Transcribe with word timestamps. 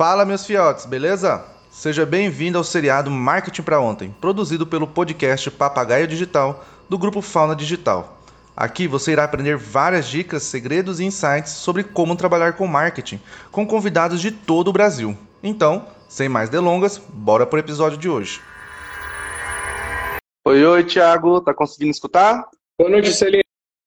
Fala, 0.00 0.24
meus 0.24 0.46
fiotes, 0.46 0.86
beleza? 0.86 1.44
Seja 1.70 2.06
bem-vindo 2.06 2.56
ao 2.56 2.64
seriado 2.64 3.10
Marketing 3.10 3.60
para 3.60 3.82
Ontem, 3.82 4.16
produzido 4.18 4.66
pelo 4.66 4.86
podcast 4.86 5.50
Papagaio 5.50 6.06
Digital 6.06 6.64
do 6.88 6.96
grupo 6.96 7.20
Fauna 7.20 7.54
Digital. 7.54 8.18
Aqui 8.56 8.88
você 8.88 9.12
irá 9.12 9.24
aprender 9.24 9.58
várias 9.58 10.08
dicas, 10.08 10.42
segredos 10.44 11.00
e 11.00 11.04
insights 11.04 11.52
sobre 11.52 11.84
como 11.84 12.16
trabalhar 12.16 12.54
com 12.54 12.66
marketing 12.66 13.20
com 13.52 13.66
convidados 13.66 14.22
de 14.22 14.30
todo 14.30 14.68
o 14.68 14.72
Brasil. 14.72 15.14
Então, 15.42 15.86
sem 16.08 16.30
mais 16.30 16.48
delongas, 16.48 16.96
bora 16.96 17.44
pro 17.44 17.58
episódio 17.58 17.98
de 17.98 18.08
hoje. 18.08 18.40
Oi, 20.46 20.64
oi, 20.64 20.82
Thiago, 20.82 21.42
tá 21.42 21.52
conseguindo 21.52 21.90
escutar? 21.90 22.48
Boa 22.78 22.90
noite, 22.90 23.12
Celino. 23.12 23.42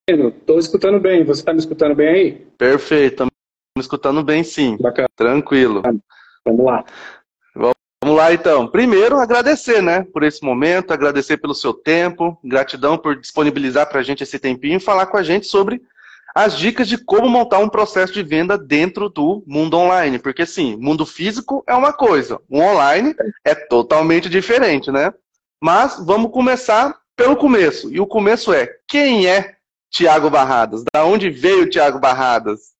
Estou 0.07 0.59
escutando 0.59 0.99
bem. 0.99 1.25
Você 1.25 1.41
está 1.41 1.53
me 1.53 1.57
escutando 1.57 1.95
bem 1.95 2.07
aí? 2.07 2.47
Perfeito, 2.55 3.32
me 3.75 3.81
escutando 3.81 4.23
bem 4.23 4.43
sim. 4.43 4.77
Bacana. 4.77 5.09
Tranquilo. 5.15 5.81
Vamos 6.45 6.65
lá. 6.65 6.85
Vamos 7.55 8.17
lá 8.17 8.33
então. 8.33 8.67
Primeiro, 8.67 9.17
agradecer, 9.17 9.81
né, 9.81 10.03
por 10.03 10.23
esse 10.23 10.43
momento, 10.43 10.91
agradecer 10.91 11.37
pelo 11.37 11.55
seu 11.55 11.73
tempo, 11.73 12.37
gratidão 12.43 12.97
por 12.97 13.19
disponibilizar 13.19 13.87
para 13.87 14.01
a 14.01 14.03
gente 14.03 14.23
esse 14.23 14.37
tempinho 14.37 14.75
e 14.75 14.81
falar 14.81 15.05
com 15.05 15.17
a 15.17 15.23
gente 15.23 15.47
sobre 15.47 15.81
as 16.35 16.57
dicas 16.57 16.87
de 16.87 16.97
como 16.97 17.29
montar 17.29 17.59
um 17.59 17.69
processo 17.69 18.11
de 18.11 18.21
venda 18.21 18.57
dentro 18.57 19.07
do 19.07 19.41
mundo 19.47 19.77
online. 19.77 20.19
Porque, 20.19 20.45
sim, 20.45 20.75
mundo 20.75 21.05
físico 21.05 21.63
é 21.65 21.73
uma 21.73 21.93
coisa, 21.93 22.41
o 22.49 22.59
online 22.59 23.15
é 23.45 23.55
totalmente 23.55 24.29
diferente, 24.29 24.91
né? 24.91 25.13
Mas 25.63 25.97
vamos 26.05 26.31
começar 26.31 26.93
pelo 27.15 27.37
começo. 27.37 27.89
E 27.89 28.01
o 28.01 28.05
começo 28.05 28.51
é: 28.51 28.67
quem 28.85 29.27
é 29.27 29.55
Tiago 29.89 30.29
Barradas? 30.29 30.83
Da 30.93 31.05
onde 31.05 31.29
veio 31.29 31.63
o 31.63 31.69
Tiago 31.69 31.99
Barradas? 31.99 32.73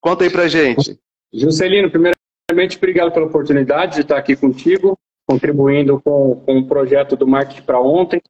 Conta 0.00 0.24
aí 0.24 0.30
pra 0.30 0.48
gente. 0.48 0.98
Juscelino, 1.32 1.90
primeiramente, 1.90 2.76
obrigado 2.76 3.12
pela 3.12 3.26
oportunidade 3.26 3.96
de 3.96 4.00
estar 4.02 4.16
aqui 4.16 4.34
contigo, 4.36 4.96
contribuindo 5.26 6.00
com, 6.00 6.36
com 6.46 6.58
o 6.58 6.66
projeto 6.66 7.16
do 7.16 7.26
Marketing 7.26 7.62
para 7.62 7.80
Ontem. 7.80 8.22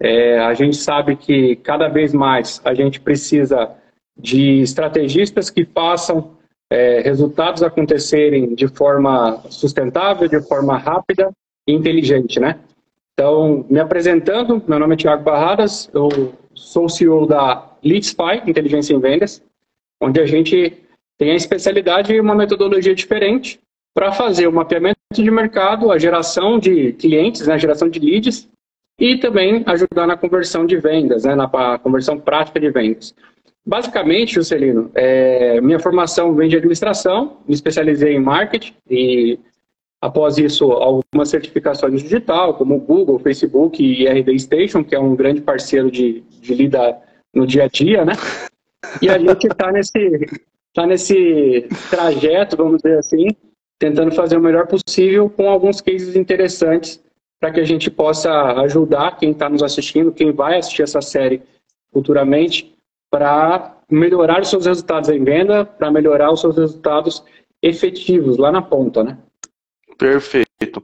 É, 0.00 0.38
a 0.40 0.54
gente 0.54 0.76
sabe 0.76 1.16
que 1.16 1.56
cada 1.56 1.88
vez 1.88 2.12
mais 2.12 2.60
a 2.64 2.74
gente 2.74 3.00
precisa 3.00 3.70
de 4.16 4.60
estrategistas 4.60 5.50
que 5.50 5.64
façam 5.64 6.36
é, 6.70 7.00
resultados 7.00 7.62
acontecerem 7.62 8.54
de 8.54 8.66
forma 8.68 9.42
sustentável, 9.50 10.28
de 10.28 10.40
forma 10.42 10.76
rápida 10.76 11.30
e 11.66 11.72
inteligente, 11.72 12.40
né? 12.40 12.58
Então, 13.12 13.64
me 13.70 13.78
apresentando, 13.78 14.62
meu 14.66 14.78
nome 14.78 14.94
é 14.94 14.96
Tiago 14.96 15.22
Barradas, 15.22 15.88
eu 15.94 16.34
sou 16.52 16.88
CEO 16.88 17.26
da 17.26 17.70
Leadspy, 17.82 18.42
Inteligência 18.46 18.92
em 18.92 18.98
Vendas, 18.98 19.40
onde 20.00 20.20
a 20.20 20.26
gente 20.26 20.83
tem 21.18 21.30
a 21.30 21.36
especialidade 21.36 22.12
e 22.12 22.20
uma 22.20 22.34
metodologia 22.34 22.94
diferente 22.94 23.60
para 23.94 24.12
fazer 24.12 24.46
o 24.46 24.52
mapeamento 24.52 24.98
de 25.14 25.30
mercado, 25.30 25.90
a 25.90 25.98
geração 25.98 26.58
de 26.58 26.92
clientes, 26.94 27.46
né, 27.46 27.54
a 27.54 27.58
geração 27.58 27.88
de 27.88 28.00
leads 28.00 28.48
e 28.98 29.18
também 29.18 29.62
ajudar 29.66 30.06
na 30.06 30.16
conversão 30.16 30.66
de 30.66 30.76
vendas, 30.76 31.24
né, 31.24 31.34
na 31.34 31.48
conversão 31.78 32.18
prática 32.18 32.58
de 32.58 32.70
vendas. 32.70 33.14
Basicamente, 33.66 34.34
Juscelino, 34.34 34.90
é, 34.94 35.60
minha 35.60 35.78
formação 35.78 36.34
vem 36.34 36.48
de 36.48 36.56
administração, 36.56 37.38
me 37.46 37.54
especializei 37.54 38.14
em 38.14 38.20
marketing 38.20 38.74
e 38.90 39.38
Após 40.04 40.36
isso, 40.36 40.70
algumas 40.70 41.30
certificações 41.30 42.02
digital, 42.02 42.52
como 42.58 42.78
Google, 42.78 43.18
Facebook 43.18 43.82
e 43.82 44.06
RD 44.06 44.38
Station, 44.38 44.84
que 44.84 44.94
é 44.94 45.00
um 45.00 45.16
grande 45.16 45.40
parceiro 45.40 45.90
de, 45.90 46.22
de 46.42 46.54
lida 46.54 46.98
no 47.34 47.46
dia 47.46 47.64
a 47.64 47.68
dia, 47.68 48.04
né? 48.04 48.12
E 49.00 49.08
a 49.08 49.18
gente 49.18 49.46
está 49.46 49.72
nesse, 49.72 50.26
tá 50.74 50.86
nesse 50.86 51.66
trajeto, 51.88 52.56
vamos 52.56 52.82
dizer 52.82 52.98
assim, 52.98 53.28
tentando 53.78 54.12
fazer 54.12 54.36
o 54.36 54.40
melhor 54.40 54.66
possível 54.66 55.30
com 55.30 55.48
alguns 55.48 55.80
cases 55.80 56.16
interessantes 56.16 57.02
para 57.40 57.52
que 57.52 57.60
a 57.60 57.64
gente 57.64 57.90
possa 57.90 58.30
ajudar 58.62 59.16
quem 59.18 59.30
está 59.30 59.48
nos 59.48 59.62
assistindo, 59.62 60.12
quem 60.12 60.32
vai 60.32 60.58
assistir 60.58 60.82
essa 60.82 61.00
série 61.00 61.42
futuramente, 61.92 62.74
para 63.10 63.76
melhorar 63.88 64.40
os 64.40 64.50
seus 64.50 64.66
resultados 64.66 65.08
em 65.08 65.22
venda, 65.22 65.64
para 65.64 65.90
melhorar 65.90 66.32
os 66.32 66.40
seus 66.40 66.56
resultados 66.56 67.22
efetivos 67.62 68.36
lá 68.36 68.50
na 68.50 68.60
ponta, 68.60 69.04
né? 69.04 69.18
Perfeito. 69.96 70.82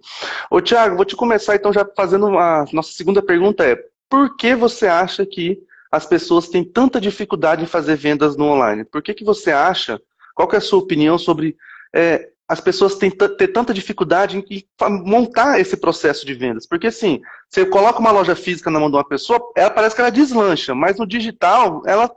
Ô, 0.50 0.60
Tiago, 0.60 0.96
vou 0.96 1.04
te 1.04 1.16
começar 1.16 1.56
então 1.56 1.72
já 1.72 1.84
fazendo 1.96 2.26
uma. 2.26 2.64
Nossa 2.72 2.92
segunda 2.92 3.20
pergunta 3.20 3.64
é: 3.64 3.76
por 4.08 4.36
que 4.36 4.54
você 4.54 4.86
acha 4.86 5.26
que 5.26 5.60
as 5.90 6.06
pessoas 6.06 6.48
têm 6.48 6.64
tanta 6.64 7.00
dificuldade 7.00 7.62
em 7.62 7.66
fazer 7.66 7.96
vendas 7.96 8.36
no 8.36 8.46
online? 8.46 8.84
Por 8.84 9.02
que, 9.02 9.14
que 9.14 9.24
você 9.24 9.50
acha? 9.50 10.00
Qual 10.34 10.48
é 10.52 10.56
a 10.56 10.60
sua 10.60 10.78
opinião 10.78 11.18
sobre 11.18 11.56
é, 11.94 12.28
as 12.48 12.60
pessoas 12.60 12.96
têm 12.96 13.10
ter 13.10 13.48
tanta 13.48 13.74
dificuldade 13.74 14.36
em 14.36 14.64
montar 15.04 15.60
esse 15.60 15.76
processo 15.76 16.24
de 16.24 16.34
vendas? 16.34 16.66
Porque 16.66 16.86
assim, 16.86 17.20
você 17.48 17.66
coloca 17.66 17.98
uma 17.98 18.12
loja 18.12 18.36
física 18.36 18.70
na 18.70 18.78
mão 18.78 18.90
de 18.90 18.96
uma 18.96 19.06
pessoa, 19.06 19.40
ela 19.56 19.70
parece 19.70 19.94
que 19.94 20.00
ela 20.00 20.10
deslancha, 20.10 20.74
mas 20.74 20.98
no 20.98 21.06
digital 21.06 21.82
ela 21.86 22.10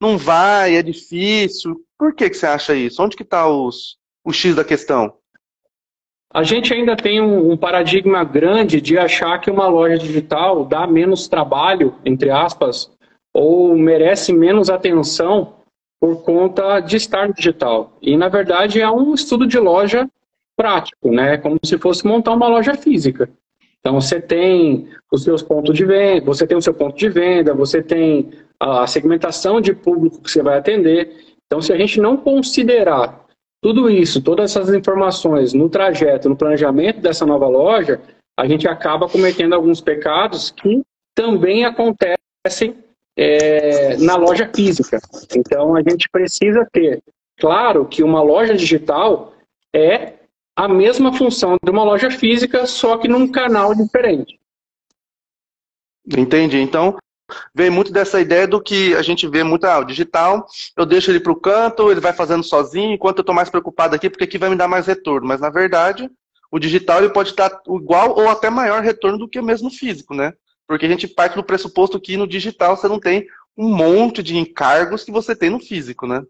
não 0.00 0.18
vai, 0.18 0.76
é 0.76 0.82
difícil. 0.82 1.80
Por 1.98 2.14
que, 2.14 2.28
que 2.28 2.36
você 2.36 2.46
acha 2.46 2.74
isso? 2.74 3.02
Onde 3.02 3.16
que 3.16 3.22
está 3.22 3.46
o 3.48 3.70
X 4.32 4.54
da 4.56 4.64
questão? 4.64 5.14
A 6.32 6.42
gente 6.42 6.74
ainda 6.74 6.96
tem 6.96 7.20
um, 7.20 7.52
um, 7.52 7.56
paradigma 7.56 8.24
grande 8.24 8.80
de 8.80 8.98
achar 8.98 9.38
que 9.38 9.48
uma 9.48 9.68
loja 9.68 9.96
digital 9.96 10.64
dá 10.64 10.84
menos 10.84 11.28
trabalho, 11.28 11.94
entre 12.04 12.28
aspas, 12.28 12.90
ou 13.34 13.76
merece 13.76 14.32
menos 14.32 14.70
atenção 14.70 15.54
por 16.00 16.22
conta 16.22 16.80
de 16.80 16.96
estar 16.96 17.26
no 17.26 17.34
digital. 17.34 17.98
E, 18.00 18.16
na 18.16 18.28
verdade, 18.28 18.80
é 18.80 18.90
um 18.90 19.12
estudo 19.12 19.46
de 19.46 19.58
loja 19.58 20.08
prático, 20.56 21.10
né? 21.10 21.36
Como 21.38 21.58
se 21.64 21.76
fosse 21.78 22.06
montar 22.06 22.32
uma 22.32 22.46
loja 22.46 22.74
física. 22.74 23.28
Então, 23.80 24.00
você 24.00 24.20
tem 24.20 24.88
os 25.12 25.24
seus 25.24 25.42
pontos 25.42 25.76
de 25.76 25.84
venda, 25.84 26.24
você 26.24 26.46
tem 26.46 26.56
o 26.56 26.62
seu 26.62 26.72
ponto 26.72 26.96
de 26.96 27.08
venda, 27.08 27.52
você 27.52 27.82
tem 27.82 28.30
a 28.58 28.86
segmentação 28.86 29.60
de 29.60 29.74
público 29.74 30.22
que 30.22 30.30
você 30.30 30.42
vai 30.42 30.58
atender. 30.58 31.10
Então, 31.46 31.60
se 31.60 31.72
a 31.72 31.76
gente 31.76 32.00
não 32.00 32.16
considerar 32.16 33.24
tudo 33.62 33.90
isso, 33.90 34.22
todas 34.22 34.50
essas 34.50 34.74
informações 34.74 35.52
no 35.52 35.68
trajeto, 35.68 36.28
no 36.28 36.36
planejamento 36.36 37.00
dessa 37.00 37.26
nova 37.26 37.48
loja, 37.48 38.00
a 38.38 38.46
gente 38.46 38.68
acaba 38.68 39.08
cometendo 39.08 39.54
alguns 39.54 39.80
pecados 39.80 40.50
que 40.50 40.82
também 41.14 41.64
acontecem 41.64 42.83
é, 43.16 43.96
na 43.98 44.16
loja 44.16 44.50
física. 44.54 44.98
Então 45.36 45.76
a 45.76 45.82
gente 45.82 46.08
precisa 46.10 46.66
ter, 46.72 47.02
claro 47.38 47.86
que 47.86 48.02
uma 48.02 48.22
loja 48.22 48.54
digital 48.54 49.32
é 49.74 50.14
a 50.56 50.68
mesma 50.68 51.12
função 51.12 51.56
de 51.62 51.70
uma 51.70 51.82
loja 51.82 52.10
física, 52.10 52.66
só 52.66 52.96
que 52.96 53.08
num 53.08 53.30
canal 53.30 53.74
diferente. 53.74 54.38
Entendi. 56.16 56.58
Então, 56.58 56.96
vem 57.54 57.70
muito 57.70 57.92
dessa 57.92 58.20
ideia 58.20 58.46
do 58.46 58.62
que 58.62 58.94
a 58.94 59.02
gente 59.02 59.26
vê 59.26 59.42
muito, 59.42 59.64
ah, 59.64 59.78
o 59.78 59.84
digital, 59.84 60.46
eu 60.76 60.86
deixo 60.86 61.10
ele 61.10 61.18
para 61.18 61.32
o 61.32 61.40
canto, 61.40 61.90
ele 61.90 62.00
vai 62.00 62.12
fazendo 62.12 62.44
sozinho, 62.44 62.92
enquanto 62.92 63.18
eu 63.18 63.22
estou 63.22 63.34
mais 63.34 63.50
preocupado 63.50 63.96
aqui, 63.96 64.08
porque 64.08 64.24
aqui 64.24 64.38
vai 64.38 64.50
me 64.50 64.56
dar 64.56 64.68
mais 64.68 64.86
retorno. 64.86 65.26
Mas, 65.26 65.40
na 65.40 65.50
verdade, 65.50 66.08
o 66.52 66.58
digital 66.58 66.98
ele 66.98 67.12
pode 67.12 67.34
dar 67.34 67.60
igual 67.66 68.10
ou 68.16 68.28
até 68.28 68.48
maior 68.48 68.82
retorno 68.82 69.18
do 69.18 69.28
que 69.28 69.40
mesmo 69.42 69.70
físico, 69.70 70.14
né? 70.14 70.32
Porque 70.66 70.86
a 70.86 70.88
gente 70.88 71.06
parte 71.06 71.36
do 71.36 71.44
pressuposto 71.44 72.00
que 72.00 72.16
no 72.16 72.26
digital 72.26 72.76
você 72.76 72.88
não 72.88 72.98
tem 72.98 73.26
um 73.56 73.68
monte 73.68 74.22
de 74.22 74.36
encargos 74.36 75.04
que 75.04 75.12
você 75.12 75.36
tem 75.36 75.50
no 75.50 75.60
físico, 75.60 76.06
né? 76.06 76.22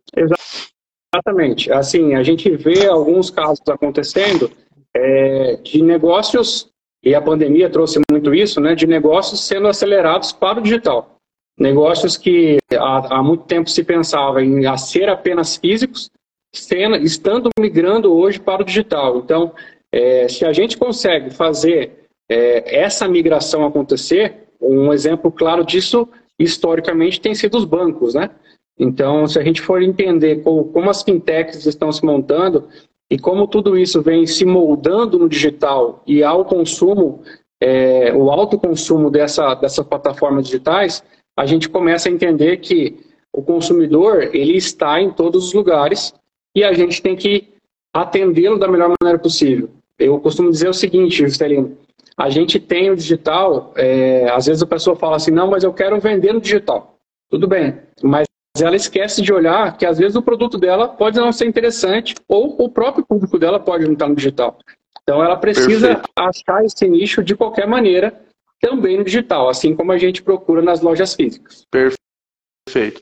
Exatamente. 1.14 1.72
Assim, 1.72 2.14
a 2.14 2.22
gente 2.22 2.50
vê 2.50 2.86
alguns 2.86 3.30
casos 3.30 3.62
acontecendo 3.68 4.50
é, 4.94 5.56
de 5.56 5.82
negócios 5.82 6.68
e 7.02 7.14
a 7.14 7.20
pandemia 7.20 7.68
trouxe 7.68 8.00
muito 8.10 8.34
isso, 8.34 8.60
né, 8.60 8.74
de 8.74 8.86
negócios 8.86 9.46
sendo 9.46 9.68
acelerados 9.68 10.32
para 10.32 10.58
o 10.58 10.62
digital. 10.62 11.18
Negócios 11.58 12.16
que 12.16 12.58
há, 12.72 13.18
há 13.18 13.22
muito 13.22 13.44
tempo 13.44 13.68
se 13.68 13.84
pensava 13.84 14.42
em 14.42 14.64
ser 14.76 15.08
apenas 15.08 15.56
físicos, 15.56 16.10
sendo, 16.52 16.96
estando 16.96 17.50
migrando 17.58 18.12
hoje 18.12 18.40
para 18.40 18.62
o 18.62 18.64
digital. 18.64 19.18
Então, 19.18 19.52
é, 19.92 20.26
se 20.28 20.44
a 20.44 20.52
gente 20.52 20.76
consegue 20.76 21.30
fazer 21.30 22.03
é, 22.28 22.80
essa 22.80 23.08
migração 23.08 23.64
acontecer, 23.66 24.48
um 24.60 24.92
exemplo 24.92 25.30
claro 25.30 25.64
disso, 25.64 26.08
historicamente, 26.38 27.20
tem 27.20 27.34
sido 27.34 27.56
os 27.56 27.64
bancos, 27.64 28.14
né? 28.14 28.30
Então, 28.78 29.26
se 29.26 29.38
a 29.38 29.44
gente 29.44 29.60
for 29.60 29.82
entender 29.82 30.42
como, 30.42 30.64
como 30.66 30.90
as 30.90 31.02
fintechs 31.02 31.64
estão 31.66 31.92
se 31.92 32.04
montando, 32.04 32.68
e 33.10 33.18
como 33.18 33.46
tudo 33.46 33.78
isso 33.78 34.02
vem 34.02 34.26
se 34.26 34.44
moldando 34.44 35.18
no 35.18 35.28
digital 35.28 36.02
e 36.06 36.22
ao 36.22 36.44
consumo, 36.44 37.22
é, 37.60 38.12
o 38.12 38.30
alto 38.30 38.58
consumo 38.58 39.10
dessa, 39.10 39.54
dessas 39.54 39.86
plataformas 39.86 40.46
digitais, 40.46 41.04
a 41.36 41.46
gente 41.46 41.68
começa 41.68 42.08
a 42.08 42.12
entender 42.12 42.56
que 42.58 42.96
o 43.32 43.42
consumidor 43.42 44.34
ele 44.34 44.56
está 44.56 45.00
em 45.00 45.10
todos 45.10 45.48
os 45.48 45.52
lugares 45.52 46.14
e 46.56 46.64
a 46.64 46.72
gente 46.72 47.02
tem 47.02 47.16
que 47.16 47.48
atendê-lo 47.92 48.58
da 48.58 48.68
melhor 48.68 48.92
maneira 49.00 49.18
possível. 49.18 49.70
Eu 49.98 50.18
costumo 50.18 50.50
dizer 50.50 50.68
o 50.68 50.74
seguinte, 50.74 51.24
Juscelino, 51.24 51.76
a 52.16 52.30
gente 52.30 52.60
tem 52.60 52.90
o 52.90 52.96
digital, 52.96 53.72
é, 53.76 54.30
às 54.30 54.46
vezes 54.46 54.62
a 54.62 54.66
pessoa 54.66 54.96
fala 54.96 55.16
assim, 55.16 55.30
não, 55.30 55.50
mas 55.50 55.64
eu 55.64 55.72
quero 55.72 56.00
vender 56.00 56.32
no 56.32 56.40
digital. 56.40 56.98
Tudo 57.30 57.48
bem, 57.48 57.78
mas 58.02 58.26
ela 58.60 58.76
esquece 58.76 59.20
de 59.20 59.32
olhar 59.32 59.76
que 59.76 59.84
às 59.84 59.98
vezes 59.98 60.14
o 60.14 60.22
produto 60.22 60.56
dela 60.56 60.88
pode 60.88 61.18
não 61.18 61.32
ser 61.32 61.46
interessante 61.46 62.14
ou 62.28 62.54
o 62.62 62.68
próprio 62.68 63.04
público 63.04 63.38
dela 63.38 63.58
pode 63.58 63.84
não 63.84 63.94
estar 63.94 64.08
no 64.08 64.14
digital. 64.14 64.58
Então 65.02 65.22
ela 65.22 65.36
precisa 65.36 65.88
Perfeito. 65.88 66.10
achar 66.16 66.64
esse 66.64 66.88
nicho 66.88 67.22
de 67.22 67.34
qualquer 67.34 67.66
maneira 67.66 68.14
também 68.60 68.96
no 68.96 69.04
digital, 69.04 69.48
assim 69.48 69.74
como 69.74 69.92
a 69.92 69.98
gente 69.98 70.22
procura 70.22 70.62
nas 70.62 70.80
lojas 70.80 71.14
físicas. 71.14 71.66
Perfeito, 71.70 71.98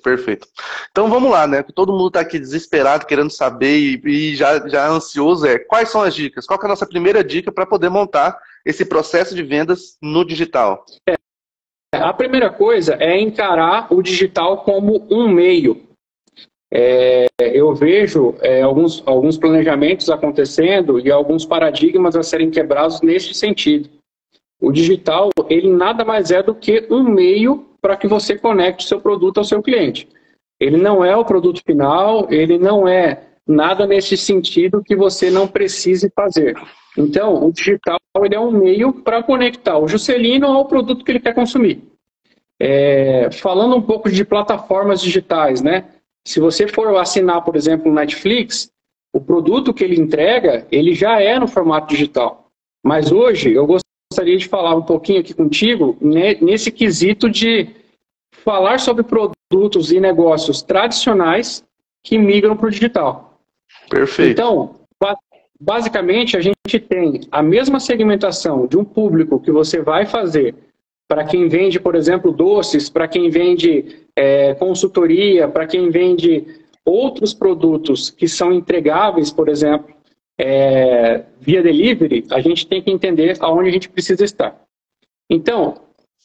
perfeito. 0.02 0.46
Então 0.90 1.08
vamos 1.08 1.30
lá, 1.30 1.46
né? 1.46 1.62
Todo 1.74 1.92
mundo 1.92 2.08
está 2.08 2.20
aqui 2.20 2.38
desesperado, 2.38 3.06
querendo 3.06 3.30
saber 3.30 3.78
e, 3.78 4.02
e, 4.04 4.36
já, 4.36 4.68
já 4.68 4.88
ansioso. 4.88 5.46
É 5.46 5.58
quais 5.58 5.88
são 5.88 6.02
as 6.02 6.14
dicas? 6.14 6.46
Qual 6.46 6.60
é 6.60 6.64
a 6.64 6.68
nossa 6.68 6.86
primeira 6.86 7.22
dica 7.22 7.52
para 7.52 7.66
poder 7.66 7.88
montar 7.88 8.38
esse 8.64 8.84
processo 8.84 9.34
de 9.34 9.42
vendas 9.42 9.96
no 10.02 10.24
digital? 10.24 10.84
É, 11.08 11.16
a 11.94 12.12
primeira 12.12 12.50
coisa 12.50 12.96
é 13.00 13.18
encarar 13.18 13.92
o 13.92 14.02
digital 14.02 14.58
como 14.64 15.06
um 15.10 15.28
meio. 15.28 15.86
É, 16.74 17.26
eu 17.38 17.74
vejo 17.74 18.34
é, 18.40 18.62
alguns, 18.62 19.02
alguns 19.06 19.36
planejamentos 19.36 20.08
acontecendo 20.08 20.98
e 20.98 21.12
alguns 21.12 21.44
paradigmas 21.44 22.16
a 22.16 22.22
serem 22.22 22.50
quebrados 22.50 23.02
nesse 23.02 23.34
sentido. 23.34 23.90
O 24.58 24.72
digital, 24.72 25.28
ele 25.50 25.70
nada 25.70 26.04
mais 26.04 26.30
é 26.30 26.42
do 26.42 26.54
que 26.54 26.86
um 26.88 27.02
meio 27.02 27.71
para 27.82 27.96
que 27.96 28.06
você 28.06 28.38
conecte 28.38 28.86
seu 28.86 29.00
produto 29.00 29.38
ao 29.38 29.44
seu 29.44 29.60
cliente. 29.60 30.08
Ele 30.60 30.76
não 30.76 31.04
é 31.04 31.16
o 31.16 31.24
produto 31.24 31.60
final, 31.66 32.28
ele 32.30 32.56
não 32.56 32.86
é 32.86 33.24
nada 33.46 33.84
nesse 33.84 34.16
sentido 34.16 34.82
que 34.82 34.94
você 34.94 35.28
não 35.28 35.48
precise 35.48 36.10
fazer. 36.14 36.56
Então, 36.96 37.44
o 37.44 37.52
digital 37.52 37.98
ele 38.22 38.36
é 38.36 38.40
um 38.40 38.52
meio 38.52 38.92
para 38.92 39.22
conectar 39.22 39.78
o 39.78 39.88
Juscelino 39.88 40.46
ao 40.46 40.66
produto 40.66 41.04
que 41.04 41.10
ele 41.10 41.20
quer 41.20 41.34
consumir. 41.34 41.82
É, 42.60 43.28
falando 43.32 43.74
um 43.74 43.82
pouco 43.82 44.08
de 44.08 44.24
plataformas 44.24 45.00
digitais, 45.00 45.60
né? 45.60 45.86
Se 46.24 46.38
você 46.38 46.68
for 46.68 46.96
assinar, 46.96 47.42
por 47.42 47.56
exemplo, 47.56 47.90
o 47.90 47.94
Netflix, 47.94 48.70
o 49.12 49.20
produto 49.20 49.74
que 49.74 49.82
ele 49.82 50.00
entrega, 50.00 50.66
ele 50.70 50.94
já 50.94 51.20
é 51.20 51.36
no 51.38 51.48
formato 51.48 51.88
digital. 51.88 52.46
Mas 52.84 53.10
hoje, 53.10 53.52
eu 53.52 53.66
gostaria 54.12 54.36
de 54.36 54.46
falar 54.46 54.74
um 54.76 54.82
pouquinho 54.82 55.20
aqui 55.20 55.32
contigo 55.32 55.96
nesse 56.00 56.70
quesito 56.70 57.30
de 57.30 57.68
falar 58.30 58.78
sobre 58.78 59.02
produtos 59.02 59.90
e 59.90 59.98
negócios 59.98 60.60
tradicionais 60.60 61.64
que 62.04 62.18
migram 62.18 62.54
para 62.54 62.66
o 62.66 62.70
digital. 62.70 63.38
Perfeito. 63.88 64.32
Então, 64.32 64.74
basicamente, 65.58 66.36
a 66.36 66.40
gente 66.42 66.78
tem 66.78 67.22
a 67.30 67.42
mesma 67.42 67.80
segmentação 67.80 68.66
de 68.66 68.76
um 68.76 68.84
público 68.84 69.40
que 69.40 69.50
você 69.50 69.80
vai 69.80 70.04
fazer 70.04 70.54
para 71.08 71.24
quem 71.24 71.48
vende, 71.48 71.80
por 71.80 71.94
exemplo, 71.94 72.32
doces, 72.32 72.90
para 72.90 73.08
quem 73.08 73.30
vende 73.30 74.04
é, 74.14 74.54
consultoria, 74.54 75.48
para 75.48 75.66
quem 75.66 75.88
vende 75.88 76.46
outros 76.84 77.32
produtos 77.32 78.10
que 78.10 78.28
são 78.28 78.52
entregáveis, 78.52 79.30
por 79.30 79.48
exemplo, 79.48 79.94
é, 80.38 81.24
via 81.40 81.62
delivery, 81.62 82.26
a 82.30 82.40
gente 82.40 82.66
tem 82.66 82.82
que 82.82 82.90
entender 82.90 83.36
aonde 83.40 83.68
a 83.68 83.72
gente 83.72 83.88
precisa 83.88 84.24
estar. 84.24 84.60
Então, 85.30 85.82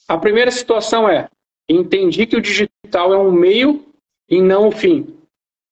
a 0.08 0.18
primeira 0.18 0.52
situação 0.52 1.10
é 1.10 1.28
entendi 1.70 2.26
que 2.26 2.38
o 2.38 2.42
digital 2.42 3.14
é 3.14 3.18
um 3.18 3.32
meio 3.32 3.86
e 4.30 4.42
não 4.42 4.70
o 4.70 4.72
fim. 4.72 5.18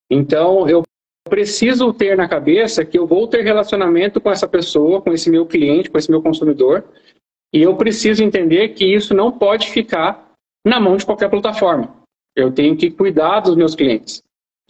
Então, 0.09 0.67
eu 0.67 0.83
preciso 1.29 1.91
ter 1.93 2.15
na 2.15 2.27
cabeça 2.27 2.85
que 2.85 2.97
eu 2.97 3.07
vou 3.07 3.27
ter 3.27 3.43
relacionamento 3.43 4.21
com 4.21 4.29
essa 4.29 4.47
pessoa, 4.47 5.01
com 5.01 5.11
esse 5.11 5.29
meu 5.29 5.45
cliente, 5.45 5.89
com 5.89 5.97
esse 5.97 6.11
meu 6.11 6.21
consumidor, 6.21 6.83
e 7.53 7.61
eu 7.61 7.75
preciso 7.75 8.23
entender 8.23 8.69
que 8.69 8.85
isso 8.85 9.13
não 9.13 9.31
pode 9.31 9.71
ficar 9.71 10.33
na 10.65 10.79
mão 10.79 10.97
de 10.97 11.05
qualquer 11.05 11.29
plataforma. 11.29 11.95
Eu 12.35 12.51
tenho 12.51 12.75
que 12.75 12.91
cuidar 12.91 13.39
dos 13.39 13.55
meus 13.55 13.75
clientes. 13.75 14.21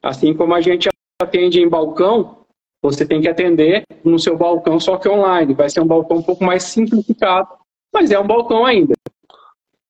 Assim 0.02 0.34
como 0.34 0.54
a 0.54 0.62
gente 0.62 0.88
atende 1.20 1.60
em 1.60 1.68
balcão, 1.68 2.45
você 2.92 3.06
tem 3.06 3.22
que 3.22 3.28
atender 3.28 3.84
no 4.04 4.20
seu 4.20 4.38
balcão, 4.38 4.80
só 4.80 4.98
que 4.98 5.10
online. 5.10 5.54
Vai 5.54 5.70
ser 5.70 5.82
um 5.82 5.88
balcão 5.88 6.18
um 6.18 6.24
pouco 6.24 6.44
mais 6.44 6.64
simplificado, 6.64 7.48
mas 7.94 8.12
é 8.12 8.20
um 8.20 8.28
balcão 8.28 8.66
ainda. 8.66 8.94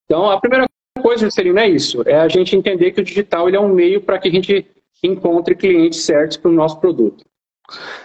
Então, 0.05 0.29
a 0.29 0.39
primeira 0.39 0.65
coisa, 1.01 1.25
Juscelino, 1.25 1.59
é 1.59 1.69
isso. 1.69 2.01
É 2.07 2.15
a 2.15 2.27
gente 2.27 2.55
entender 2.55 2.91
que 2.91 3.01
o 3.01 3.03
digital 3.03 3.47
ele 3.47 3.57
é 3.57 3.59
um 3.59 3.73
meio 3.73 4.01
para 4.01 4.19
que 4.19 4.29
a 4.29 4.31
gente 4.31 4.65
encontre 5.03 5.55
clientes 5.55 6.05
certos 6.05 6.37
para 6.37 6.49
o 6.49 6.53
nosso 6.53 6.79
produto. 6.79 7.23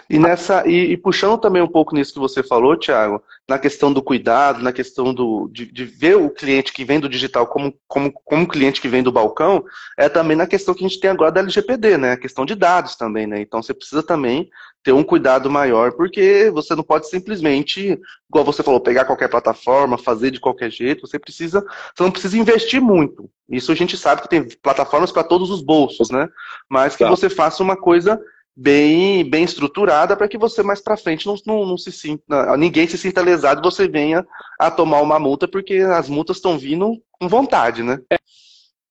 E 0.09 0.17
nessa 0.17 0.67
e, 0.67 0.91
e, 0.91 0.97
puxando 0.97 1.37
também 1.37 1.61
um 1.61 1.67
pouco 1.67 1.93
nisso 1.95 2.13
que 2.13 2.19
você 2.19 2.41
falou, 2.41 2.77
Thiago, 2.77 3.21
na 3.47 3.59
questão 3.59 3.93
do 3.93 4.01
cuidado, 4.01 4.61
na 4.61 4.73
questão 4.73 5.13
do, 5.13 5.49
de, 5.51 5.71
de, 5.71 5.85
ver 5.85 6.17
o 6.17 6.29
cliente 6.29 6.73
que 6.73 6.83
vem 6.83 6.99
do 6.99 7.07
digital 7.07 7.45
como, 7.47 7.73
como, 7.87 8.11
como 8.11 8.47
cliente 8.47 8.81
que 8.81 8.87
vem 8.87 9.03
do 9.03 9.11
balcão, 9.11 9.63
é 9.97 10.09
também 10.09 10.35
na 10.35 10.47
questão 10.47 10.73
que 10.73 10.83
a 10.83 10.87
gente 10.87 10.99
tem 10.99 11.11
agora 11.11 11.31
da 11.31 11.41
LGPD, 11.41 11.97
né? 11.97 12.13
A 12.13 12.17
questão 12.17 12.45
de 12.45 12.55
dados 12.55 12.95
também, 12.95 13.27
né? 13.27 13.39
Então 13.39 13.61
você 13.61 13.73
precisa 13.73 14.01
também 14.01 14.49
ter 14.83 14.91
um 14.91 15.03
cuidado 15.03 15.49
maior, 15.49 15.91
porque 15.91 16.49
você 16.51 16.75
não 16.75 16.83
pode 16.83 17.07
simplesmente, 17.07 17.99
igual 18.27 18.43
você 18.43 18.63
falou, 18.63 18.79
pegar 18.79 19.05
qualquer 19.05 19.29
plataforma, 19.29 19.97
fazer 19.97 20.31
de 20.31 20.39
qualquer 20.39 20.71
jeito, 20.71 21.07
você 21.07 21.19
precisa, 21.19 21.63
você 21.95 22.03
não 22.03 22.11
precisa 22.11 22.37
investir 22.37 22.81
muito. 22.81 23.29
Isso 23.47 23.71
a 23.71 23.75
gente 23.75 23.95
sabe 23.95 24.23
que 24.23 24.29
tem 24.29 24.47
plataformas 24.61 25.11
para 25.11 25.23
todos 25.23 25.51
os 25.51 25.61
bolsos, 25.61 26.09
né? 26.09 26.27
Mas 26.67 26.95
que 26.95 27.03
tá. 27.03 27.09
você 27.09 27.29
faça 27.29 27.61
uma 27.61 27.77
coisa 27.77 28.19
bem, 28.55 29.27
bem 29.29 29.43
estruturada 29.43 30.15
para 30.15 30.27
que 30.27 30.37
você 30.37 30.61
mais 30.61 30.81
para 30.81 30.97
frente 30.97 31.25
não, 31.25 31.35
não, 31.45 31.65
não, 31.65 31.77
se 31.77 31.91
sinta, 31.91 32.55
ninguém 32.57 32.87
se 32.87 32.97
sinta 32.97 33.21
lesado 33.21 33.61
você 33.61 33.87
venha 33.87 34.25
a 34.59 34.69
tomar 34.69 35.01
uma 35.01 35.19
multa, 35.19 35.47
porque 35.47 35.75
as 35.77 36.09
multas 36.09 36.37
estão 36.37 36.57
vindo 36.57 37.01
com 37.11 37.27
vontade, 37.27 37.83
né? 37.83 37.99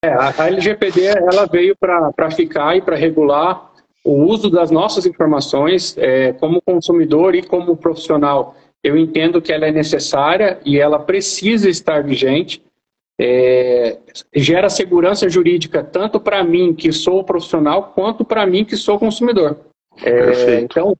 É, 0.02 0.08
a 0.14 0.46
LGPD 0.46 1.06
ela 1.08 1.46
veio 1.46 1.76
para 1.76 2.30
ficar 2.30 2.76
e 2.76 2.80
para 2.80 2.96
regular 2.96 3.70
o 4.02 4.24
uso 4.24 4.50
das 4.50 4.70
nossas 4.70 5.04
informações 5.04 5.94
é, 5.98 6.32
como 6.32 6.62
consumidor 6.62 7.34
e 7.34 7.42
como 7.42 7.76
profissional. 7.76 8.54
Eu 8.82 8.96
entendo 8.96 9.42
que 9.42 9.52
ela 9.52 9.66
é 9.66 9.72
necessária 9.72 10.58
e 10.64 10.78
ela 10.78 10.98
precisa 10.98 11.68
estar 11.68 12.02
vigente 12.02 12.62
é, 13.22 13.98
gera 14.34 14.70
segurança 14.70 15.28
jurídica 15.28 15.84
tanto 15.84 16.18
para 16.18 16.42
mim, 16.42 16.74
que 16.74 16.90
sou 16.90 17.22
profissional, 17.22 17.92
quanto 17.94 18.24
para 18.24 18.46
mim, 18.46 18.64
que 18.64 18.78
sou 18.78 18.98
consumidor. 18.98 19.60
É, 20.02 20.58
então, 20.60 20.96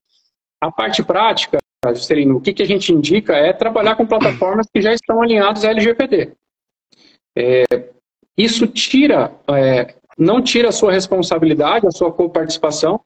a 0.61 0.71
parte 0.71 1.03
prática, 1.03 1.57
Juscelino, 1.89 2.37
o 2.37 2.41
que, 2.43 2.53
que 2.53 2.63
a 2.63 2.67
gente 2.67 2.93
indica 2.93 3.35
é 3.35 3.55
trabalhar 3.55 3.97
com 3.97 4.07
plataformas 4.07 4.67
que 4.71 4.83
já 4.83 4.93
estão 4.93 5.23
alinhadas 5.23 5.65
à 5.65 5.71
LGPD. 5.71 6.33
É, 7.39 7.65
isso 8.37 8.67
tira, 8.67 9.33
é, 9.49 9.95
não 10.19 10.43
tira 10.43 10.69
a 10.69 10.73
sua 10.73 10.93
responsabilidade, 10.93 11.87
a 11.87 11.91
sua 11.91 12.13
coparticipação, 12.13 13.01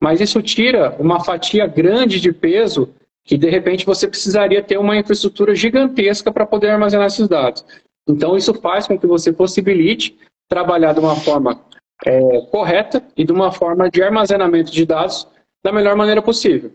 mas 0.00 0.20
isso 0.20 0.40
tira 0.40 0.94
uma 1.00 1.24
fatia 1.24 1.66
grande 1.66 2.20
de 2.20 2.32
peso 2.32 2.94
que, 3.24 3.36
de 3.36 3.50
repente, 3.50 3.84
você 3.84 4.06
precisaria 4.06 4.62
ter 4.62 4.78
uma 4.78 4.96
infraestrutura 4.96 5.56
gigantesca 5.56 6.30
para 6.30 6.46
poder 6.46 6.70
armazenar 6.70 7.06
esses 7.06 7.26
dados. 7.26 7.64
Então, 8.08 8.36
isso 8.36 8.54
faz 8.54 8.86
com 8.86 8.98
que 8.98 9.06
você 9.06 9.32
possibilite 9.32 10.18
trabalhar 10.48 10.92
de 10.92 11.00
uma 11.00 11.16
forma 11.16 11.60
é, 12.04 12.40
correta 12.50 13.02
e 13.16 13.24
de 13.24 13.32
uma 13.32 13.50
forma 13.50 13.90
de 13.90 14.02
armazenamento 14.02 14.70
de 14.70 14.84
dados 14.84 15.26
da 15.62 15.72
melhor 15.72 15.96
maneira 15.96 16.20
possível. 16.20 16.72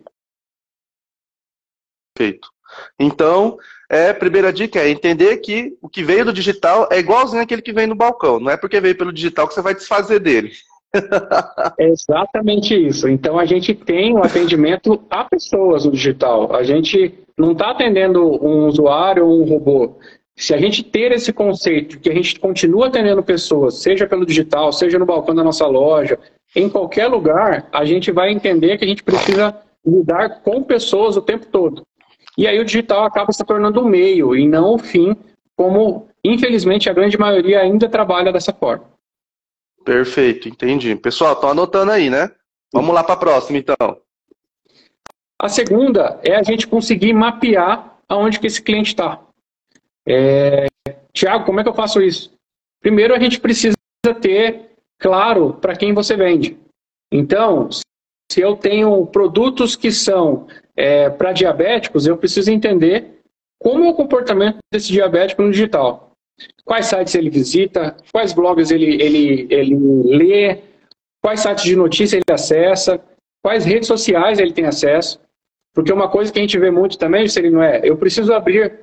Perfeito. 2.16 2.50
Então, 3.00 3.58
é, 3.90 4.10
a 4.10 4.14
primeira 4.14 4.52
dica 4.52 4.80
é 4.80 4.90
entender 4.90 5.38
que 5.38 5.78
o 5.82 5.90
que 5.90 6.04
veio 6.04 6.26
do 6.26 6.34
digital 6.34 6.88
é 6.92 7.00
igualzinho 7.00 7.42
aquele 7.42 7.62
que 7.62 7.74
vem 7.74 7.88
no 7.88 7.96
balcão. 7.96 8.40
Não 8.40 8.52
é 8.52 8.58
porque 8.58 8.80
veio 8.80 8.98
pelo 8.98 9.14
digital 9.14 9.48
que 9.48 9.54
você 9.54 9.62
vai 9.62 9.74
desfazer 9.74 10.20
dele. 10.20 10.52
É 11.78 11.88
exatamente 11.88 12.74
isso. 12.74 13.08
Então 13.08 13.38
a 13.38 13.46
gente 13.46 13.76
tem 13.76 14.16
um 14.16 14.24
atendimento 14.24 15.00
a 15.10 15.24
pessoas 15.24 15.86
no 15.86 15.92
digital. 15.92 16.56
A 16.56 16.64
gente 16.64 17.14
não 17.38 17.52
está 17.52 17.72
atendendo 17.72 18.24
um 18.44 18.66
usuário 18.66 19.26
ou 19.26 19.42
um 19.42 19.46
robô. 19.46 20.00
Se 20.40 20.54
a 20.54 20.58
gente 20.58 20.82
ter 20.82 21.12
esse 21.12 21.34
conceito 21.34 21.90
de 21.90 22.00
que 22.00 22.10
a 22.10 22.14
gente 22.14 22.40
continua 22.40 22.88
atendendo 22.88 23.22
pessoas, 23.22 23.82
seja 23.82 24.08
pelo 24.08 24.26
digital, 24.26 24.72
seja 24.72 24.98
no 24.98 25.06
balcão 25.06 25.36
da 25.36 25.44
nossa 25.44 25.68
loja, 25.68 26.18
em 26.56 26.70
qualquer 26.70 27.08
lugar, 27.08 27.68
a 27.74 27.84
gente 27.84 28.10
vai 28.10 28.32
entender 28.32 28.78
que 28.78 28.86
a 28.86 28.88
gente 28.88 29.04
precisa 29.04 29.54
lidar 29.86 30.42
com 30.42 30.64
pessoas 30.64 31.18
o 31.18 31.22
tempo 31.22 31.46
todo. 31.48 31.86
E 32.38 32.48
aí 32.48 32.58
o 32.58 32.64
digital 32.64 33.04
acaba 33.04 33.34
se 33.34 33.44
tornando 33.44 33.82
um 33.82 33.90
meio 33.90 34.34
e 34.34 34.48
não 34.48 34.76
o 34.76 34.80
fim, 34.80 35.14
como 35.58 36.08
infelizmente 36.24 36.90
a 36.90 36.94
grande 36.94 37.20
maioria 37.20 37.60
ainda 37.60 37.90
trabalha 37.90 38.32
dessa 38.32 38.54
forma. 38.54 38.86
Perfeito, 39.84 40.48
entendi. 40.48 40.96
Pessoal, 40.96 41.34
estão 41.34 41.50
anotando 41.50 41.92
aí, 41.92 42.10
né? 42.10 42.32
Vamos 42.72 42.96
lá 42.96 43.04
para 43.04 43.16
a 43.16 43.18
próxima, 43.18 43.58
então. 43.58 43.98
A 45.38 45.50
segunda 45.50 46.18
é 46.24 46.34
a 46.34 46.44
gente 46.44 46.66
conseguir 46.66 47.12
mapear 47.12 48.00
aonde 48.08 48.40
que 48.40 48.48
esse 48.48 48.62
cliente 48.62 48.92
está. 48.92 49.20
É, 50.08 50.68
Tiago, 51.14 51.46
como 51.46 51.60
é 51.60 51.64
que 51.64 51.70
eu 51.70 51.74
faço 51.74 52.02
isso? 52.02 52.32
Primeiro, 52.82 53.14
a 53.14 53.20
gente 53.20 53.40
precisa 53.40 53.76
ter 54.22 54.72
claro 55.00 55.54
para 55.54 55.76
quem 55.76 55.94
você 55.94 56.16
vende. 56.16 56.58
Então, 57.12 57.70
se 58.32 58.40
eu 58.42 58.56
tenho 58.56 59.06
produtos 59.08 59.76
que 59.76 59.92
são 59.92 60.48
é, 60.76 61.10
para 61.10 61.32
diabéticos, 61.32 62.06
eu 62.06 62.18
preciso 62.18 62.52
entender 62.52 63.20
como 63.60 63.84
é 63.84 63.90
o 63.90 63.94
comportamento 63.94 64.58
desse 64.72 64.92
diabético 64.92 65.42
no 65.42 65.52
digital. 65.52 66.12
quais 66.64 66.86
sites 66.86 67.16
ele 67.16 67.30
visita, 67.30 67.98
quais 68.14 68.32
blogs 68.32 68.72
ele, 68.72 69.02
ele, 69.02 69.48
ele 69.50 69.76
lê, 70.06 70.60
quais 71.22 71.42
sites 71.42 71.66
de 71.66 71.76
notícia 71.76 72.16
ele 72.16 72.24
acessa, 72.32 73.04
quais 73.44 73.66
redes 73.66 73.88
sociais 73.88 74.40
ele 74.40 74.54
tem 74.54 74.66
acesso. 74.66 75.20
Porque 75.74 75.92
uma 75.92 76.10
coisa 76.10 76.32
que 76.32 76.40
a 76.40 76.42
gente 76.42 76.58
vê 76.58 76.72
muito 76.72 76.98
também, 76.98 77.26
não 77.52 77.62
é, 77.62 77.82
eu 77.84 77.98
preciso 77.98 78.34
abrir 78.34 78.80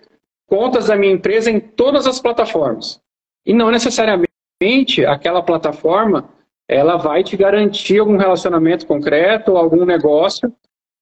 contas 0.46 0.86
da 0.86 0.96
minha 0.96 1.12
empresa 1.12 1.50
em 1.50 1.60
todas 1.60 2.06
as 2.06 2.20
plataformas. 2.20 3.00
E 3.44 3.52
não 3.52 3.70
necessariamente 3.70 5.04
aquela 5.06 5.42
plataforma 5.42 6.28
ela 6.68 6.96
vai 6.96 7.22
te 7.22 7.36
garantir 7.36 7.98
algum 7.98 8.16
relacionamento 8.16 8.86
concreto, 8.86 9.56
algum 9.56 9.84
negócio. 9.84 10.52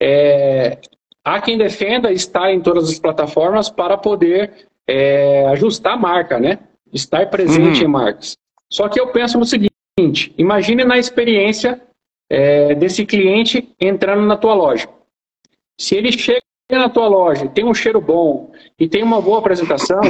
É, 0.00 0.78
há 1.24 1.40
quem 1.40 1.56
defenda 1.56 2.12
estar 2.12 2.52
em 2.52 2.60
todas 2.60 2.90
as 2.90 2.98
plataformas 2.98 3.70
para 3.70 3.96
poder 3.96 4.66
é, 4.86 5.46
ajustar 5.48 5.94
a 5.94 5.96
marca, 5.96 6.38
né? 6.38 6.58
Estar 6.92 7.30
presente 7.30 7.80
uhum. 7.80 7.88
em 7.88 7.90
marcas. 7.90 8.36
Só 8.70 8.88
que 8.88 9.00
eu 9.00 9.08
penso 9.08 9.38
no 9.38 9.46
seguinte: 9.46 10.34
imagine 10.36 10.84
na 10.84 10.98
experiência 10.98 11.80
é, 12.28 12.74
desse 12.74 13.06
cliente 13.06 13.74
entrando 13.80 14.26
na 14.26 14.36
tua 14.36 14.54
loja. 14.54 14.88
Se 15.80 15.96
ele 15.96 16.12
chega 16.12 16.42
na 16.78 16.88
tua 16.88 17.08
loja, 17.08 17.48
tem 17.48 17.64
um 17.64 17.74
cheiro 17.74 18.00
bom 18.00 18.52
e 18.78 18.88
tem 18.88 19.02
uma 19.02 19.20
boa 19.20 19.38
apresentação, 19.38 20.00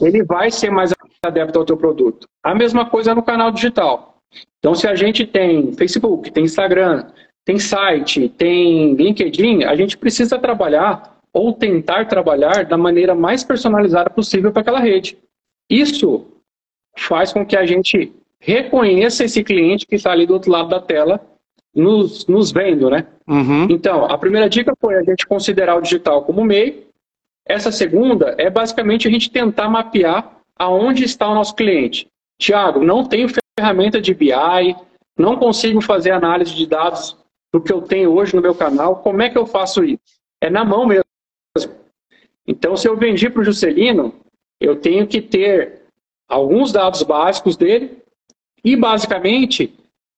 ele 0.00 0.24
vai 0.24 0.50
ser 0.50 0.70
mais 0.70 0.92
adepto 1.24 1.58
ao 1.58 1.64
teu 1.64 1.76
produto. 1.76 2.26
A 2.42 2.54
mesma 2.54 2.88
coisa 2.88 3.14
no 3.14 3.22
canal 3.22 3.50
digital. 3.50 4.16
Então, 4.58 4.74
se 4.74 4.86
a 4.86 4.94
gente 4.94 5.26
tem 5.26 5.72
Facebook, 5.74 6.30
tem 6.30 6.44
Instagram, 6.44 7.06
tem 7.44 7.58
site, 7.58 8.28
tem 8.28 8.94
LinkedIn, 8.94 9.64
a 9.64 9.74
gente 9.74 9.96
precisa 9.96 10.38
trabalhar 10.38 11.18
ou 11.32 11.52
tentar 11.52 12.06
trabalhar 12.06 12.64
da 12.64 12.76
maneira 12.76 13.14
mais 13.14 13.42
personalizada 13.42 14.10
possível 14.10 14.52
para 14.52 14.62
aquela 14.62 14.80
rede. 14.80 15.18
Isso 15.68 16.26
faz 16.98 17.32
com 17.32 17.44
que 17.44 17.56
a 17.56 17.64
gente 17.64 18.12
reconheça 18.38 19.24
esse 19.24 19.42
cliente 19.42 19.86
que 19.86 19.94
está 19.94 20.12
ali 20.12 20.26
do 20.26 20.34
outro 20.34 20.50
lado 20.50 20.68
da 20.68 20.80
tela 20.80 21.20
nos, 21.74 22.26
nos 22.26 22.52
vendo, 22.52 22.90
né? 22.90 23.06
Uhum. 23.26 23.66
Então, 23.70 24.04
a 24.04 24.18
primeira 24.18 24.48
dica 24.48 24.72
foi 24.80 24.96
a 24.96 25.02
gente 25.02 25.26
considerar 25.26 25.76
o 25.76 25.80
digital 25.80 26.24
como 26.24 26.44
meio. 26.44 26.84
Essa 27.46 27.72
segunda 27.72 28.34
é 28.38 28.50
basicamente 28.50 29.08
a 29.08 29.10
gente 29.10 29.30
tentar 29.30 29.68
mapear 29.68 30.38
aonde 30.56 31.04
está 31.04 31.28
o 31.28 31.34
nosso 31.34 31.54
cliente. 31.54 32.06
Tiago, 32.38 32.84
não 32.84 33.04
tenho 33.04 33.28
ferramenta 33.58 34.00
de 34.00 34.14
BI, 34.14 34.76
não 35.18 35.36
consigo 35.36 35.80
fazer 35.80 36.10
análise 36.10 36.54
de 36.54 36.66
dados 36.66 37.16
do 37.52 37.60
que 37.60 37.72
eu 37.72 37.82
tenho 37.82 38.12
hoje 38.12 38.34
no 38.34 38.42
meu 38.42 38.54
canal. 38.54 38.96
Como 38.96 39.22
é 39.22 39.28
que 39.28 39.38
eu 39.38 39.46
faço 39.46 39.84
isso? 39.84 40.00
É 40.40 40.48
na 40.48 40.64
mão 40.64 40.86
mesmo. 40.86 41.04
Então, 42.46 42.76
se 42.76 42.88
eu 42.88 42.96
vendi 42.96 43.30
para 43.30 43.42
o 43.42 43.44
Juscelino, 43.44 44.14
eu 44.60 44.76
tenho 44.76 45.06
que 45.06 45.20
ter 45.20 45.82
alguns 46.28 46.72
dados 46.72 47.02
básicos 47.02 47.56
dele 47.56 47.98
e, 48.64 48.74
basicamente, 48.76 49.72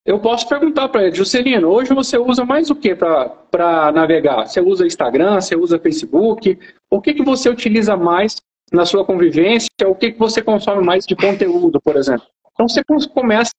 eu 0.05 0.19
posso 0.21 0.47
perguntar 0.49 0.89
para 0.89 1.05
ele, 1.05 1.15
Juscelino, 1.15 1.69
hoje 1.69 1.95
você 1.95 2.19
usa 2.19 2.45
mais 2.45 2.69
o 2.71 2.77
que 2.77 2.95
para 2.95 3.93
navegar? 3.93 4.47
Você 4.47 4.61
usa 4.61 4.87
Instagram, 4.87 5.41
você 5.41 5.57
usa 5.57 5.79
Facebook? 5.79 6.59
O 6.91 7.01
que, 7.01 7.15
que 7.15 7.23
você 7.23 7.49
utiliza 7.49 7.97
mais 7.97 8.37
na 8.71 8.85
sua 8.85 9.05
convivência? 9.05 9.69
O 9.87 9.95
que, 9.95 10.13
que 10.13 10.19
você 10.19 10.43
consome 10.43 10.85
mais 10.85 11.07
de 11.07 11.17
conteúdo, 11.17 11.81
por 11.81 11.97
exemplo? 11.97 12.27
Então 12.53 12.69
você 12.69 12.83
começa 13.15 13.53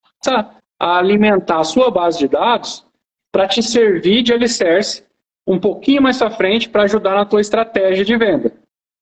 a 0.78 0.98
alimentar 0.98 1.60
a 1.60 1.64
sua 1.64 1.90
base 1.90 2.18
de 2.18 2.28
dados 2.28 2.86
para 3.32 3.48
te 3.48 3.62
servir 3.62 4.22
de 4.22 4.32
alicerce 4.32 5.04
um 5.46 5.58
pouquinho 5.58 6.02
mais 6.02 6.18
para 6.18 6.30
frente 6.30 6.68
para 6.68 6.84
ajudar 6.84 7.14
na 7.14 7.24
tua 7.24 7.40
estratégia 7.40 8.04
de 8.04 8.16
venda. 8.16 8.52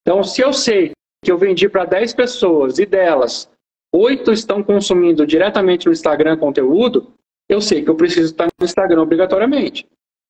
Então, 0.03 0.23
se 0.23 0.43
eu 0.43 0.53
sei 0.53 0.93
que 1.25 1.33
eu 1.33 1.39
vendi 1.39 1.69
para 1.69 1.85
10 1.85 2.15
pessoas 2.15 2.79
e 2.79 2.85
delas, 2.85 3.51
8 3.93 4.33
estão 4.33 4.63
consumindo 4.63 5.27
diretamente 5.27 5.87
no 5.87 5.93
Instagram 5.93 6.37
conteúdo, 6.37 7.15
eu 7.49 7.61
sei 7.61 7.83
que 7.83 7.91
eu 7.91 7.97
preciso 7.97 8.33
estar 8.33 8.49
no 8.59 8.65
Instagram 8.65 9.03
obrigatoriamente. 9.03 9.87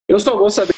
Eu 0.08 0.18
só 0.18 0.36
vou 0.36 0.50
saber 0.50 0.74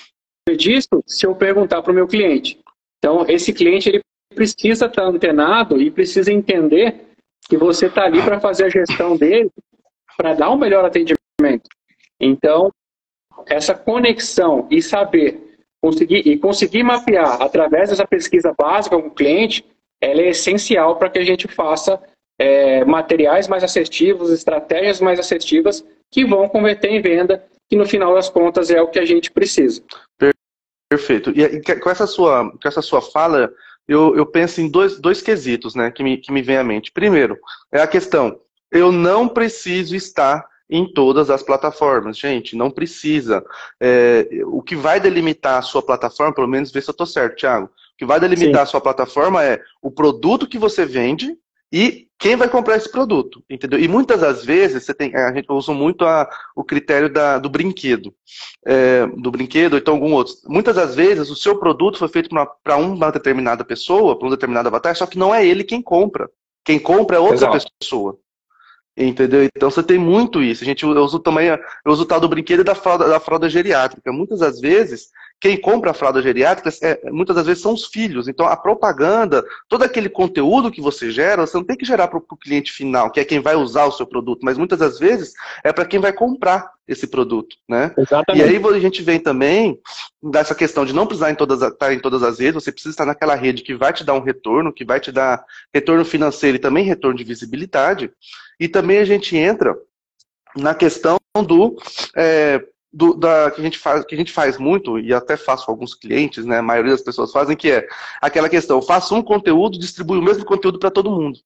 disso 0.57 1.03
se 1.07 1.27
eu 1.27 1.35
perguntar 1.35 1.83
para 1.83 1.93
o 1.93 1.95
meu 1.95 2.07
cliente. 2.07 2.61
Então, 2.99 3.25
esse 3.29 3.53
cliente 3.53 3.89
ele 3.89 4.01
precisa 4.35 4.87
estar 4.87 5.05
antenado 5.05 5.81
e 5.81 5.91
precisa 5.91 6.33
entender 6.33 7.07
que 7.49 7.57
você 7.57 7.87
está 7.87 8.05
ali 8.05 8.23
para 8.23 8.41
fazer 8.41 8.65
a 8.65 8.69
gestão 8.69 9.17
dele, 9.17 9.51
para 10.17 10.35
dar 10.35 10.51
um 10.51 10.57
melhor 10.57 10.85
atendimento. 10.85 11.69
Então, 12.21 12.71
essa 13.47 13.75
conexão 13.75 14.67
e 14.71 14.83
saber 14.83 15.59
conseguir 15.83 16.27
e 16.27 16.39
conseguir 16.39 16.83
mapear 16.83 17.41
através 17.41 17.91
dessa 17.91 18.07
pesquisa 18.07 18.55
básica 18.57 19.01
com 19.01 19.09
o 19.09 19.15
cliente, 19.15 19.65
ela 20.01 20.21
é 20.21 20.31
essencial 20.31 20.97
para 20.97 21.11
que 21.11 21.19
a 21.19 21.25
gente 21.25 21.47
faça 21.49 22.01
é, 22.39 22.85
materiais 22.85 23.49
mais 23.49 23.63
assertivos, 23.63 24.31
estratégias 24.31 25.01
mais 25.01 25.19
assertivas 25.19 25.85
que 26.11 26.25
vão 26.25 26.49
converter 26.49 26.91
em 26.91 27.01
venda, 27.01 27.45
que 27.69 27.77
no 27.77 27.87
final 27.87 28.15
das 28.15 28.29
contas 28.29 28.71
é 28.71 28.81
o 28.81 28.89
que 28.89 28.99
a 28.99 29.05
gente 29.05 29.31
precisa. 29.31 29.83
Perfeito. 30.89 31.31
E 31.31 31.61
com 31.81 31.91
essa 31.91 32.07
sua, 32.07 32.51
com 32.51 32.69
essa 32.69 32.81
sua 32.81 33.03
fala, 33.03 33.53
eu, 33.89 34.17
eu 34.17 34.25
penso 34.25 34.61
em 34.61 34.69
dois, 34.69 34.99
dois 35.01 35.21
quesitos 35.21 35.75
né, 35.75 35.91
que, 35.91 36.03
me, 36.03 36.17
que 36.17 36.33
me 36.33 36.43
vem 36.43 36.57
à 36.57 36.65
mente. 36.65 36.93
Primeiro, 36.93 37.39
é 37.73 37.81
a 37.81 37.87
questão, 37.87 38.41
eu 38.71 38.93
não 38.93 39.29
preciso 39.29 39.97
estar 39.97 40.47
em 40.69 40.93
todas 40.93 41.31
as 41.31 41.43
plataformas. 41.43 42.19
Gente, 42.19 42.57
não 42.57 42.71
precisa. 42.71 43.45
É, 43.81 44.29
o 44.47 44.63
que 44.63 44.75
vai 44.75 45.01
delimitar 45.01 45.59
a 45.59 45.63
sua 45.63 45.83
plataforma, 45.83 46.35
pelo 46.35 46.49
menos 46.49 46.73
ver 46.73 46.83
se 46.83 46.91
eu 46.91 46.93
estou 46.93 47.07
certo, 47.07 47.37
Thiago. 47.37 47.67
O 47.67 47.97
que 47.99 48.05
vai 48.05 48.21
delimitar 48.21 48.57
Sim. 48.57 48.63
a 48.63 48.67
sua 48.67 48.81
plataforma 48.81 49.45
é 49.45 49.61
o 49.81 49.91
produto 49.91 50.47
que 50.47 50.59
você 50.59 50.85
vende 50.85 51.37
e 51.73 52.07
quem 52.19 52.37
vai 52.37 52.49
comprar 52.49 52.77
esse 52.77 52.91
produto, 52.91 53.43
entendeu? 53.51 53.79
E 53.79 53.87
muitas 53.87 54.21
das 54.21 54.45
vezes 54.45 54.85
você 54.85 54.95
tem, 54.95 55.15
a 55.15 55.33
gente 55.33 55.51
usa 55.51 55.73
muito 55.73 56.05
a, 56.05 56.29
o 56.55 56.65
critério 56.65 57.13
da, 57.13 57.39
do 57.39 57.51
brinquedo, 57.51 58.15
é, 58.65 59.07
do 59.07 59.31
brinquedo 59.31 59.75
ou 59.75 59.79
então 59.79 59.95
algum 59.95 60.15
outro. 60.15 60.35
Muitas 60.47 60.77
das 60.77 60.95
vezes 60.95 61.29
o 61.29 61.37
seu 61.37 61.59
produto 61.59 61.99
foi 61.99 62.09
feito 62.09 62.31
para 62.63 62.77
uma 62.77 63.11
determinada 63.11 63.65
pessoa, 63.65 64.19
para 64.19 64.29
um 64.29 64.31
determinado 64.31 64.69
avatar, 64.69 64.97
só 64.97 65.07
que 65.07 65.19
não 65.19 65.35
é 65.35 65.47
ele 65.47 65.65
quem 65.65 65.83
compra. 65.83 66.31
Quem 66.65 66.79
compra 66.79 67.17
é 67.17 67.21
outra 67.21 67.37
Exato. 67.37 67.67
pessoa. 67.79 68.19
Entendeu? 68.97 69.45
Então 69.45 69.71
você 69.71 69.83
tem 69.83 69.99
muito 69.99 70.43
isso. 70.43 70.65
A 70.65 70.67
gente 70.67 70.83
eu 70.83 70.91
uso 70.91 71.19
também 71.19 71.49
eu 71.49 71.59
uso 71.85 72.05
o 72.05 72.07
tal 72.07 72.19
do 72.19 72.29
brinquedo 72.29 72.65
da 72.65 72.75
fralda, 72.75 73.07
da 73.07 73.21
fralda 73.21 73.49
geriátrica. 73.49 74.11
Muitas 74.11 74.41
das 74.41 74.59
vezes 74.59 75.11
quem 75.47 75.57
compra 75.57 75.93
a 75.93 75.95
fralda 75.95 76.21
geriátrica, 76.21 76.71
é, 76.83 77.09
muitas 77.09 77.37
das 77.37 77.47
vezes 77.47 77.63
são 77.63 77.73
os 77.73 77.87
filhos. 77.87 78.27
Então, 78.27 78.47
a 78.47 78.57
propaganda, 78.57 79.45
todo 79.69 79.85
aquele 79.85 80.09
conteúdo 80.09 80.73
que 80.73 80.81
você 80.81 81.09
gera, 81.13 81.47
você 81.47 81.57
não 81.57 81.63
tem 81.63 81.77
que 81.77 81.85
gerar 81.85 82.09
para 82.09 82.19
o 82.19 82.37
cliente 82.37 82.73
final, 82.73 83.13
que 83.13 83.21
é 83.21 83.25
quem 83.25 83.39
vai 83.39 83.55
usar 83.55 83.85
o 83.85 83.93
seu 83.93 84.05
produto, 84.05 84.41
mas 84.43 84.59
muitas 84.59 84.77
das 84.77 84.99
vezes 84.99 85.35
é 85.63 85.73
para 85.73 85.85
quem 85.85 86.01
vai 86.01 86.13
comprar 86.13 86.73
esse 86.89 87.07
produto, 87.07 87.57
né? 87.69 87.95
Exatamente. 87.97 88.45
E 88.45 88.57
aí 88.57 88.75
a 88.75 88.81
gente 88.81 89.03
vem 89.03 89.21
também 89.21 89.79
dessa 90.21 90.53
questão 90.53 90.85
de 90.85 90.93
não 90.93 91.07
precisar 91.07 91.31
em 91.31 91.37
todas, 91.37 91.63
estar 91.63 91.95
em 91.95 92.01
todas 92.01 92.25
as 92.25 92.41
redes, 92.41 92.65
você 92.65 92.73
precisa 92.73 92.93
estar 92.93 93.07
naquela 93.07 93.37
rede 93.37 93.63
que 93.63 93.77
vai 93.77 93.93
te 93.93 94.03
dar 94.03 94.15
um 94.15 94.23
retorno, 94.23 94.73
que 94.73 94.85
vai 94.85 94.99
te 94.99 95.13
dar 95.13 95.45
retorno 95.73 96.05
financeiro 96.05 96.57
e 96.57 96.61
também 96.61 96.85
retorno 96.85 97.17
de 97.17 97.23
visibilidade. 97.23 98.11
E 98.59 98.67
também 98.67 98.99
a 98.99 99.05
gente 99.05 99.37
entra 99.37 99.77
na 100.57 100.75
questão 100.75 101.19
do 101.47 101.77
é, 102.17 102.61
do, 102.93 103.15
da, 103.15 103.51
que, 103.51 103.61
a 103.61 103.65
gente 103.65 103.79
faz, 103.79 104.05
que 104.05 104.15
a 104.15 104.19
gente 104.19 104.33
faz 104.33 104.59
muito, 104.59 104.99
e 104.99 105.13
até 105.13 105.37
faço 105.37 105.67
com 105.67 105.73
alguns 105.73 105.95
clientes, 105.95 106.45
né, 106.45 106.59
a 106.59 106.63
maioria 106.63 106.93
das 106.93 107.03
pessoas 107.03 107.33
fazem, 107.33 107.57
que 107.57 107.71
é 107.71 107.87
aquela 108.21 108.49
questão, 108.49 108.81
faço 108.81 109.15
um 109.15 109.23
conteúdo, 109.23 109.79
distribui 109.79 110.19
o 110.19 110.23
mesmo 110.23 110.45
conteúdo 110.45 110.79
para 110.79 110.91
todo 110.91 111.11
mundo. 111.11 111.39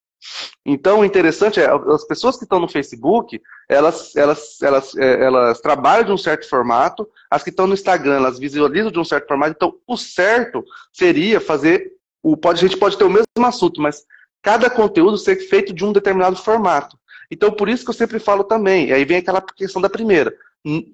Então, 0.65 0.99
o 0.99 1.05
interessante 1.05 1.59
é, 1.59 1.67
as 1.67 2.05
pessoas 2.05 2.37
que 2.37 2.43
estão 2.43 2.59
no 2.59 2.67
Facebook, 2.67 3.41
elas, 3.67 4.15
elas, 4.15 4.61
elas, 4.61 4.95
é, 4.95 5.23
elas 5.23 5.59
trabalham 5.59 6.05
de 6.05 6.11
um 6.11 6.17
certo 6.17 6.47
formato, 6.47 7.07
as 7.29 7.43
que 7.43 7.49
estão 7.49 7.65
no 7.65 7.73
Instagram, 7.73 8.17
elas 8.17 8.37
visualizam 8.37 8.91
de 8.91 8.99
um 8.99 9.03
certo 9.03 9.27
formato, 9.27 9.53
então 9.55 9.75
o 9.87 9.97
certo 9.97 10.63
seria 10.93 11.41
fazer, 11.41 11.91
o, 12.21 12.37
pode, 12.37 12.63
a 12.63 12.67
gente 12.67 12.77
pode 12.77 12.97
ter 12.97 13.03
o 13.03 13.09
mesmo 13.09 13.25
assunto, 13.43 13.81
mas 13.81 14.03
cada 14.41 14.69
conteúdo 14.69 15.17
ser 15.17 15.37
feito 15.47 15.73
de 15.73 15.83
um 15.83 15.91
determinado 15.91 16.35
formato. 16.35 16.97
Então, 17.31 17.51
por 17.51 17.69
isso 17.69 17.83
que 17.83 17.89
eu 17.89 17.95
sempre 17.95 18.19
falo 18.19 18.43
também, 18.43 18.91
aí 18.91 19.05
vem 19.05 19.17
aquela 19.17 19.41
questão 19.41 19.81
da 19.81 19.89
primeira, 19.89 20.35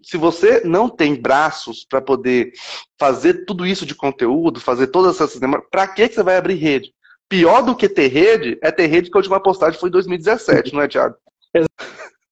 se 0.03 0.17
você 0.17 0.61
não 0.63 0.89
tem 0.89 1.15
braços 1.15 1.85
para 1.87 2.01
poder 2.01 2.51
fazer 2.99 3.45
tudo 3.45 3.65
isso 3.65 3.85
de 3.85 3.95
conteúdo, 3.95 4.59
fazer 4.59 4.87
todas 4.87 5.19
essas 5.19 5.39
para 5.69 5.87
que 5.87 6.07
você 6.07 6.23
vai 6.23 6.37
abrir 6.37 6.55
rede? 6.55 6.93
Pior 7.29 7.61
do 7.61 7.75
que 7.75 7.89
ter 7.89 8.07
rede 8.07 8.57
é 8.61 8.71
ter 8.71 8.87
rede 8.87 9.09
que 9.09 9.17
a 9.17 9.19
última 9.19 9.39
postagem 9.41 9.79
foi 9.79 9.89
em 9.89 9.91
2017, 9.91 10.73
não 10.73 10.81
é, 10.81 10.87
Thiago? 10.87 11.15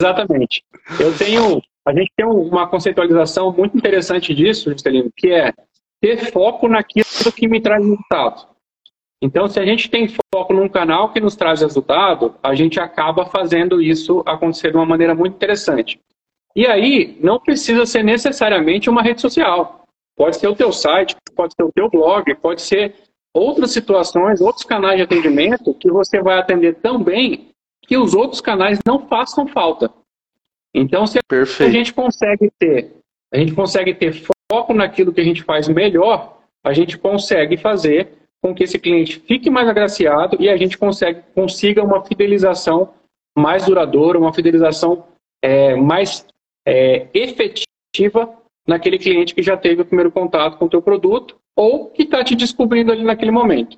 Exatamente. 0.02 0.64
Eu 1.00 1.18
tenho, 1.18 1.62
a 1.86 1.94
gente 1.94 2.12
tem 2.16 2.26
uma 2.26 2.68
conceitualização 2.68 3.52
muito 3.52 3.78
interessante 3.78 4.34
disso, 4.34 4.72
Juscelino, 4.72 5.12
que 5.16 5.32
é 5.32 5.54
ter 6.02 6.32
foco 6.32 6.68
naquilo 6.68 7.06
que 7.36 7.48
me 7.48 7.60
traz 7.60 7.84
resultado. 7.84 8.48
Então, 9.22 9.48
se 9.48 9.60
a 9.60 9.66
gente 9.66 9.90
tem 9.90 10.08
foco 10.34 10.54
num 10.54 10.70
canal 10.70 11.12
que 11.12 11.20
nos 11.20 11.36
traz 11.36 11.62
resultado, 11.62 12.36
a 12.44 12.54
gente 12.54 12.80
acaba 12.80 13.26
fazendo 13.26 13.82
isso 13.82 14.22
acontecer 14.26 14.72
de 14.72 14.78
uma 14.78 14.86
maneira 14.86 15.16
muito 15.16 15.36
interessante. 15.36 16.00
E 16.56 16.66
aí, 16.66 17.18
não 17.20 17.40
precisa 17.40 17.86
ser 17.86 18.04
necessariamente 18.04 18.90
uma 18.90 19.02
rede 19.02 19.22
social. 19.22 19.86
Pode 20.16 20.38
ser 20.38 20.48
o 20.48 20.56
teu 20.56 20.72
site, 20.72 21.16
pode 21.36 21.54
ser 21.54 21.64
o 21.64 21.72
teu 21.72 21.90
blog, 21.90 22.34
pode 22.36 22.62
ser 22.62 22.96
outras 23.34 23.72
situações, 23.72 24.40
outros 24.40 24.64
canais 24.64 24.96
de 24.98 25.04
atendimento 25.04 25.74
que 25.74 25.92
você 25.92 26.22
vai 26.22 26.40
atender 26.40 26.76
tão 26.76 27.04
bem 27.04 27.50
que 27.86 27.98
os 27.98 28.14
outros 28.14 28.40
canais 28.40 28.80
não 28.86 29.08
façam 29.08 29.46
falta. 29.48 29.92
Então, 30.74 31.06
se 31.06 31.20
Perfeito. 31.28 31.70
a 31.70 31.72
gente 31.72 31.94
consegue 31.94 32.50
ter, 32.58 32.94
a 33.34 33.38
gente 33.38 33.54
consegue 33.54 33.94
ter 33.94 34.14
foco 34.50 34.74
naquilo 34.74 35.14
que 35.14 35.22
a 35.22 35.24
gente 35.24 35.44
faz 35.44 35.68
melhor, 35.68 36.38
a 36.64 36.74
gente 36.74 36.98
consegue 36.98 37.58
fazer 37.58 38.14
com 38.42 38.54
que 38.54 38.64
esse 38.64 38.80
cliente 38.80 39.20
fique 39.20 39.50
mais 39.50 39.68
agraciado 39.68 40.38
e 40.40 40.50
a 40.50 40.56
gente 40.56 40.78
consegue, 40.78 41.22
consiga 41.34 41.84
uma 41.84 42.04
fidelização 42.06 42.94
mais 43.38 43.66
duradoura, 43.66 44.20
uma 44.20 44.34
fidelização 44.34 45.06
é, 45.44 45.76
mais 45.76 46.26
é, 46.66 47.08
efetiva 47.14 48.34
naquele 48.68 48.98
cliente 48.98 49.36
que 49.36 49.44
já 49.44 49.56
teve 49.56 49.82
o 49.82 49.86
primeiro 49.86 50.12
contato 50.12 50.58
com 50.58 50.66
o 50.66 50.70
teu 50.70 50.82
produto 50.82 51.38
ou 51.56 51.90
que 51.90 52.04
está 52.04 52.24
te 52.24 52.36
descobrindo 52.36 52.92
ali 52.92 53.04
naquele 53.04 53.32
momento. 53.32 53.78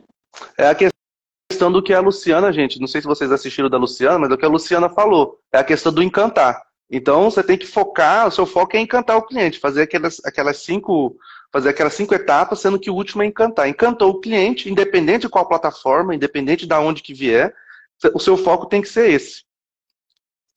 É 0.57 0.67
a 0.67 0.75
questão 0.75 1.71
do 1.71 1.83
que 1.83 1.93
a 1.93 1.99
Luciana, 1.99 2.51
gente, 2.53 2.79
não 2.79 2.87
sei 2.87 3.01
se 3.01 3.07
vocês 3.07 3.31
assistiram 3.31 3.69
da 3.69 3.77
Luciana, 3.77 4.19
mas 4.19 4.29
do 4.29 4.37
que 4.37 4.45
a 4.45 4.49
Luciana 4.49 4.89
falou, 4.89 5.39
é 5.51 5.59
a 5.59 5.63
questão 5.63 5.93
do 5.93 6.01
encantar. 6.01 6.61
Então 6.89 7.29
você 7.29 7.43
tem 7.43 7.57
que 7.57 7.65
focar, 7.65 8.27
o 8.27 8.31
seu 8.31 8.45
foco 8.45 8.77
é 8.77 8.79
encantar 8.79 9.17
o 9.17 9.25
cliente, 9.25 9.59
fazer 9.59 9.81
aquelas, 9.81 10.23
aquelas 10.23 10.57
cinco 10.57 11.17
fazer 11.51 11.69
aquelas 11.69 11.93
cinco 11.93 12.13
etapas, 12.13 12.59
sendo 12.59 12.79
que 12.79 12.89
o 12.89 12.93
último 12.93 13.23
é 13.23 13.25
encantar. 13.25 13.67
Encantou 13.69 14.11
o 14.11 14.19
cliente, 14.19 14.69
independente 14.69 15.21
de 15.21 15.29
qual 15.29 15.47
plataforma, 15.47 16.13
independente 16.13 16.67
de 16.67 16.75
onde 16.75 17.01
que 17.01 17.13
vier, 17.13 17.53
o 18.13 18.19
seu 18.19 18.37
foco 18.37 18.65
tem 18.65 18.81
que 18.81 18.89
ser 18.89 19.09
esse. 19.09 19.43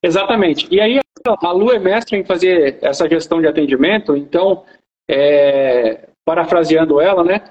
Exatamente. 0.03 0.67
E 0.71 0.81
aí 0.81 0.99
a 1.41 1.53
Lu 1.53 1.73
é 1.73 1.79
mestre 1.79 2.19
em 2.19 2.25
fazer 2.25 2.79
essa 2.83 3.09
gestão 3.09 3.41
de 3.41 3.47
atendimento, 3.47 4.17
então, 4.17 4.65
é, 5.09 6.09
parafraseando 6.25 7.01
ela, 7.01 7.25
né? 7.25 7.43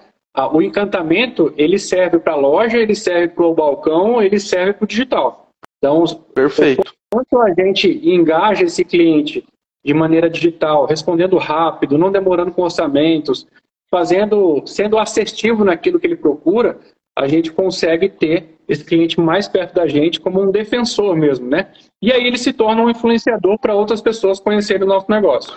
O 0.54 0.62
encantamento 0.62 1.54
ele 1.58 1.78
serve 1.78 2.20
para 2.20 2.34
a 2.34 2.38
loja, 2.38 2.78
ele 2.78 2.96
serve 2.96 3.30
para 3.30 3.46
o 3.46 3.54
balcão, 3.54 4.22
ele 4.22 4.40
serve 4.40 4.74
para 4.74 4.86
o 4.86 4.88
digital. 4.88 5.50
Então, 5.78 6.06
perfeito. 6.34 6.94
Quanto 7.12 7.40
a 7.42 7.54
gente 7.54 7.90
engaja 8.08 8.64
esse 8.64 8.86
cliente 8.86 9.44
de 9.84 9.94
maneira 9.94 10.30
digital, 10.30 10.86
respondendo 10.86 11.38
rápido, 11.38 11.98
não 11.98 12.12
demorando 12.12 12.52
com 12.52 12.62
orçamentos, 12.62 13.48
fazendo, 13.90 14.62
sendo 14.66 14.98
assertivo 14.98 15.64
naquilo 15.64 16.00
que 16.00 16.06
ele 16.06 16.16
procura, 16.16 16.80
a 17.20 17.28
gente 17.28 17.52
consegue 17.52 18.08
ter 18.08 18.56
esse 18.68 18.84
cliente 18.84 19.20
mais 19.20 19.48
perto 19.48 19.76
da 19.76 19.86
gente 19.88 20.22
como 20.22 20.42
um 20.42 20.52
defensor 20.52 21.16
mesmo, 21.18 21.50
né? 21.50 21.72
E 22.02 22.14
aí 22.14 22.26
ele 22.26 22.38
se 22.38 22.54
torna 22.54 22.82
um 22.82 22.90
influenciador 22.90 23.60
para 23.60 23.76
outras 23.76 24.02
pessoas 24.02 24.40
conhecerem 24.40 24.84
o 24.84 24.88
nosso 24.88 25.08
negócio. 25.10 25.54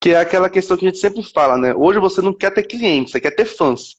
Que 0.00 0.10
é 0.10 0.20
aquela 0.20 0.48
questão 0.48 0.76
que 0.76 0.86
a 0.86 0.88
gente 0.88 1.00
sempre 1.00 1.22
fala, 1.24 1.56
né? 1.56 1.74
Hoje 1.74 1.98
você 1.98 2.22
não 2.22 2.32
quer 2.32 2.52
ter 2.52 2.62
clientes, 2.62 3.10
você 3.10 3.20
quer 3.20 3.32
ter 3.32 3.46
fãs. 3.46 3.96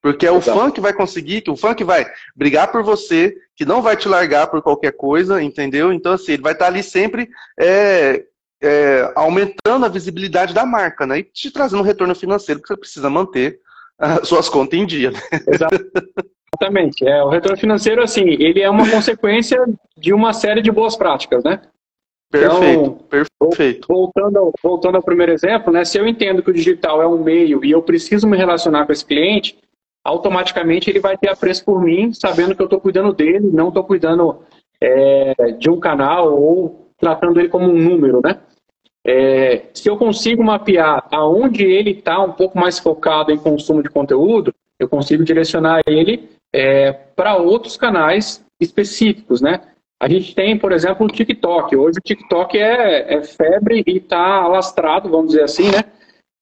Porque 0.00 0.26
é 0.26 0.30
o 0.30 0.36
Exato. 0.36 0.58
fã 0.58 0.70
que 0.70 0.80
vai 0.80 0.92
conseguir, 0.92 1.40
que 1.40 1.50
o 1.50 1.56
fã 1.56 1.74
que 1.74 1.84
vai 1.84 2.06
brigar 2.36 2.70
por 2.70 2.84
você, 2.84 3.36
que 3.56 3.64
não 3.64 3.82
vai 3.82 3.96
te 3.96 4.08
largar 4.08 4.48
por 4.48 4.62
qualquer 4.62 4.92
coisa, 4.92 5.42
entendeu? 5.42 5.92
Então, 5.92 6.12
assim, 6.12 6.32
ele 6.32 6.42
vai 6.42 6.52
estar 6.52 6.66
ali 6.66 6.82
sempre 6.82 7.28
é, 7.58 8.24
é, 8.60 9.12
aumentando 9.14 9.86
a 9.86 9.88
visibilidade 9.88 10.54
da 10.54 10.64
marca, 10.64 11.06
né? 11.06 11.20
E 11.20 11.24
te 11.24 11.50
trazendo 11.50 11.80
um 11.80 11.86
retorno 11.86 12.14
financeiro 12.14 12.60
que 12.60 12.68
você 12.68 12.76
precisa 12.76 13.10
manter 13.10 13.60
suas 14.24 14.48
contas 14.48 14.78
em 14.78 14.86
dia. 14.86 15.10
Né? 15.10 15.20
Exatamente. 15.48 17.06
É, 17.06 17.22
o 17.22 17.28
retorno 17.28 17.56
financeiro, 17.56 18.02
assim, 18.02 18.24
ele 18.28 18.60
é 18.60 18.68
uma 18.68 18.88
consequência 18.90 19.58
de 19.96 20.12
uma 20.12 20.32
série 20.32 20.62
de 20.62 20.70
boas 20.70 20.96
práticas, 20.96 21.42
né? 21.42 21.60
Perfeito, 22.30 22.80
então, 22.80 22.94
perfeito. 23.50 23.86
Voltando 23.86 24.38
ao, 24.38 24.52
voltando 24.62 24.96
ao 24.96 25.02
primeiro 25.02 25.32
exemplo, 25.32 25.70
né? 25.70 25.84
Se 25.84 25.98
eu 25.98 26.06
entendo 26.06 26.42
que 26.42 26.50
o 26.50 26.54
digital 26.54 27.02
é 27.02 27.06
um 27.06 27.22
meio 27.22 27.62
e 27.62 27.70
eu 27.70 27.82
preciso 27.82 28.26
me 28.26 28.38
relacionar 28.38 28.86
com 28.86 28.92
esse 28.92 29.04
cliente, 29.04 29.58
automaticamente 30.02 30.88
ele 30.88 30.98
vai 30.98 31.16
ter 31.16 31.28
apreço 31.28 31.62
por 31.62 31.82
mim, 31.82 32.12
sabendo 32.14 32.54
que 32.54 32.62
eu 32.62 32.66
estou 32.66 32.80
cuidando 32.80 33.12
dele, 33.12 33.50
não 33.52 33.68
estou 33.68 33.84
cuidando 33.84 34.42
é, 34.80 35.34
de 35.58 35.68
um 35.68 35.78
canal 35.78 36.34
ou 36.34 36.90
tratando 36.98 37.38
ele 37.38 37.48
como 37.48 37.66
um 37.66 37.78
número, 37.78 38.20
né? 38.24 38.40
É, 39.04 39.66
se 39.74 39.88
eu 39.88 39.96
consigo 39.96 40.44
mapear 40.44 41.06
aonde 41.10 41.64
ele 41.64 41.90
está 41.90 42.22
um 42.22 42.32
pouco 42.32 42.58
mais 42.58 42.78
focado 42.78 43.32
em 43.32 43.38
consumo 43.38 43.82
de 43.82 43.90
conteúdo, 43.90 44.54
eu 44.78 44.88
consigo 44.88 45.24
direcionar 45.24 45.80
ele 45.86 46.30
é, 46.52 46.92
para 46.92 47.36
outros 47.36 47.76
canais 47.76 48.44
específicos, 48.60 49.40
né? 49.40 49.60
A 50.00 50.08
gente 50.08 50.34
tem, 50.34 50.58
por 50.58 50.72
exemplo, 50.72 51.06
o 51.06 51.08
TikTok. 51.08 51.76
Hoje 51.76 51.98
o 51.98 52.02
TikTok 52.02 52.58
é, 52.58 53.14
é 53.14 53.22
febre 53.22 53.84
e 53.86 53.98
está 53.98 54.18
alastrado, 54.18 55.08
vamos 55.08 55.28
dizer 55.28 55.44
assim, 55.44 55.70
né? 55.70 55.84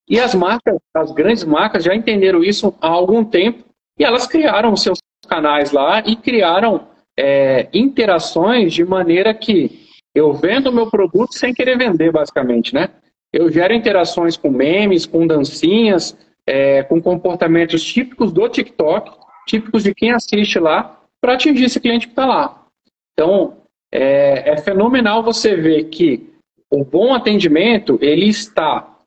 E 0.08 0.18
as 0.18 0.34
marcas, 0.34 0.76
as 0.94 1.12
grandes 1.12 1.44
marcas 1.44 1.84
já 1.84 1.94
entenderam 1.94 2.42
isso 2.42 2.74
há 2.80 2.88
algum 2.88 3.24
tempo 3.24 3.64
e 3.98 4.04
elas 4.04 4.26
criaram 4.26 4.74
seus 4.76 4.98
canais 5.28 5.72
lá 5.72 6.00
e 6.00 6.16
criaram 6.16 6.88
é, 7.16 7.68
interações 7.72 8.72
de 8.72 8.84
maneira 8.84 9.32
que 9.32 9.88
eu 10.14 10.32
vendo 10.32 10.68
o 10.68 10.72
meu 10.72 10.90
produto 10.90 11.34
sem 11.34 11.52
querer 11.52 11.78
vender, 11.78 12.10
basicamente, 12.10 12.74
né? 12.74 12.90
Eu 13.32 13.50
gero 13.50 13.72
interações 13.72 14.36
com 14.36 14.50
memes, 14.50 15.06
com 15.06 15.26
dancinhas, 15.26 16.16
é, 16.46 16.82
com 16.82 17.00
comportamentos 17.00 17.82
típicos 17.84 18.32
do 18.32 18.48
TikTok, 18.48 19.12
típicos 19.46 19.84
de 19.84 19.94
quem 19.94 20.10
assiste 20.10 20.58
lá, 20.58 21.00
para 21.20 21.34
atingir 21.34 21.64
esse 21.64 21.78
cliente 21.78 22.06
que 22.06 22.12
está 22.12 22.26
lá. 22.26 22.66
Então, 23.12 23.58
é, 23.92 24.50
é, 24.50 24.56
fenomenal 24.56 25.22
você 25.22 25.54
ver 25.54 25.84
que 25.84 26.28
o 26.70 26.84
bom 26.84 27.14
atendimento, 27.14 27.98
ele 28.00 28.28
está, 28.28 28.98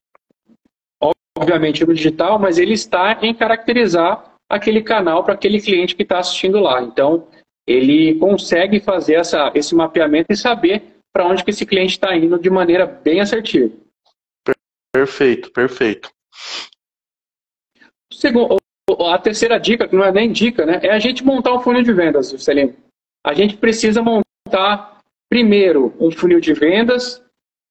obviamente, 1.37 1.85
no 1.85 1.93
digital, 1.93 2.39
mas 2.39 2.57
ele 2.57 2.73
está 2.73 3.19
em 3.21 3.33
caracterizar 3.33 4.35
aquele 4.49 4.81
canal 4.81 5.23
para 5.23 5.33
aquele 5.33 5.59
cliente 5.59 5.95
que 5.95 6.03
está 6.03 6.19
assistindo 6.19 6.59
lá. 6.59 6.81
Então, 6.81 7.27
ele 7.65 8.15
consegue 8.15 8.79
fazer 8.79 9.15
essa, 9.15 9.51
esse 9.55 9.73
mapeamento 9.73 10.31
e 10.31 10.37
saber 10.37 10.92
para 11.13 11.27
onde 11.27 11.43
que 11.43 11.51
esse 11.51 11.65
cliente 11.65 11.91
está 11.91 12.15
indo 12.15 12.39
de 12.39 12.49
maneira 12.49 12.87
bem 12.87 13.21
assertiva. 13.21 13.71
Perfeito, 14.91 15.51
perfeito. 15.51 16.11
Segundo, 18.11 18.57
a 19.07 19.17
terceira 19.19 19.59
dica, 19.59 19.87
que 19.87 19.95
não 19.95 20.03
é 20.03 20.11
nem 20.11 20.31
dica, 20.31 20.65
né, 20.65 20.79
é 20.81 20.89
a 20.89 20.99
gente 20.99 21.23
montar 21.23 21.53
um 21.53 21.59
funil 21.59 21.83
de 21.83 21.93
vendas, 21.93 22.29
Celino. 22.29 22.75
A 23.25 23.33
gente 23.33 23.55
precisa 23.57 24.01
montar, 24.01 24.99
primeiro, 25.29 25.95
um 25.99 26.11
funil 26.11 26.39
de 26.39 26.53
vendas, 26.53 27.23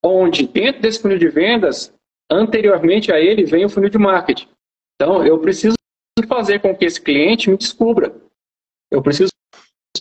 onde 0.03 0.47
dentro 0.47 0.81
desse 0.81 1.01
funil 1.01 1.19
de 1.19 1.29
vendas, 1.29 1.93
anteriormente 2.31 3.13
a 3.13 3.21
ele, 3.21 3.45
vem 3.45 3.65
o 3.65 3.69
funil 3.69 3.91
de 3.91 3.99
marketing. 3.99 4.49
Então, 4.95 5.25
eu 5.27 5.39
preciso 5.39 5.75
fazer 6.29 6.61
com 6.61 6.75
que 6.75 6.85
esse 6.85 7.01
cliente 7.01 7.51
me 7.51 7.57
descubra. 7.57 8.15
Eu 8.91 9.03
preciso 9.03 9.31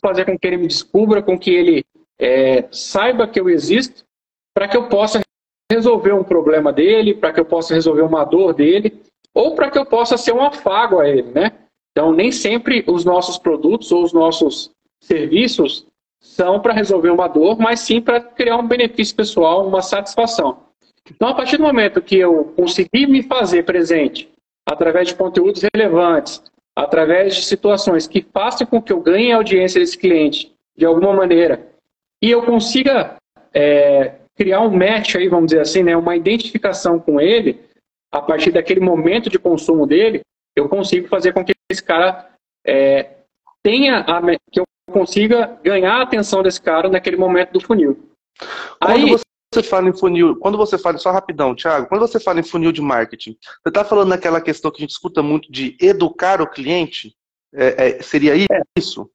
fazer 0.02 0.26
com 0.26 0.38
que 0.38 0.48
ele 0.48 0.58
me 0.58 0.68
descubra, 0.68 1.22
com 1.22 1.38
que 1.38 1.52
ele 1.52 1.86
é, 2.22 2.68
saiba 2.72 3.28
que 3.28 3.40
eu 3.40 3.50
existo, 3.50 4.06
para 4.54 4.68
que 4.68 4.78
eu 4.78 4.88
possa 4.88 5.20
resolver 5.72 6.14
um 6.14 6.24
problema 6.24 6.72
dele, 6.72 7.16
para 7.16 7.34
que 7.34 7.40
eu 7.40 7.46
possa 7.46 7.74
resolver 7.74 8.04
uma 8.04 8.24
dor 8.24 8.54
dele, 8.54 9.02
ou 9.34 9.56
para 9.56 9.72
que 9.72 9.80
eu 9.80 9.86
possa 9.86 10.18
ser 10.18 10.34
um 10.34 10.42
afago 10.42 11.00
a 11.00 11.10
ele, 11.10 11.32
né? 11.32 11.52
Então, 11.92 12.14
nem 12.14 12.32
sempre 12.32 12.84
os 12.88 13.04
nossos 13.04 13.38
produtos 13.38 13.92
ou 13.92 14.04
os 14.04 14.14
nossos 14.14 14.72
serviços 15.02 15.88
são 16.22 16.60
para 16.60 16.74
resolver 16.74 17.10
uma 17.10 17.28
dor, 17.28 17.58
mas 17.58 17.80
sim 17.80 18.00
para 18.00 18.22
criar 18.22 18.58
um 18.58 18.68
benefício 18.68 19.16
pessoal, 19.16 19.68
uma 19.68 19.82
satisfação. 19.82 20.60
Então, 21.10 21.30
a 21.30 21.34
partir 21.34 21.58
do 21.58 21.64
momento 21.64 22.02
que 22.02 22.18
eu 22.18 22.54
conseguir 22.56 23.08
me 23.08 23.24
fazer 23.24 23.64
presente 23.64 24.30
através 24.66 25.08
de 25.08 25.16
conteúdos 25.16 25.64
relevantes, 25.74 26.42
através 26.76 27.36
de 27.36 27.44
situações 27.44 28.08
que 28.08 28.26
façam 28.32 28.68
com 28.68 28.82
que 28.82 28.94
eu 28.94 29.02
ganhe 29.02 29.32
a 29.32 29.38
audiência 29.38 29.82
desse 29.82 29.98
cliente 29.98 30.54
de 30.78 30.86
alguma 30.86 31.14
maneira, 31.14 31.71
e 32.22 32.30
eu 32.30 32.44
consiga 32.44 33.16
é, 33.54 34.16
criar 34.36 34.62
um 34.62 34.70
match 34.70 35.16
aí, 35.16 35.28
vamos 35.28 35.48
dizer 35.48 35.62
assim, 35.62 35.84
né, 35.84 35.96
uma 35.96 36.16
identificação 36.16 37.00
com 37.00 37.20
ele, 37.20 37.60
a 38.12 38.22
partir 38.22 38.52
daquele 38.52 38.80
momento 38.80 39.30
de 39.30 39.40
consumo 39.40 39.88
dele, 39.88 40.22
eu 40.56 40.68
consigo 40.68 41.08
fazer 41.08 41.34
com 41.34 41.44
que 41.44 41.54
esse 41.70 41.82
cara 41.82 42.30
é, 42.66 43.18
tenha, 43.64 44.00
a, 44.00 44.22
que 44.52 44.60
eu 44.60 44.66
consiga 44.92 45.58
ganhar 45.64 45.96
a 45.96 46.04
atenção 46.04 46.44
desse 46.44 46.62
cara 46.62 46.90
naquele 46.90 47.18
momento 47.18 47.54
do 47.54 47.62
funil. 47.62 48.12
Quando 48.80 48.92
aí, 48.92 49.18
você 49.54 49.64
fala 49.64 49.90
em 49.90 49.94
funil, 49.94 50.36
quando 50.38 50.58
você 50.58 50.78
fala, 50.78 50.98
só 50.98 51.12
rapidão, 51.12 51.56
Thiago, 51.56 51.88
quando 51.88 52.02
você 52.02 52.20
fala 52.20 52.40
em 52.40 52.44
funil 52.44 52.72
de 52.72 52.82
marketing, 52.82 53.38
você 53.42 53.70
está 53.70 53.84
falando 53.84 54.10
naquela 54.10 54.42
questão 54.42 54.72
que 54.72 54.78
a 54.78 54.82
gente 54.82 54.92
escuta 54.92 55.22
muito 55.22 55.52
de 55.52 55.78
educar 55.80 56.42
o 56.42 56.50
cliente? 56.50 57.16
É, 57.54 57.88
é, 57.90 58.02
seria 58.02 58.34
isso? 58.78 59.10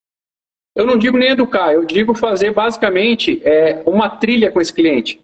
Eu 0.76 0.86
não 0.86 0.98
digo 0.98 1.16
nem 1.16 1.30
educar, 1.30 1.72
eu 1.72 1.84
digo 1.84 2.14
fazer 2.14 2.52
basicamente 2.52 3.40
é, 3.44 3.82
uma 3.86 4.10
trilha 4.10 4.52
com 4.52 4.60
esse 4.60 4.72
cliente. 4.72 5.18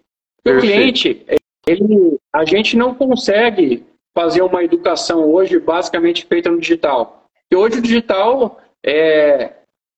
O 0.45 0.59
cliente, 0.59 1.25
ele, 1.67 2.19
a 2.33 2.45
gente 2.45 2.77
não 2.77 2.95
consegue 2.95 3.85
fazer 4.17 4.43
uma 4.43 4.65
educação 4.65 5.31
hoje 5.31 5.61
basicamente 5.61 6.27
feita 6.27 6.51
no 6.51 6.59
digital. 6.59 7.27
E 7.51 7.55
hoje 7.55 7.79
o 7.79 7.83
digital, 7.83 8.61
é, 8.85 9.53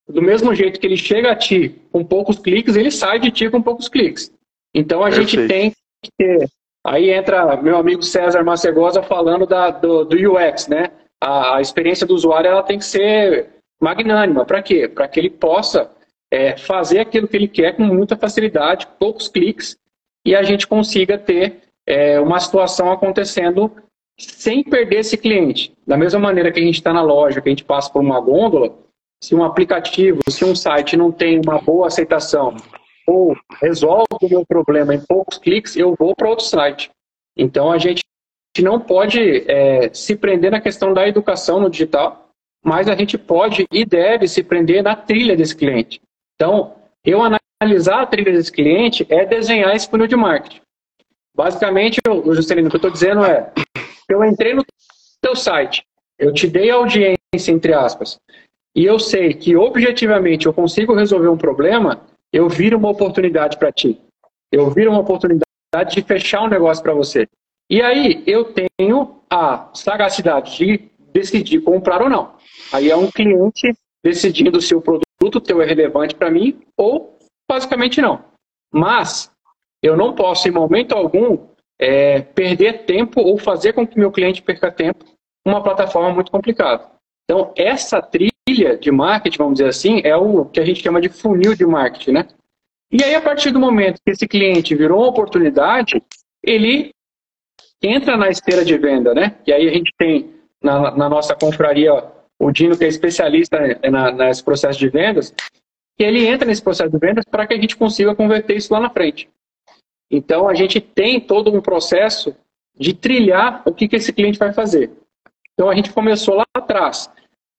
do 0.09 0.21
mesmo 0.21 0.55
jeito 0.55 0.79
que 0.79 0.87
ele 0.87 0.97
chega 0.97 1.31
a 1.31 1.37
ti 1.37 1.81
com 1.91 2.05
poucos 2.05 2.39
cliques, 2.39 2.77
ele 2.77 2.91
sai 2.91 3.21
de 3.21 3.31
ti 3.31 3.49
com 3.49 3.63
poucos 3.63 3.89
cliques. 3.89 4.31
Então 4.75 5.03
a 5.03 5.07
Perfeito. 5.07 5.31
gente 5.31 5.49
tem 5.49 5.71
que 6.03 6.11
ter. 6.19 6.49
Aí 6.85 7.11
entra 7.11 7.57
meu 7.63 7.79
amigo 7.79 8.03
César 8.03 8.43
Macegosa 8.43 9.03
falando 9.03 9.47
da, 9.47 9.71
do, 9.71 10.05
do 10.05 10.17
UX, 10.17 10.67
né? 10.69 10.91
a, 11.25 11.57
a 11.57 11.61
experiência 11.61 12.07
do 12.07 12.15
usuário 12.15 12.51
ela 12.51 12.63
tem 12.63 12.79
que 12.79 12.85
ser 12.85 13.49
magnânima. 13.85 14.45
Para 14.45 14.63
quê? 14.63 14.89
Para 14.89 15.07
que 15.07 15.21
ele 15.21 15.31
possa 15.31 15.91
é, 16.33 16.57
fazer 16.57 17.01
aquilo 17.01 17.29
que 17.29 17.37
ele 17.37 17.49
quer 17.49 17.77
com 17.77 17.85
muita 17.85 18.17
facilidade, 18.17 18.89
poucos 18.99 19.29
cliques, 19.29 19.77
e 20.27 20.35
a 20.35 20.43
gente 20.43 20.67
consiga 20.67 21.19
ter 21.19 21.63
é, 21.87 22.19
uma 22.19 22.41
situação 22.41 22.91
acontecendo 22.91 23.71
sem 24.19 24.65
perder 24.65 25.01
esse 25.01 25.17
cliente. 25.17 25.73
Da 25.87 25.97
mesma 25.97 26.19
maneira 26.19 26.51
que 26.51 26.61
a 26.61 26.63
gente 26.63 26.77
está 26.77 26.93
na 26.93 27.03
loja, 27.03 27.41
que 27.41 27.49
a 27.49 27.53
gente 27.53 27.65
passa 27.65 27.93
por 27.93 28.01
uma 28.01 28.21
gôndola, 28.21 28.75
se 29.23 29.35
um 29.35 29.45
aplicativo, 29.45 30.21
se 30.29 30.45
um 30.45 30.55
site 30.55 30.97
não 30.97 31.13
tem 31.13 31.41
uma 31.45 31.61
boa 31.61 31.87
aceitação 31.87 32.57
ou 33.07 33.37
resolve 33.61 34.07
o 34.23 34.29
meu 34.29 34.47
problema 34.47 34.95
em 34.95 35.01
poucos 35.01 35.39
cliques, 35.39 35.77
eu 35.77 35.95
vou 35.99 36.15
para 36.17 36.29
outro 36.29 36.45
site. 36.45 36.91
Então 37.37 37.71
a 37.71 37.79
gente 37.79 38.03
não 38.61 38.81
pode 38.81 39.45
é, 39.51 39.93
se 39.93 40.17
prender 40.17 40.51
na 40.51 40.61
questão 40.61 40.95
da 40.95 41.07
educação 41.07 41.61
no 41.61 41.69
digital, 41.69 42.24
mas 42.65 42.89
a 42.89 42.97
gente 42.97 43.19
pode 43.19 43.67
e 43.71 43.85
deve 43.85 44.27
se 44.27 44.43
prender 44.43 44.83
na 44.83 44.97
trilha 44.97 45.37
desse 45.37 45.55
cliente. 45.55 46.01
Então, 46.35 46.75
eu 47.05 47.21
analisar 47.23 48.03
a 48.03 48.07
trilha 48.07 48.33
desse 48.33 48.51
cliente 48.51 49.07
é 49.11 49.27
desenhar 49.27 49.77
esse 49.77 49.89
funil 49.89 50.07
de 50.07 50.17
marketing. 50.17 50.61
Basicamente, 51.37 52.01
o 52.09 52.35
Juscelino, 52.35 52.69
o 52.69 52.71
que 52.71 52.77
eu 52.77 52.79
estou 52.79 52.91
dizendo 52.91 53.25
é, 53.25 53.53
eu 54.09 54.25
entrei 54.25 54.55
no 54.55 54.65
teu 55.21 55.37
site, 55.37 55.85
eu 56.19 56.33
te 56.33 56.47
dei 56.47 56.71
audiência, 56.71 57.19
entre 57.49 57.75
aspas, 57.75 58.19
e 58.75 58.85
eu 58.85 58.99
sei 58.99 59.35
que 59.35 59.55
objetivamente 59.57 60.47
eu 60.47 60.55
consigo 60.55 60.95
resolver 60.95 61.29
um 61.29 61.37
problema, 61.37 62.01
eu 62.33 62.49
viro 62.49 62.79
uma 62.79 62.91
oportunidade 62.91 63.57
para 63.57 63.71
ti. 63.71 64.01
Eu 64.51 64.71
viro 64.71 64.91
uma 64.91 65.01
oportunidade 65.01 65.45
de 65.91 66.03
fechar 66.03 66.43
um 66.43 66.49
negócio 66.49 66.83
para 66.83 66.95
você. 66.95 67.29
E 67.71 67.81
aí 67.83 68.23
eu 68.27 68.53
tenho 68.53 69.21
a 69.31 69.71
sagacidade 69.75 70.57
de 70.57 70.91
decidir 71.15 71.61
comprar 71.61 72.03
ou 72.03 72.11
não. 72.11 72.35
Aí 72.73 72.91
é 72.91 72.97
um 72.97 73.11
cliente 73.11 73.73
decidindo 74.03 74.61
se 74.61 74.75
o 74.75 74.83
produto 74.83 75.41
teu 75.41 75.63
é 75.63 75.65
relevante 75.65 76.15
para 76.15 76.31
mim 76.31 76.61
ou 76.77 77.17
basicamente 77.49 78.01
não. 78.01 78.25
Mas 78.73 79.31
eu 79.83 79.97
não 79.97 80.15
posso, 80.15 80.49
em 80.49 80.51
momento 80.51 80.93
algum, 80.93 81.47
é, 81.79 82.21
perder 82.21 82.85
tempo 82.85 83.21
ou 83.21 83.39
fazer 83.39 83.73
com 83.73 83.87
que 83.87 83.99
meu 83.99 84.11
cliente 84.11 84.43
perca 84.43 84.71
tempo 84.71 85.05
uma 85.47 85.63
plataforma 85.63 86.11
muito 86.11 86.33
complicada. 86.33 86.91
Então, 87.25 87.53
essa 87.57 88.03
trilha 88.03 88.77
de 88.79 88.91
marketing, 88.91 89.39
vamos 89.39 89.55
dizer 89.55 89.69
assim, 89.69 90.01
é 90.05 90.17
o 90.17 90.45
que 90.45 90.61
a 90.61 90.65
gente 90.65 90.83
chama 90.83 91.01
de 91.01 91.09
funil 91.09 91.55
de 91.55 91.65
marketing, 91.65 92.13
né? 92.13 92.29
E 92.91 93.03
aí, 93.03 93.15
a 93.15 93.21
partir 93.21 93.51
do 93.51 93.61
momento 93.61 94.01
que 94.05 94.11
esse 94.11 94.27
cliente 94.27 94.75
virou 94.75 94.99
uma 94.99 95.09
oportunidade, 95.09 96.03
ele 96.43 96.91
entra 97.83 98.17
na 98.17 98.29
esteira 98.29 98.65
de 98.65 98.77
venda, 98.79 99.15
né? 99.15 99.37
E 99.47 99.53
aí 99.53 99.69
a 99.69 99.73
gente 99.73 99.93
tem 99.99 100.34
na, 100.65 100.91
na 100.97 101.09
nossa 101.09 101.37
confraria 101.37 101.93
o 102.41 102.51
Dino, 102.51 102.77
que 102.77 102.85
é 102.85 102.89
especialista 102.89 103.59
na, 103.91 104.11
nesse 104.11 104.43
processo 104.43 104.79
de 104.79 104.89
vendas, 104.89 105.33
que 105.97 106.03
ele 106.03 106.27
entra 106.27 106.49
nesse 106.49 106.63
processo 106.63 106.91
de 106.91 106.99
vendas 106.99 107.25
para 107.25 107.47
que 107.47 107.55
a 107.55 107.61
gente 107.61 107.77
consiga 107.77 108.15
converter 108.15 108.57
isso 108.57 108.73
lá 108.73 108.81
na 108.81 108.91
frente. 108.91 109.29
Então, 110.11 110.49
a 110.49 110.55
gente 110.55 110.81
tem 110.81 111.21
todo 111.21 111.55
um 111.55 111.61
processo 111.61 112.35
de 112.77 112.95
trilhar 112.95 113.63
o 113.65 113.73
que, 113.73 113.87
que 113.87 113.97
esse 113.97 114.13
cliente 114.13 114.39
vai 114.39 114.53
fazer. 114.53 114.91
Então, 115.53 115.69
a 115.69 115.75
gente 115.75 115.93
começou 115.93 116.35
lá 116.35 116.45
atrás, 116.55 117.11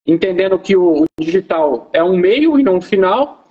entendendo 0.06 0.60
que 0.60 0.76
o 0.76 1.06
digital 1.20 1.90
é 1.94 2.04
um 2.04 2.18
meio 2.18 2.60
e 2.60 2.64
não 2.64 2.78
um 2.78 2.82
final. 2.82 3.46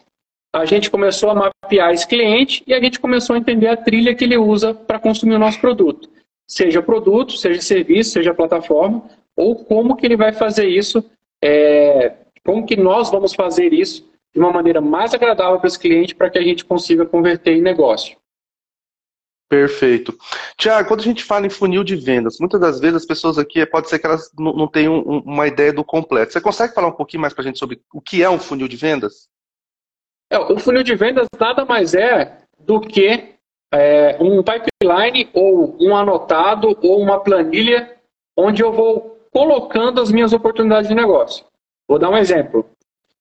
A 0.55 0.65
gente 0.67 0.91
começou 0.91 1.31
a 1.31 1.35
mapear 1.35 1.93
esse 1.93 2.07
cliente 2.07 2.63
e 2.67 2.75
a 2.75 2.81
gente 2.81 3.01
começou 3.01 3.35
a 3.35 3.39
entender 3.39 3.69
a 3.69 3.77
trilha 3.77 4.15
que 4.15 4.25
ele 4.25 4.37
usa 4.37 4.75
para 4.75 4.99
consumir 4.99 5.35
o 5.35 5.39
nosso 5.39 5.61
produto. 5.61 6.09
Seja 6.49 6.83
produto, 6.83 7.33
seja 7.33 7.61
serviço, 7.63 8.11
seja 8.11 8.35
plataforma, 8.35 9.03
ou 9.37 9.65
como 9.65 9.97
que 9.97 10.07
ele 10.07 10.17
vai 10.17 10.33
fazer 10.33 10.67
isso, 10.69 11.05
é, 11.43 12.15
como 12.45 12.67
que 12.67 12.77
nós 12.77 13.11
vamos 13.11 13.35
fazer 13.35 13.73
isso 13.73 14.09
de 14.33 14.41
uma 14.41 14.53
maneira 14.53 14.81
mais 14.81 15.15
agradável 15.15 15.59
para 15.59 15.69
esse 15.69 15.79
cliente 15.79 16.15
para 16.15 16.31
que 16.31 16.39
a 16.39 16.43
gente 16.43 16.65
consiga 16.65 17.07
converter 17.07 17.53
em 17.53 17.63
negócio. 17.63 18.17
Perfeito. 19.49 20.19
Tiago, 20.57 20.89
quando 20.89 21.01
a 21.01 21.05
gente 21.05 21.23
fala 21.23 21.47
em 21.47 21.51
funil 21.51 21.85
de 21.85 21.95
vendas, 21.95 22.39
muitas 22.41 22.61
das 22.61 22.81
vezes 22.81 22.97
as 22.97 23.07
pessoas 23.07 23.39
aqui, 23.39 23.65
pode 23.67 23.89
ser 23.89 23.99
que 23.99 24.07
elas 24.07 24.31
não 24.37 24.67
tenham 24.67 25.01
uma 25.01 25.47
ideia 25.47 25.73
do 25.73 25.85
completo. 25.85 26.33
Você 26.33 26.41
consegue 26.41 26.75
falar 26.75 26.89
um 26.89 26.97
pouquinho 26.97 27.21
mais 27.21 27.33
para 27.33 27.43
a 27.43 27.47
gente 27.47 27.59
sobre 27.59 27.81
o 27.93 28.01
que 28.01 28.23
é 28.23 28.29
um 28.29 28.39
funil 28.39 28.67
de 28.67 28.77
vendas? 28.77 29.29
É, 30.31 30.39
o 30.39 30.59
funil 30.59 30.83
de 30.83 30.97
vendas 30.97 31.29
nada 31.39 31.65
mais 31.65 31.95
é 31.95 32.39
do 32.59 32.81
que 32.81 33.37
é, 33.73 34.17
um 34.21 34.43
pipeline 34.43 35.29
ou 35.33 35.77
um 35.81 35.95
anotado 35.95 36.77
ou 36.83 37.01
uma 37.01 37.21
planilha 37.21 37.97
onde 38.37 38.63
eu 38.63 38.73
vou 38.73 39.14
colocando 39.35 40.01
as 40.01 40.13
minhas 40.13 40.33
oportunidades 40.33 40.89
de 40.89 40.95
negócio. 40.95 41.45
Vou 41.89 41.99
dar 41.99 42.09
um 42.09 42.17
exemplo. 42.17 42.71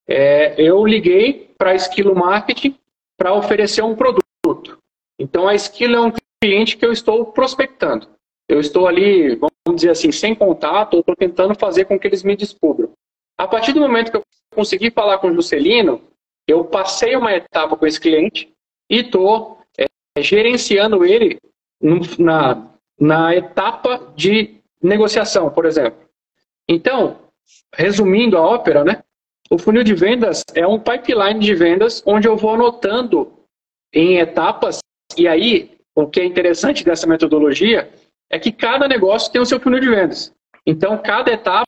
É, 0.08 0.54
eu 0.62 0.86
liguei 0.86 1.52
para 1.58 1.72
a 1.72 1.76
Esquilo 1.76 2.16
Marketing 2.16 2.78
para 3.18 3.34
oferecer 3.34 3.82
um 3.82 3.96
produto. 3.96 4.78
Então, 5.18 5.48
a 5.48 5.56
Esquilo 5.56 5.96
é 5.96 6.02
um 6.02 6.14
cliente 6.40 6.78
que 6.78 6.86
eu 6.86 6.92
estou 6.92 7.26
prospectando. 7.26 8.08
Eu 8.48 8.60
estou 8.60 8.88
ali, 8.88 9.36
vamos 9.36 9.82
dizer 9.82 9.90
assim, 9.90 10.12
sem 10.12 10.36
contato, 10.36 10.94
ou 10.94 11.00
estou 11.00 11.16
tentando 11.16 11.56
fazer 11.56 11.86
com 11.86 11.98
que 11.98 12.06
eles 12.06 12.22
me 12.22 12.36
descubram. 12.36 12.92
A 13.38 13.48
partir 13.48 13.74
do 13.74 13.80
momento 13.80 14.12
que 14.12 14.18
eu 14.18 14.24
consegui 14.54 14.92
falar 14.92 15.18
com 15.18 15.30
o 15.30 15.34
Juscelino, 15.34 16.02
eu 16.48 16.64
passei 16.66 17.16
uma 17.16 17.34
etapa 17.34 17.76
com 17.76 17.88
esse 17.88 18.00
cliente 18.00 18.54
e 18.90 19.00
estou 19.00 19.58
é, 19.80 19.88
gerenciando 20.22 21.04
ele 21.04 21.40
na, 22.20 22.68
na 23.00 23.36
etapa 23.36 24.14
de 24.16 24.62
negociação, 24.84 25.50
por 25.50 25.66
exemplo. 25.66 26.00
Então, 26.68 27.20
resumindo 27.74 28.38
a 28.38 28.42
ópera, 28.42 28.84
né? 28.84 29.04
O 29.50 29.58
funil 29.58 29.84
de 29.84 29.94
vendas 29.94 30.44
é 30.54 30.66
um 30.66 30.80
pipeline 30.80 31.40
de 31.40 31.56
vendas 31.56 32.04
onde 32.06 32.28
eu 32.28 32.36
vou 32.36 32.52
anotando 32.52 33.32
em 33.94 34.18
etapas, 34.18 34.80
e 35.18 35.28
aí 35.28 35.78
o 35.96 36.08
que 36.08 36.20
é 36.20 36.26
interessante 36.26 36.84
dessa 36.84 37.06
metodologia 37.06 37.92
é 38.30 38.40
que 38.40 38.52
cada 38.52 38.88
negócio 38.88 39.32
tem 39.32 39.42
o 39.42 39.46
seu 39.46 39.60
funil 39.60 39.80
de 39.80 39.90
vendas. 39.90 40.34
Então, 40.66 40.98
cada 40.98 41.32
etapa 41.32 41.66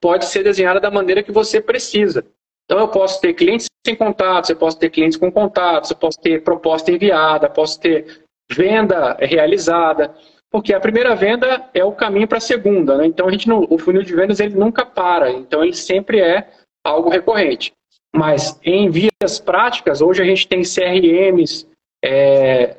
pode 0.00 0.24
ser 0.24 0.42
desenhada 0.42 0.80
da 0.80 0.90
maneira 0.90 1.22
que 1.22 1.30
você 1.30 1.60
precisa. 1.60 2.24
Então, 2.64 2.78
eu 2.78 2.88
posso 2.88 3.20
ter 3.20 3.34
clientes 3.34 3.66
sem 3.84 3.94
contatos, 3.94 4.48
eu 4.48 4.56
posso 4.56 4.78
ter 4.78 4.88
clientes 4.88 5.18
com 5.18 5.30
contatos, 5.30 5.90
eu 5.90 5.96
posso 5.96 6.18
ter 6.20 6.42
proposta 6.42 6.90
enviada, 6.90 7.50
posso 7.50 7.78
ter 7.78 8.24
venda 8.50 9.14
realizada, 9.20 10.14
porque 10.52 10.74
a 10.74 10.80
primeira 10.80 11.16
venda 11.16 11.68
é 11.72 11.82
o 11.82 11.92
caminho 11.92 12.28
para 12.28 12.36
a 12.36 12.40
segunda. 12.40 12.98
Né? 12.98 13.06
Então, 13.06 13.26
a 13.26 13.32
gente 13.32 13.48
não, 13.48 13.66
o 13.70 13.78
funil 13.78 14.02
de 14.02 14.14
vendas 14.14 14.38
ele 14.38 14.54
nunca 14.54 14.84
para, 14.84 15.30
então 15.30 15.64
ele 15.64 15.72
sempre 15.72 16.20
é 16.20 16.46
algo 16.84 17.08
recorrente. 17.08 17.72
Mas 18.14 18.60
em 18.62 18.90
vias 18.90 19.40
práticas, 19.42 20.02
hoje 20.02 20.20
a 20.20 20.26
gente 20.26 20.46
tem 20.46 20.62
CRMs, 20.62 21.66
é, 22.04 22.76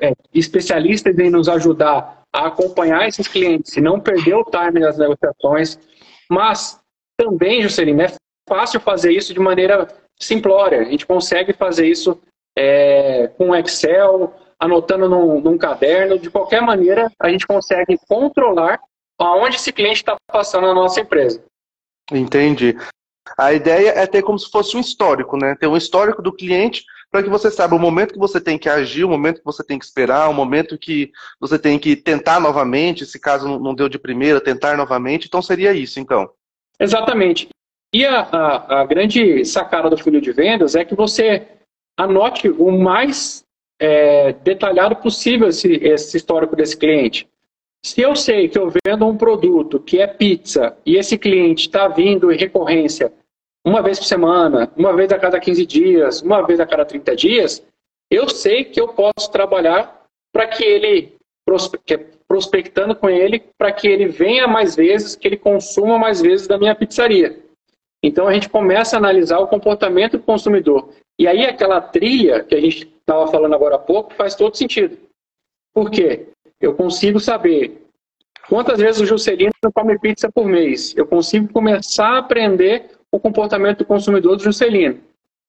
é, 0.00 0.12
especialistas 0.34 1.18
em 1.18 1.30
nos 1.30 1.48
ajudar 1.48 2.22
a 2.30 2.48
acompanhar 2.48 3.08
esses 3.08 3.26
clientes 3.26 3.74
e 3.74 3.80
não 3.80 3.98
perder 3.98 4.34
o 4.34 4.44
time 4.44 4.80
das 4.80 4.98
negociações. 4.98 5.78
Mas 6.30 6.78
também, 7.16 7.62
Juscelino, 7.62 8.02
é 8.02 8.12
fácil 8.46 8.80
fazer 8.80 9.12
isso 9.12 9.32
de 9.32 9.40
maneira 9.40 9.88
simplória. 10.20 10.80
A 10.80 10.84
gente 10.84 11.06
consegue 11.06 11.54
fazer 11.54 11.86
isso 11.86 12.20
é, 12.58 13.28
com 13.38 13.54
Excel, 13.54 14.34
anotando 14.58 15.08
num, 15.08 15.40
num, 15.40 15.58
caderno. 15.58 16.18
De 16.18 16.30
qualquer 16.30 16.62
maneira, 16.62 17.10
a 17.18 17.28
gente 17.28 17.46
consegue 17.46 17.98
controlar 18.08 18.80
aonde 19.18 19.56
esse 19.56 19.72
cliente 19.72 19.96
está 19.96 20.16
passando 20.26 20.66
na 20.66 20.74
nossa 20.74 21.00
empresa. 21.00 21.42
Entendi. 22.12 22.76
A 23.38 23.52
ideia 23.52 23.90
é 23.90 24.06
ter 24.06 24.22
como 24.22 24.38
se 24.38 24.50
fosse 24.50 24.76
um 24.76 24.80
histórico, 24.80 25.36
né? 25.36 25.54
Ter 25.58 25.66
um 25.66 25.76
histórico 25.76 26.20
do 26.20 26.32
cliente 26.32 26.84
para 27.10 27.22
que 27.22 27.30
você 27.30 27.50
saiba 27.50 27.76
o 27.76 27.78
momento 27.78 28.12
que 28.12 28.18
você 28.18 28.40
tem 28.40 28.58
que 28.58 28.68
agir, 28.68 29.04
o 29.04 29.08
momento 29.08 29.38
que 29.38 29.44
você 29.44 29.64
tem 29.64 29.78
que 29.78 29.84
esperar, 29.84 30.28
o 30.28 30.34
momento 30.34 30.76
que 30.76 31.10
você 31.40 31.58
tem 31.58 31.78
que 31.78 31.94
tentar 31.94 32.40
novamente, 32.40 33.06
se 33.06 33.18
caso 33.18 33.58
não 33.58 33.74
deu 33.74 33.88
de 33.88 33.98
primeira, 33.98 34.40
tentar 34.40 34.76
novamente. 34.76 35.26
Então 35.26 35.40
seria 35.40 35.72
isso, 35.72 36.00
então. 36.00 36.28
Exatamente. 36.78 37.48
E 37.94 38.04
a, 38.04 38.20
a, 38.20 38.80
a 38.80 38.84
grande 38.84 39.44
sacada 39.44 39.88
do 39.88 39.96
funil 39.96 40.20
de 40.20 40.32
vendas 40.32 40.74
é 40.74 40.84
que 40.84 40.96
você 40.96 41.46
anote 41.96 42.48
o 42.48 42.72
mais 42.72 43.43
é, 43.78 44.32
detalhado 44.32 44.96
possível 44.96 45.48
esse, 45.48 45.72
esse 45.74 46.16
histórico 46.16 46.56
desse 46.56 46.76
cliente. 46.76 47.28
Se 47.84 48.00
eu 48.00 48.16
sei 48.16 48.48
que 48.48 48.58
eu 48.58 48.72
vendo 48.84 49.06
um 49.06 49.16
produto 49.16 49.78
que 49.78 50.00
é 50.00 50.06
pizza 50.06 50.76
e 50.86 50.96
esse 50.96 51.18
cliente 51.18 51.66
está 51.66 51.86
vindo 51.86 52.32
em 52.32 52.36
recorrência 52.36 53.12
uma 53.64 53.82
vez 53.82 53.98
por 53.98 54.06
semana, 54.06 54.70
uma 54.76 54.94
vez 54.94 55.12
a 55.12 55.18
cada 55.18 55.40
15 55.40 55.66
dias, 55.66 56.22
uma 56.22 56.46
vez 56.46 56.60
a 56.60 56.66
cada 56.66 56.84
30 56.84 57.16
dias, 57.16 57.66
eu 58.10 58.28
sei 58.28 58.64
que 58.64 58.80
eu 58.80 58.88
posso 58.88 59.30
trabalhar 59.30 60.02
para 60.32 60.46
que 60.46 60.62
ele, 60.64 61.14
prospectando 62.26 62.94
com 62.94 63.08
ele, 63.08 63.42
para 63.58 63.72
que 63.72 63.88
ele 63.88 64.06
venha 64.06 64.46
mais 64.46 64.76
vezes, 64.76 65.16
que 65.16 65.26
ele 65.28 65.36
consuma 65.36 65.98
mais 65.98 66.20
vezes 66.20 66.46
da 66.46 66.58
minha 66.58 66.74
pizzaria. 66.74 67.38
Então 68.02 68.28
a 68.28 68.34
gente 68.34 68.48
começa 68.48 68.96
a 68.96 68.98
analisar 68.98 69.38
o 69.38 69.48
comportamento 69.48 70.18
do 70.18 70.22
consumidor. 70.22 70.90
E 71.18 71.26
aí 71.26 71.44
aquela 71.44 71.80
trilha 71.80 72.42
que 72.44 72.54
a 72.54 72.60
gente 72.60 72.93
estava 73.06 73.26
falando 73.28 73.54
agora 73.54 73.76
há 73.76 73.78
pouco 73.78 74.14
faz 74.14 74.34
todo 74.34 74.56
sentido. 74.56 74.98
Por 75.72 75.90
quê? 75.90 76.28
eu 76.64 76.74
consigo 76.74 77.20
saber 77.20 77.82
quantas 78.48 78.78
vezes 78.78 79.00
o 79.00 79.06
Juscelino 79.06 79.52
come 79.74 79.98
pizza 79.98 80.30
por 80.30 80.46
mês? 80.46 80.94
Eu 80.96 81.06
consigo 81.06 81.52
começar 81.52 82.08
a 82.08 82.18
aprender 82.18 82.90
o 83.10 83.20
comportamento 83.20 83.78
do 83.78 83.84
consumidor 83.84 84.36
do 84.36 84.42
Juscelino. 84.42 85.00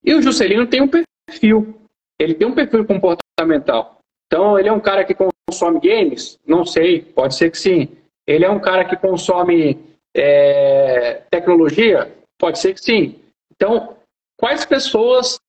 E 0.04 0.14
o 0.14 0.22
Juscelino 0.22 0.68
tem 0.68 0.82
um 0.82 0.90
perfil. 0.90 1.76
Ele 2.20 2.34
tem 2.34 2.48
um 2.48 2.54
perfil 2.54 2.86
comportamental. 2.86 4.00
Então, 4.28 4.58
ele 4.60 4.70
é 4.70 4.72
um 4.72 4.80
cara 4.80 5.04
que 5.04 5.16
consome 5.16 5.80
games? 5.80 6.40
Não 6.46 6.66
sei, 6.66 7.02
pode 7.02 7.36
ser 7.36 7.52
que 7.52 7.58
sim. 7.58 7.90
Ele 8.28 8.46
é 8.46 8.50
um 8.50 8.60
cara 8.60 8.86
que 8.86 8.96
consome 8.96 9.80
é, 10.16 11.22
tecnologia? 11.30 12.14
Pode 12.38 12.60
ser 12.60 12.74
que 12.74 12.82
sim. 12.82 13.20
Então, 13.54 13.96
quais 14.38 14.66
pessoas 14.66 15.40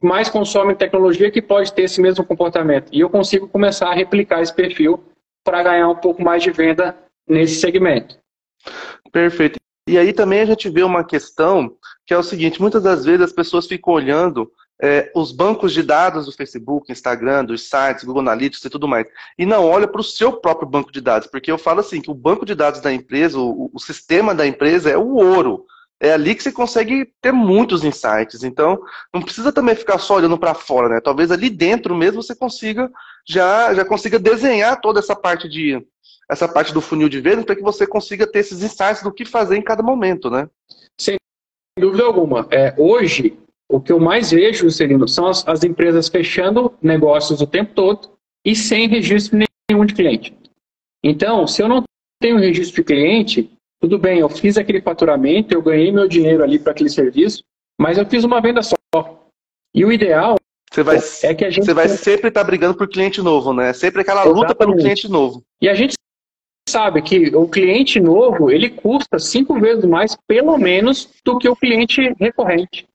mais 0.00 0.28
consomem 0.28 0.74
tecnologia 0.74 1.30
que 1.30 1.42
pode 1.42 1.72
ter 1.72 1.82
esse 1.82 2.00
mesmo 2.00 2.24
comportamento? 2.24 2.88
E 2.92 3.00
eu 3.00 3.10
consigo 3.10 3.48
começar 3.48 3.90
a 3.90 3.94
replicar 3.94 4.40
esse 4.40 4.54
perfil 4.54 5.02
para 5.44 5.62
ganhar 5.62 5.88
um 5.88 5.96
pouco 5.96 6.22
mais 6.22 6.42
de 6.42 6.50
venda 6.50 6.96
nesse 7.28 7.56
segmento. 7.60 8.18
Perfeito. 9.12 9.58
E 9.88 9.98
aí 9.98 10.12
também 10.12 10.40
a 10.40 10.46
gente 10.46 10.68
vê 10.68 10.82
uma 10.82 11.04
questão 11.04 11.76
que 12.06 12.14
é 12.14 12.18
o 12.18 12.22
seguinte: 12.22 12.60
muitas 12.60 12.82
das 12.82 13.04
vezes 13.04 13.22
as 13.22 13.32
pessoas 13.32 13.66
ficam 13.66 13.92
olhando 13.92 14.50
é, 14.80 15.10
os 15.14 15.30
bancos 15.30 15.72
de 15.72 15.82
dados 15.82 16.26
do 16.26 16.32
Facebook, 16.32 16.90
Instagram, 16.90 17.44
dos 17.44 17.68
sites, 17.68 18.04
Google 18.04 18.22
Analytics 18.22 18.64
e 18.64 18.70
tudo 18.70 18.88
mais, 18.88 19.06
e 19.38 19.44
não 19.44 19.66
olha 19.66 19.86
para 19.86 20.00
o 20.00 20.04
seu 20.04 20.32
próprio 20.32 20.68
banco 20.68 20.90
de 20.90 21.00
dados, 21.00 21.28
porque 21.28 21.52
eu 21.52 21.58
falo 21.58 21.80
assim 21.80 22.00
que 22.00 22.10
o 22.10 22.14
banco 22.14 22.46
de 22.46 22.54
dados 22.54 22.80
da 22.80 22.92
empresa, 22.92 23.38
o, 23.38 23.70
o 23.72 23.78
sistema 23.78 24.34
da 24.34 24.46
empresa 24.46 24.90
é 24.90 24.96
o 24.96 25.16
ouro. 25.16 25.66
É 26.02 26.12
ali 26.12 26.34
que 26.34 26.42
você 26.42 26.50
consegue 26.50 27.12
ter 27.20 27.30
muitos 27.30 27.84
insights. 27.84 28.42
Então, 28.42 28.80
não 29.12 29.20
precisa 29.20 29.52
também 29.52 29.74
ficar 29.74 29.98
só 29.98 30.16
olhando 30.16 30.38
para 30.38 30.54
fora, 30.54 30.88
né? 30.88 31.00
Talvez 31.00 31.30
ali 31.30 31.50
dentro 31.50 31.94
mesmo 31.94 32.22
você 32.22 32.34
consiga 32.34 32.90
já 33.28 33.74
já 33.74 33.84
consiga 33.84 34.18
desenhar 34.18 34.80
toda 34.80 34.98
essa 34.98 35.14
parte 35.14 35.48
de 35.48 35.86
essa 36.30 36.48
parte 36.48 36.72
do 36.72 36.80
funil 36.80 37.08
de 37.08 37.20
vendas 37.20 37.44
para 37.44 37.56
que 37.56 37.62
você 37.62 37.86
consiga 37.86 38.26
ter 38.26 38.38
esses 38.38 38.62
insights 38.62 39.02
do 39.02 39.12
que 39.12 39.24
fazer 39.24 39.56
em 39.56 39.62
cada 39.62 39.82
momento, 39.82 40.30
né? 40.30 40.48
Sem 40.98 41.16
dúvida 41.78 42.04
alguma. 42.04 42.46
É, 42.50 42.72
hoje, 42.78 43.36
o 43.68 43.80
que 43.80 43.92
eu 43.92 44.00
mais 44.00 44.30
vejo, 44.30 44.70
Celino, 44.70 45.06
são 45.06 45.26
as, 45.26 45.46
as 45.46 45.64
empresas 45.64 46.08
fechando 46.08 46.72
negócios 46.80 47.40
o 47.40 47.46
tempo 47.46 47.74
todo 47.74 48.10
e 48.44 48.54
sem 48.54 48.88
registro 48.88 49.38
nenhum 49.70 49.84
de 49.84 49.94
cliente. 49.94 50.36
Então, 51.04 51.46
se 51.46 51.62
eu 51.62 51.68
não 51.68 51.82
tenho 52.20 52.38
registro 52.38 52.76
de 52.76 52.84
cliente, 52.84 53.50
tudo 53.80 53.98
bem, 53.98 54.18
eu 54.20 54.28
fiz 54.28 54.58
aquele 54.58 54.80
faturamento, 54.80 55.54
eu 55.54 55.62
ganhei 55.62 55.90
meu 55.90 56.06
dinheiro 56.06 56.42
ali 56.42 56.58
para 56.58 56.72
aquele 56.72 56.90
serviço, 56.90 57.42
mas 57.78 57.96
eu 57.96 58.06
fiz 58.06 58.24
uma 58.24 58.40
venda 58.40 58.62
só. 58.62 58.76
E 59.74 59.84
o 59.84 59.92
ideal 59.92 60.36
você 60.70 60.84
vai, 60.84 60.98
é 61.24 61.34
que 61.34 61.44
a 61.44 61.50
gente 61.50 61.64
você 61.64 61.74
vai 61.74 61.88
sempre 61.88 62.28
estar 62.28 62.42
tá 62.42 62.46
brigando 62.46 62.76
por 62.76 62.88
cliente 62.88 63.20
novo, 63.20 63.52
né? 63.52 63.72
Sempre 63.72 64.02
aquela 64.02 64.20
Exatamente. 64.20 64.42
luta 64.42 64.54
pelo 64.54 64.76
cliente 64.76 65.08
novo. 65.08 65.42
E 65.60 65.68
a 65.68 65.74
gente 65.74 65.94
sabe 66.68 67.02
que 67.02 67.34
o 67.34 67.48
cliente 67.48 67.98
novo 67.98 68.50
ele 68.50 68.70
custa 68.70 69.18
cinco 69.18 69.58
vezes 69.58 69.84
mais, 69.84 70.16
pelo 70.28 70.56
menos, 70.56 71.08
do 71.24 71.38
que 71.38 71.48
o 71.48 71.56
cliente 71.56 72.14
recorrente. 72.20 72.86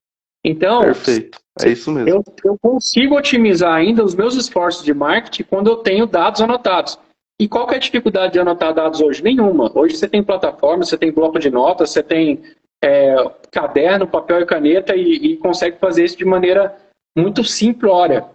Então, 0.43 0.83
Perfeito. 0.83 1.39
É 1.61 1.69
isso 1.69 1.91
mesmo. 1.91 2.09
Eu, 2.09 2.23
eu 2.43 2.57
consigo 2.61 3.17
otimizar 3.17 3.73
ainda 3.73 4.03
os 4.03 4.13
meus 4.13 4.35
esforços 4.35 4.83
de 4.83 4.93
marketing 4.93 5.43
quando 5.43 5.67
eu 5.67 5.77
tenho 5.77 6.05
dados 6.05 6.41
anotados. 6.41 6.97
E 7.39 7.47
qual 7.49 7.69
é 7.69 7.75
a 7.75 7.79
dificuldade 7.79 8.33
de 8.33 8.39
anotar 8.39 8.73
dados 8.73 9.01
hoje? 9.01 9.21
Nenhuma. 9.21 9.71
Hoje 9.77 9.97
você 9.97 10.07
tem 10.07 10.23
plataforma, 10.23 10.85
você 10.85 10.97
tem 10.97 11.11
bloco 11.11 11.37
de 11.37 11.49
notas, 11.49 11.89
você 11.89 12.01
tem 12.01 12.41
é, 12.83 13.15
caderno, 13.51 14.07
papel 14.07 14.41
e 14.41 14.45
caneta 14.45 14.95
e, 14.95 15.15
e, 15.15 15.37
consegue 15.37 15.77
fazer 15.77 16.05
isso 16.05 16.17
de 16.17 16.23
maneira 16.23 16.77
muito 17.17 17.43
simplória. 17.43 18.25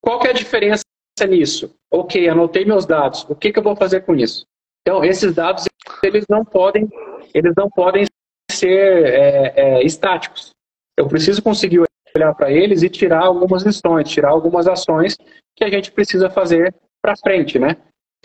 Qual 0.00 0.24
é 0.24 0.30
a 0.30 0.34
diferença 0.34 0.84
nisso? 1.28 1.74
Ok, 1.90 2.28
anotei 2.28 2.64
meus 2.64 2.86
dados. 2.86 3.24
O 3.28 3.34
que, 3.34 3.52
que 3.52 3.58
eu 3.58 3.62
vou 3.62 3.74
fazer 3.74 4.02
com 4.02 4.14
isso? 4.14 4.46
Então, 4.82 5.04
esses 5.04 5.34
dados 5.34 5.64
eles 6.02 6.24
não 6.28 6.44
podem, 6.44 6.88
eles 7.34 7.52
não 7.56 7.68
podem 7.68 8.04
ser 8.50 9.06
é, 9.06 9.52
é, 9.56 9.82
estáticos. 9.82 10.50
Eu 10.96 11.08
preciso 11.08 11.42
conseguir 11.42 11.82
olhar 12.14 12.34
para 12.34 12.50
eles 12.50 12.82
e 12.82 12.88
tirar 12.88 13.24
algumas 13.24 13.64
lições, 13.64 14.08
tirar 14.08 14.30
algumas 14.30 14.68
ações 14.68 15.16
que 15.56 15.64
a 15.64 15.70
gente 15.70 15.90
precisa 15.90 16.30
fazer 16.30 16.74
para 17.02 17.16
frente, 17.16 17.58
né? 17.58 17.76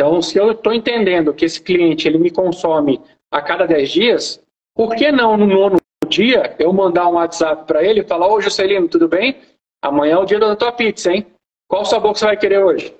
Então, 0.01 0.19
se 0.19 0.35
eu 0.35 0.53
estou 0.53 0.73
entendendo 0.73 1.31
que 1.31 1.45
esse 1.45 1.61
cliente 1.61 2.07
ele 2.07 2.17
me 2.17 2.31
consome 2.31 2.99
a 3.29 3.39
cada 3.39 3.67
10 3.67 3.87
dias, 3.91 4.43
por 4.73 4.95
que 4.95 5.11
não 5.11 5.37
no 5.37 5.45
nono 5.45 5.77
dia 6.07 6.55
eu 6.57 6.73
mandar 6.73 7.07
um 7.07 7.13
WhatsApp 7.13 7.67
para 7.67 7.83
ele 7.83 7.99
e 7.99 8.07
falar: 8.07 8.27
Ô 8.27 8.41
Juscelino, 8.41 8.87
tudo 8.87 9.07
bem? 9.07 9.37
Amanhã 9.79 10.15
é 10.15 10.17
o 10.17 10.25
dia 10.25 10.39
da 10.39 10.55
tua 10.55 10.71
pizza, 10.71 11.13
hein? 11.13 11.27
Qual 11.67 11.85
sabor 11.85 12.13
que 12.13 12.17
você 12.17 12.25
vai 12.25 12.35
querer 12.35 12.63
hoje? 12.63 12.91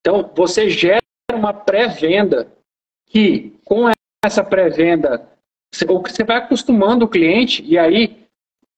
Então, 0.00 0.28
você 0.34 0.68
gera 0.68 1.00
uma 1.32 1.52
pré-venda 1.52 2.52
que, 3.06 3.56
com 3.64 3.88
essa 4.24 4.42
pré-venda, 4.42 5.28
você 5.72 6.24
vai 6.24 6.38
acostumando 6.38 7.04
o 7.04 7.08
cliente, 7.08 7.64
e 7.64 7.78
aí, 7.78 8.26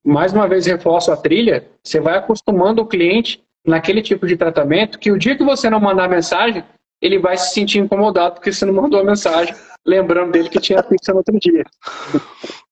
mais 0.04 0.34
uma 0.34 0.46
vez, 0.46 0.66
reforço 0.66 1.10
a 1.10 1.16
trilha, 1.16 1.66
você 1.82 1.98
vai 1.98 2.18
acostumando 2.18 2.82
o 2.82 2.86
cliente 2.86 3.42
naquele 3.66 4.02
tipo 4.02 4.26
de 4.26 4.36
tratamento 4.36 4.98
que 4.98 5.10
o 5.10 5.18
dia 5.18 5.34
que 5.34 5.44
você 5.44 5.70
não 5.70 5.80
mandar 5.80 6.10
mensagem, 6.10 6.62
ele 7.00 7.18
vai 7.18 7.36
se 7.36 7.54
sentir 7.54 7.78
incomodado 7.78 8.34
porque 8.34 8.52
você 8.52 8.64
não 8.64 8.74
mandou 8.74 9.00
a 9.00 9.04
mensagem 9.04 9.54
lembrando 9.84 10.32
dele 10.32 10.48
que 10.48 10.60
tinha 10.60 10.82
pizza 10.82 11.12
no 11.12 11.18
outro 11.18 11.38
dia. 11.38 11.64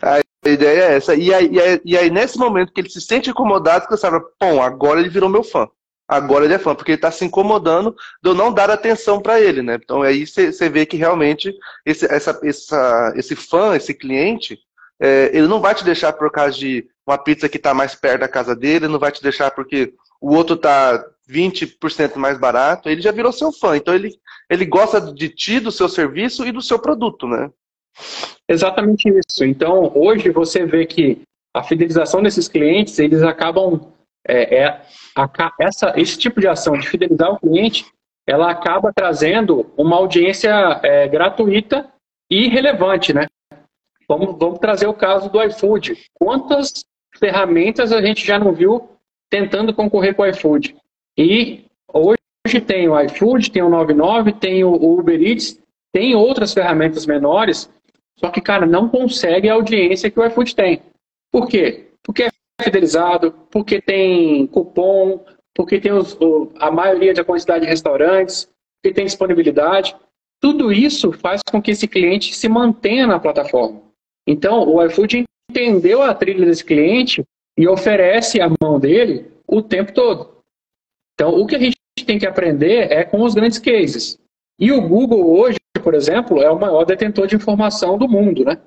A 0.00 0.48
ideia 0.48 0.80
é 0.80 0.96
essa. 0.96 1.14
E 1.14 1.34
aí, 1.34 1.48
e 1.50 1.60
aí, 1.60 1.80
e 1.84 1.98
aí 1.98 2.10
nesse 2.10 2.38
momento 2.38 2.72
que 2.72 2.80
ele 2.80 2.88
se 2.88 3.00
sente 3.00 3.30
incomodado, 3.30 3.86
você 3.88 3.96
sabe, 3.96 4.24
bom, 4.40 4.62
agora 4.62 5.00
ele 5.00 5.08
virou 5.08 5.28
meu 5.28 5.42
fã. 5.42 5.68
Agora 6.08 6.44
ele 6.44 6.54
é 6.54 6.58
fã, 6.58 6.72
porque 6.72 6.92
ele 6.92 6.98
está 6.98 7.10
se 7.10 7.24
incomodando 7.24 7.94
de 8.22 8.30
eu 8.30 8.34
não 8.34 8.52
dar 8.52 8.70
atenção 8.70 9.20
para 9.20 9.40
ele, 9.40 9.60
né? 9.60 9.76
Então 9.82 10.02
aí 10.02 10.24
você 10.24 10.68
vê 10.68 10.86
que 10.86 10.96
realmente 10.96 11.52
esse, 11.84 12.06
essa, 12.06 12.38
essa, 12.44 13.12
esse 13.16 13.34
fã, 13.34 13.74
esse 13.74 13.92
cliente, 13.92 14.56
é, 15.00 15.30
ele 15.34 15.48
não 15.48 15.60
vai 15.60 15.74
te 15.74 15.84
deixar 15.84 16.12
por 16.12 16.30
causa 16.30 16.56
de 16.56 16.86
uma 17.04 17.18
pizza 17.18 17.48
que 17.48 17.56
está 17.56 17.74
mais 17.74 17.96
perto 17.96 18.20
da 18.20 18.28
casa 18.28 18.54
dele, 18.54 18.86
não 18.86 19.00
vai 19.00 19.10
te 19.10 19.20
deixar 19.20 19.50
porque 19.50 19.94
o 20.20 20.32
outro 20.32 20.54
está 20.54 21.04
20% 21.28 22.16
mais 22.16 22.38
barato, 22.38 22.88
ele 22.88 23.00
já 23.00 23.10
virou 23.10 23.32
seu 23.32 23.52
fã. 23.52 23.76
Então 23.76 23.94
ele, 23.94 24.16
ele 24.50 24.64
gosta 24.64 25.00
de 25.00 25.28
ti, 25.28 25.60
do 25.60 25.72
seu 25.72 25.88
serviço 25.88 26.46
e 26.46 26.52
do 26.52 26.62
seu 26.62 26.78
produto, 26.78 27.26
né? 27.26 27.50
Exatamente 28.48 29.08
isso. 29.08 29.44
Então, 29.44 29.90
hoje 29.94 30.30
você 30.30 30.64
vê 30.64 30.86
que 30.86 31.22
a 31.54 31.62
fidelização 31.62 32.22
desses 32.22 32.48
clientes, 32.48 32.98
eles 32.98 33.22
acabam. 33.22 33.92
É, 34.28 34.58
é 34.58 34.82
a, 35.16 35.52
essa, 35.60 35.92
esse 35.96 36.18
tipo 36.18 36.40
de 36.40 36.48
ação 36.48 36.76
de 36.76 36.88
fidelizar 36.88 37.32
o 37.32 37.38
cliente, 37.38 37.86
ela 38.26 38.50
acaba 38.50 38.92
trazendo 38.92 39.72
uma 39.76 39.96
audiência 39.96 40.80
é, 40.82 41.06
gratuita 41.06 41.88
e 42.30 42.48
relevante, 42.48 43.12
né? 43.12 43.26
Vamos, 44.08 44.36
vamos 44.38 44.58
trazer 44.58 44.86
o 44.86 44.94
caso 44.94 45.30
do 45.30 45.42
iFood. 45.42 45.96
Quantas 46.14 46.84
ferramentas 47.18 47.92
a 47.92 48.02
gente 48.02 48.26
já 48.26 48.38
não 48.38 48.52
viu 48.52 48.88
tentando 49.30 49.72
concorrer 49.72 50.14
com 50.14 50.22
o 50.22 50.26
iFood? 50.26 50.76
E 51.16 51.64
hoje 51.92 52.60
tem 52.60 52.88
o 52.88 53.00
iFood, 53.00 53.50
tem 53.50 53.62
o 53.62 53.68
99, 53.68 54.32
tem 54.32 54.64
o 54.64 54.72
Uber 54.72 55.20
Eats, 55.20 55.58
tem 55.92 56.14
outras 56.14 56.52
ferramentas 56.52 57.06
menores, 57.06 57.70
só 58.18 58.30
que, 58.30 58.40
cara, 58.40 58.66
não 58.66 58.88
consegue 58.88 59.48
a 59.48 59.54
audiência 59.54 60.10
que 60.10 60.18
o 60.18 60.24
iFood 60.26 60.54
tem. 60.54 60.82
Por 61.30 61.48
quê? 61.48 61.88
Porque 62.02 62.24
é 62.24 62.30
fidelizado, 62.62 63.32
porque 63.50 63.80
tem 63.80 64.46
cupom, 64.46 65.24
porque 65.54 65.80
tem 65.80 65.92
os, 65.92 66.16
a 66.58 66.70
maioria 66.70 67.14
da 67.14 67.24
quantidade 67.24 67.64
de 67.64 67.70
restaurantes, 67.70 68.48
porque 68.76 68.94
tem 68.94 69.06
disponibilidade. 69.06 69.96
Tudo 70.40 70.70
isso 70.70 71.12
faz 71.12 71.40
com 71.50 71.60
que 71.60 71.70
esse 71.70 71.88
cliente 71.88 72.34
se 72.34 72.48
mantenha 72.48 73.06
na 73.06 73.18
plataforma. 73.18 73.80
Então, 74.26 74.68
o 74.68 74.84
iFood 74.84 75.24
entendeu 75.50 76.02
a 76.02 76.12
trilha 76.14 76.44
desse 76.44 76.64
cliente 76.64 77.24
e 77.56 77.66
oferece 77.66 78.40
a 78.40 78.50
mão 78.60 78.78
dele 78.78 79.30
o 79.46 79.62
tempo 79.62 79.92
todo. 79.92 80.35
Então, 81.16 81.34
o 81.34 81.46
que 81.46 81.56
a 81.56 81.58
gente 81.58 81.76
tem 82.06 82.18
que 82.18 82.26
aprender 82.26 82.92
é 82.92 83.02
com 83.02 83.22
os 83.22 83.34
grandes 83.34 83.58
cases. 83.58 84.18
E 84.60 84.70
o 84.70 84.86
Google 84.86 85.38
hoje, 85.38 85.56
por 85.82 85.94
exemplo, 85.94 86.42
é 86.42 86.50
o 86.50 86.60
maior 86.60 86.84
detentor 86.84 87.26
de 87.26 87.36
informação 87.36 87.96
do 87.96 88.06
mundo, 88.06 88.44
né? 88.44 88.60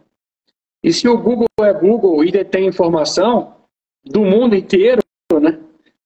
E 0.84 0.92
se 0.92 1.08
o 1.08 1.18
Google 1.18 1.48
é 1.62 1.74
Google 1.74 2.24
e 2.24 2.32
detém 2.32 2.68
informação 2.68 3.56
do 4.04 4.22
mundo 4.22 4.56
inteiro, 4.56 5.02
né? 5.40 5.60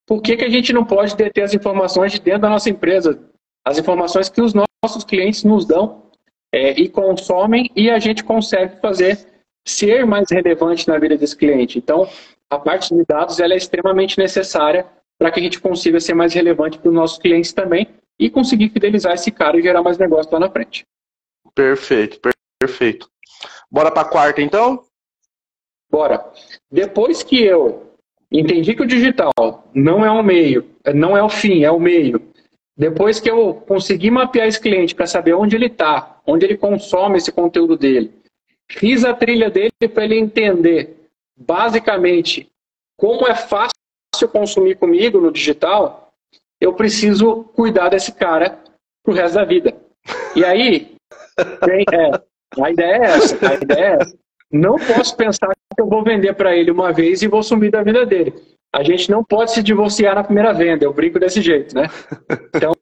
Por 0.06 0.20
que, 0.20 0.36
que 0.36 0.44
a 0.44 0.50
gente 0.50 0.72
não 0.72 0.84
pode 0.84 1.16
deter 1.16 1.44
as 1.44 1.54
informações 1.54 2.12
de 2.12 2.20
dentro 2.20 2.42
da 2.42 2.50
nossa 2.50 2.68
empresa? 2.68 3.18
As 3.64 3.78
informações 3.78 4.28
que 4.28 4.42
os 4.42 4.52
nossos 4.52 5.02
clientes 5.04 5.44
nos 5.44 5.64
dão 5.64 6.02
é, 6.52 6.78
e 6.78 6.90
consomem 6.90 7.70
e 7.74 7.88
a 7.88 7.98
gente 7.98 8.22
consegue 8.22 8.78
fazer 8.80 9.18
ser 9.66 10.04
mais 10.04 10.30
relevante 10.30 10.86
na 10.86 10.98
vida 10.98 11.16
desse 11.16 11.34
cliente. 11.34 11.78
Então, 11.78 12.06
a 12.50 12.58
parte 12.58 12.94
de 12.94 13.02
dados 13.08 13.40
ela 13.40 13.54
é 13.54 13.56
extremamente 13.56 14.18
necessária 14.18 14.86
para 15.18 15.30
que 15.30 15.40
a 15.40 15.42
gente 15.42 15.60
consiga 15.60 16.00
ser 16.00 16.14
mais 16.14 16.32
relevante 16.34 16.78
para 16.78 16.88
os 16.88 16.94
nossos 16.94 17.18
clientes 17.18 17.52
também 17.52 17.88
e 18.18 18.30
conseguir 18.30 18.70
fidelizar 18.70 19.14
esse 19.14 19.30
cara 19.30 19.58
e 19.58 19.62
gerar 19.62 19.82
mais 19.82 19.98
negócio 19.98 20.32
lá 20.32 20.40
na 20.40 20.50
frente. 20.50 20.84
Perfeito, 21.54 22.20
perfeito. 22.60 23.08
Bora 23.70 23.90
para 23.90 24.02
a 24.02 24.10
quarta 24.10 24.40
então? 24.40 24.84
Bora. 25.90 26.24
Depois 26.70 27.22
que 27.22 27.42
eu 27.42 27.92
entendi 28.30 28.74
que 28.74 28.82
o 28.82 28.86
digital 28.86 29.32
não 29.72 30.04
é 30.04 30.10
um 30.10 30.22
meio, 30.22 30.68
não 30.94 31.16
é 31.16 31.22
o 31.22 31.28
fim, 31.28 31.64
é 31.64 31.70
o 31.70 31.78
meio, 31.78 32.20
Depois 32.76 33.20
que 33.20 33.30
eu 33.30 33.54
conseguir 33.54 34.10
mapear 34.10 34.48
esse 34.48 34.60
cliente 34.60 34.94
para 34.94 35.06
saber 35.06 35.34
onde 35.34 35.54
ele 35.54 35.66
está, 35.66 36.20
onde 36.26 36.44
ele 36.44 36.56
consome 36.56 37.18
esse 37.18 37.30
conteúdo 37.30 37.76
dele, 37.76 38.12
fiz 38.68 39.04
a 39.04 39.14
trilha 39.14 39.48
dele 39.48 39.70
para 39.92 40.04
ele 40.04 40.18
entender 40.18 41.08
basicamente 41.36 42.50
como 42.96 43.28
é 43.28 43.34
fácil 43.34 43.74
consumir 44.28 44.76
comigo 44.76 45.20
no 45.20 45.32
digital, 45.32 46.12
eu 46.60 46.72
preciso 46.74 47.44
cuidar 47.54 47.88
desse 47.88 48.12
cara 48.12 48.58
pro 49.02 49.14
resto 49.14 49.34
da 49.34 49.44
vida. 49.44 49.74
E 50.36 50.44
aí, 50.44 50.94
é, 51.38 52.62
a 52.62 52.70
ideia 52.70 52.96
é 52.96 53.04
essa. 53.04 53.48
A 53.48 53.54
ideia 53.54 53.84
é 53.84 53.96
essa. 54.00 54.18
Não 54.50 54.76
posso 54.76 55.16
pensar 55.16 55.48
que 55.48 55.80
eu 55.80 55.88
vou 55.88 56.04
vender 56.04 56.34
para 56.34 56.56
ele 56.56 56.70
uma 56.70 56.92
vez 56.92 57.22
e 57.22 57.28
vou 57.28 57.42
sumir 57.42 57.70
da 57.70 57.82
vida 57.82 58.06
dele. 58.06 58.34
A 58.74 58.82
gente 58.82 59.10
não 59.10 59.24
pode 59.24 59.52
se 59.52 59.62
divorciar 59.62 60.14
na 60.14 60.24
primeira 60.24 60.52
venda. 60.52 60.84
Eu 60.84 60.92
brinco 60.92 61.18
desse 61.18 61.40
jeito, 61.40 61.74
né? 61.74 61.88
Então, 62.54 62.72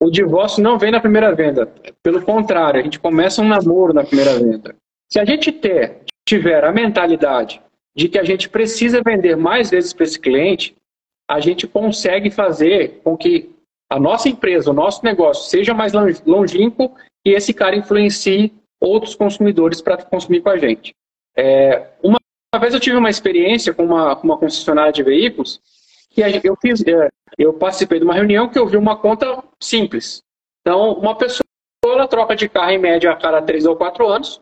o 0.00 0.10
divórcio 0.10 0.62
não 0.62 0.78
vem 0.78 0.90
na 0.90 1.00
primeira 1.00 1.34
venda. 1.34 1.72
Pelo 2.02 2.22
contrário, 2.22 2.80
a 2.80 2.82
gente 2.82 2.98
começa 2.98 3.42
um 3.42 3.48
namoro 3.48 3.92
na 3.92 4.04
primeira 4.04 4.38
venda. 4.38 4.74
Se 5.10 5.18
a 5.18 5.24
gente 5.24 5.52
ter, 5.52 6.02
tiver 6.26 6.64
a 6.64 6.72
mentalidade 6.72 7.60
de 7.96 8.08
que 8.08 8.18
a 8.18 8.24
gente 8.24 8.48
precisa 8.48 9.02
vender 9.04 9.36
mais 9.36 9.70
vezes 9.70 9.92
para 9.92 10.04
esse 10.04 10.18
cliente, 10.18 10.76
a 11.28 11.40
gente 11.40 11.66
consegue 11.66 12.30
fazer 12.30 13.00
com 13.02 13.16
que 13.16 13.50
a 13.88 13.98
nossa 13.98 14.28
empresa, 14.28 14.70
o 14.70 14.74
nosso 14.74 15.04
negócio 15.04 15.48
seja 15.48 15.72
mais 15.72 15.92
longínquo 16.26 16.94
e 17.24 17.30
esse 17.30 17.54
cara 17.54 17.76
influencie 17.76 18.52
outros 18.80 19.14
consumidores 19.14 19.80
para 19.80 20.02
consumir 20.04 20.42
com 20.42 20.50
a 20.50 20.58
gente. 20.58 20.94
É, 21.36 21.90
uma, 22.02 22.18
uma, 22.52 22.60
vez 22.60 22.74
eu 22.74 22.80
tive 22.80 22.96
uma 22.96 23.10
experiência 23.10 23.72
com 23.72 23.84
uma, 23.84 24.16
uma 24.20 24.38
concessionária 24.38 24.92
de 24.92 25.02
veículos 25.02 25.60
que 26.10 26.22
eu 26.44 26.56
fiz, 26.60 26.84
é, 26.86 27.08
eu 27.38 27.52
participei 27.52 27.98
de 27.98 28.04
uma 28.04 28.14
reunião 28.14 28.48
que 28.48 28.58
eu 28.58 28.66
vi 28.66 28.76
uma 28.76 28.96
conta 28.96 29.42
simples. 29.60 30.22
Então, 30.60 30.92
uma 30.92 31.16
pessoa 31.16 31.44
ela 31.84 32.08
troca 32.08 32.34
de 32.34 32.48
carro 32.48 32.70
em 32.70 32.78
média 32.78 33.10
a 33.10 33.16
cada 33.16 33.42
três 33.42 33.66
ou 33.66 33.76
quatro 33.76 34.06
anos. 34.06 34.40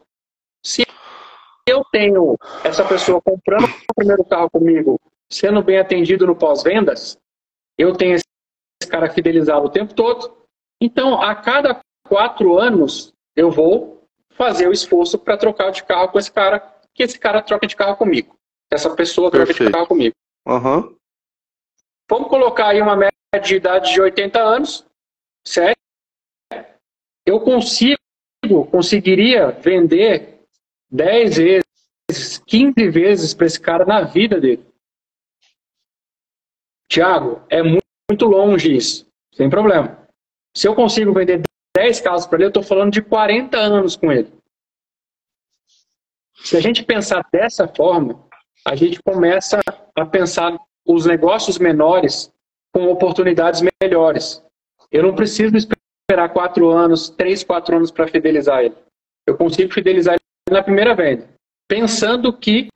Se 0.64 0.84
eu 1.66 1.84
tenho 1.84 2.36
essa 2.64 2.84
pessoa 2.84 3.20
comprando 3.20 3.64
o 3.64 3.94
primeiro 3.94 4.24
carro 4.24 4.50
comigo, 4.50 5.00
sendo 5.30 5.62
bem 5.62 5.78
atendido 5.78 6.26
no 6.26 6.36
pós-vendas, 6.36 7.18
eu 7.78 7.94
tenho 7.94 8.14
esse 8.14 8.90
cara 8.90 9.10
fidelizado 9.10 9.66
o 9.66 9.70
tempo 9.70 9.94
todo. 9.94 10.36
Então, 10.80 11.20
a 11.20 11.34
cada 11.34 11.80
quatro 12.06 12.58
anos, 12.58 13.12
eu 13.36 13.50
vou 13.50 14.04
fazer 14.30 14.68
o 14.68 14.72
esforço 14.72 15.18
para 15.18 15.36
trocar 15.36 15.70
de 15.70 15.84
carro 15.84 16.08
com 16.08 16.18
esse 16.18 16.30
cara, 16.30 16.60
que 16.92 17.02
esse 17.02 17.18
cara 17.18 17.42
troca 17.42 17.66
de 17.66 17.76
carro 17.76 17.96
comigo. 17.96 18.36
Essa 18.70 18.90
pessoa 18.94 19.30
troca 19.30 19.46
Perfeito. 19.46 19.68
de 19.68 19.72
carro 19.72 19.86
comigo. 19.86 20.14
Uhum. 20.46 20.96
Vamos 22.10 22.28
colocar 22.28 22.68
aí 22.68 22.82
uma 22.82 22.96
média 22.96 23.12
de 23.42 23.56
idade 23.56 23.92
de 23.92 24.00
80 24.00 24.40
anos, 24.40 24.84
certo? 25.46 25.78
Eu 27.24 27.40
consigo, 27.40 27.96
conseguiria 28.70 29.50
vender 29.52 30.31
10 30.92 31.36
vezes, 31.36 32.38
15 32.46 32.90
vezes 32.90 33.32
para 33.34 33.46
esse 33.46 33.58
cara 33.58 33.86
na 33.86 34.02
vida 34.02 34.38
dele. 34.38 34.64
Tiago, 36.88 37.42
é 37.48 37.62
muito, 37.62 38.26
longe 38.26 38.76
isso, 38.76 39.08
sem 39.34 39.48
problema. 39.48 40.06
Se 40.54 40.68
eu 40.68 40.74
consigo 40.74 41.14
vender 41.14 41.40
10 41.74 42.00
carros 42.02 42.26
para 42.26 42.36
ele, 42.36 42.44
eu 42.44 42.48
estou 42.48 42.62
falando 42.62 42.92
de 42.92 43.00
40 43.00 43.56
anos 43.56 43.96
com 43.96 44.12
ele. 44.12 44.30
Se 46.36 46.58
a 46.58 46.60
gente 46.60 46.84
pensar 46.84 47.26
dessa 47.32 47.66
forma, 47.66 48.28
a 48.66 48.76
gente 48.76 49.02
começa 49.02 49.60
a 49.96 50.04
pensar 50.04 50.58
os 50.86 51.06
negócios 51.06 51.58
menores 51.58 52.30
com 52.74 52.88
oportunidades 52.88 53.62
melhores. 53.80 54.44
Eu 54.90 55.04
não 55.04 55.14
preciso 55.14 55.56
esperar 55.56 56.28
quatro 56.34 56.68
anos, 56.68 57.08
três, 57.08 57.42
quatro 57.42 57.76
anos 57.76 57.90
para 57.90 58.08
fidelizar 58.08 58.62
ele. 58.62 58.74
Eu 59.26 59.38
consigo 59.38 59.72
fidelizar 59.72 60.16
na 60.52 60.62
primeira 60.62 60.94
venda, 60.94 61.28
pensando 61.68 62.32
que 62.32 62.68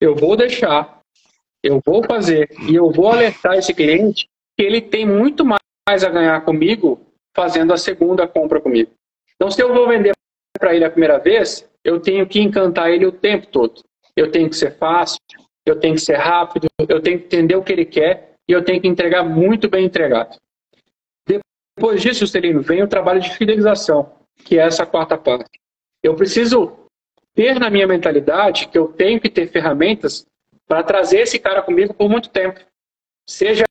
eu 0.00 0.14
vou 0.14 0.36
deixar, 0.36 1.00
eu 1.62 1.80
vou 1.84 2.02
fazer 2.04 2.48
e 2.68 2.74
eu 2.74 2.90
vou 2.90 3.08
alertar 3.08 3.54
esse 3.54 3.74
cliente 3.74 4.28
que 4.56 4.64
ele 4.64 4.80
tem 4.80 5.06
muito 5.06 5.44
mais 5.44 6.04
a 6.04 6.08
ganhar 6.08 6.40
comigo 6.44 7.00
fazendo 7.34 7.72
a 7.72 7.76
segunda 7.76 8.26
compra 8.26 8.60
comigo. 8.60 8.90
Então, 9.36 9.50
se 9.50 9.62
eu 9.62 9.72
vou 9.72 9.88
vender 9.88 10.12
para 10.58 10.74
ele 10.74 10.84
a 10.84 10.90
primeira 10.90 11.18
vez, 11.18 11.68
eu 11.84 12.00
tenho 12.00 12.26
que 12.26 12.40
encantar 12.40 12.90
ele 12.90 13.06
o 13.06 13.12
tempo 13.12 13.46
todo. 13.46 13.80
Eu 14.16 14.30
tenho 14.30 14.50
que 14.50 14.56
ser 14.56 14.76
fácil, 14.76 15.20
eu 15.64 15.78
tenho 15.78 15.94
que 15.94 16.00
ser 16.00 16.16
rápido, 16.16 16.66
eu 16.88 17.00
tenho 17.00 17.18
que 17.20 17.26
entender 17.26 17.54
o 17.54 17.62
que 17.62 17.72
ele 17.72 17.84
quer 17.84 18.32
e 18.48 18.52
eu 18.52 18.64
tenho 18.64 18.80
que 18.80 18.88
entregar 18.88 19.22
muito 19.22 19.68
bem 19.68 19.84
entregado. 19.84 20.36
Depois 21.26 22.02
disso, 22.02 22.20
Juscelino, 22.20 22.60
vem 22.62 22.82
o 22.82 22.88
trabalho 22.88 23.20
de 23.20 23.36
fidelização, 23.36 24.12
que 24.44 24.58
é 24.58 24.62
essa 24.62 24.84
quarta 24.84 25.16
parte. 25.16 25.60
Eu 26.02 26.16
preciso 26.16 26.87
ter 27.38 27.60
na 27.60 27.70
minha 27.70 27.86
mentalidade 27.86 28.66
que 28.66 28.76
eu 28.76 28.88
tenho 28.88 29.20
que 29.20 29.30
ter 29.30 29.48
ferramentas 29.48 30.26
para 30.66 30.82
trazer 30.82 31.20
esse 31.20 31.38
cara 31.38 31.62
comigo 31.62 31.94
por 31.94 32.08
muito 32.08 32.30
tempo. 32.30 32.58
Seja 33.24 33.62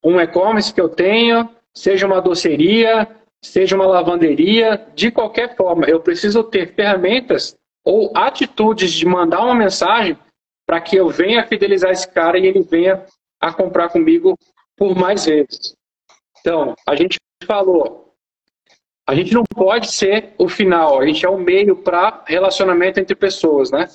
um 0.00 0.20
e-commerce 0.20 0.72
que 0.72 0.80
eu 0.80 0.88
tenha, 0.88 1.50
seja 1.74 2.06
uma 2.06 2.22
doceria, 2.22 3.08
seja 3.42 3.74
uma 3.74 3.86
lavanderia, 3.86 4.86
de 4.94 5.10
qualquer 5.10 5.56
forma, 5.56 5.86
eu 5.86 5.98
preciso 5.98 6.44
ter 6.44 6.72
ferramentas 6.76 7.56
ou 7.84 8.16
atitudes 8.16 8.92
de 8.92 9.04
mandar 9.04 9.40
uma 9.40 9.54
mensagem 9.56 10.16
para 10.64 10.80
que 10.80 10.94
eu 10.94 11.08
venha 11.08 11.44
fidelizar 11.48 11.90
esse 11.90 12.08
cara 12.08 12.38
e 12.38 12.46
ele 12.46 12.62
venha 12.62 13.04
a 13.40 13.52
comprar 13.52 13.88
comigo 13.88 14.38
por 14.76 14.94
mais 14.94 15.26
vezes. 15.26 15.74
Então, 16.38 16.76
a 16.86 16.94
gente 16.94 17.18
falou, 17.44 18.03
a 19.06 19.14
gente 19.14 19.34
não 19.34 19.44
pode 19.44 19.92
ser 19.92 20.32
o 20.38 20.48
final, 20.48 21.00
a 21.00 21.06
gente 21.06 21.24
é 21.24 21.28
o 21.28 21.38
meio 21.38 21.76
para 21.76 22.22
relacionamento 22.26 22.98
entre 22.98 23.14
pessoas, 23.14 23.70
né? 23.70 23.88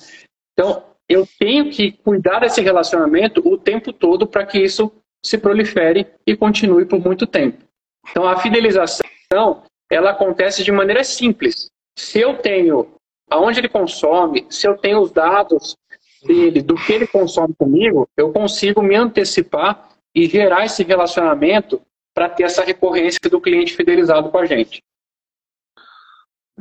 Então, 0.52 0.84
eu 1.08 1.26
tenho 1.38 1.70
que 1.70 1.92
cuidar 1.92 2.40
desse 2.40 2.60
relacionamento 2.60 3.42
o 3.46 3.58
tempo 3.58 3.92
todo 3.92 4.26
para 4.26 4.46
que 4.46 4.58
isso 4.58 4.92
se 5.24 5.36
prolifere 5.36 6.06
e 6.26 6.36
continue 6.36 6.84
por 6.84 7.00
muito 7.00 7.26
tempo. 7.26 7.64
Então, 8.08 8.26
a 8.26 8.38
fidelização, 8.38 9.62
ela 9.90 10.10
acontece 10.10 10.62
de 10.62 10.70
maneira 10.70 11.02
simples. 11.02 11.70
Se 11.98 12.20
eu 12.20 12.38
tenho 12.38 12.94
aonde 13.28 13.58
ele 13.58 13.68
consome, 13.68 14.46
se 14.48 14.66
eu 14.66 14.76
tenho 14.76 15.00
os 15.00 15.10
dados 15.10 15.76
dele, 16.22 16.62
do 16.62 16.74
que 16.74 16.92
ele 16.92 17.06
consome 17.06 17.54
comigo, 17.54 18.08
eu 18.16 18.32
consigo 18.32 18.82
me 18.82 18.94
antecipar 18.94 19.88
e 20.14 20.26
gerar 20.26 20.64
esse 20.64 20.82
relacionamento 20.84 21.80
para 22.14 22.28
ter 22.28 22.44
essa 22.44 22.62
recorrência 22.62 23.20
do 23.30 23.40
cliente 23.40 23.74
fidelizado 23.74 24.30
com 24.30 24.38
a 24.38 24.46
gente. 24.46 24.82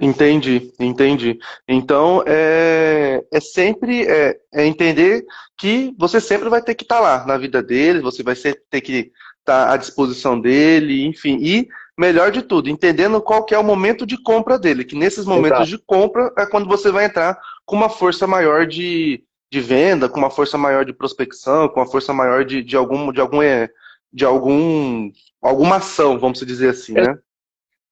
Entendi, 0.02 0.71
entendi. 0.80 1.39
Então, 1.67 2.23
é, 2.25 3.23
é 3.32 3.39
sempre 3.39 4.06
é, 4.08 4.38
é 4.54 4.65
entender 4.65 5.25
que 5.58 5.93
você 5.97 6.21
sempre 6.21 6.49
vai 6.49 6.62
ter 6.62 6.75
que 6.75 6.84
estar 6.84 6.97
tá 6.97 7.02
lá 7.02 7.25
na 7.25 7.38
vida 7.38 7.62
dele, 7.62 8.02
você 8.02 8.23
vai 8.23 8.36
ter 8.36 8.82
que 8.82 9.12
estar 9.39 9.67
tá 9.67 9.73
à 9.73 9.78
disposição 9.78 10.39
dele, 10.39 11.06
enfim. 11.06 11.38
E, 11.41 11.67
melhor 11.97 12.32
de 12.32 12.41
tudo, 12.41 12.69
entendendo 12.69 13.21
qual 13.21 13.43
que 13.43 13.54
é 13.54 13.60
o 13.60 13.63
momento 13.63 14.06
de 14.06 14.21
compra 14.21 14.58
dele, 14.58 14.86
que 14.86 14.95
nesses 14.95 15.25
momentos 15.25 15.60
Exato. 15.60 15.71
de 15.71 15.84
compra 15.86 16.32
é 16.38 16.45
quando 16.45 16.67
você 16.67 16.91
vai 16.91 17.06
entrar 17.06 17.38
com 17.65 17.75
uma 17.75 17.89
força 17.89 18.25
maior 18.25 18.65
de, 18.65 19.21
de 19.52 19.60
venda, 19.60 20.08
com 20.08 20.17
uma 20.17 20.30
força 20.30 20.58
maior 20.58 20.86
de 20.86 20.93
prospecção, 20.93 21.67
com 21.67 21.82
uma 21.82 21.91
força 21.91 22.13
maior 22.13 22.45
de, 22.45 22.63
de 22.63 22.78
algum, 22.78 23.12
de 23.12 23.19
algum, 23.19 23.41
é, 23.41 23.69
de 24.13 24.23
algum, 24.23 25.12
alguma 25.41 25.75
ação, 25.78 26.17
vamos 26.17 26.39
dizer 26.39 26.69
assim, 26.69 26.93
né? 26.93 27.17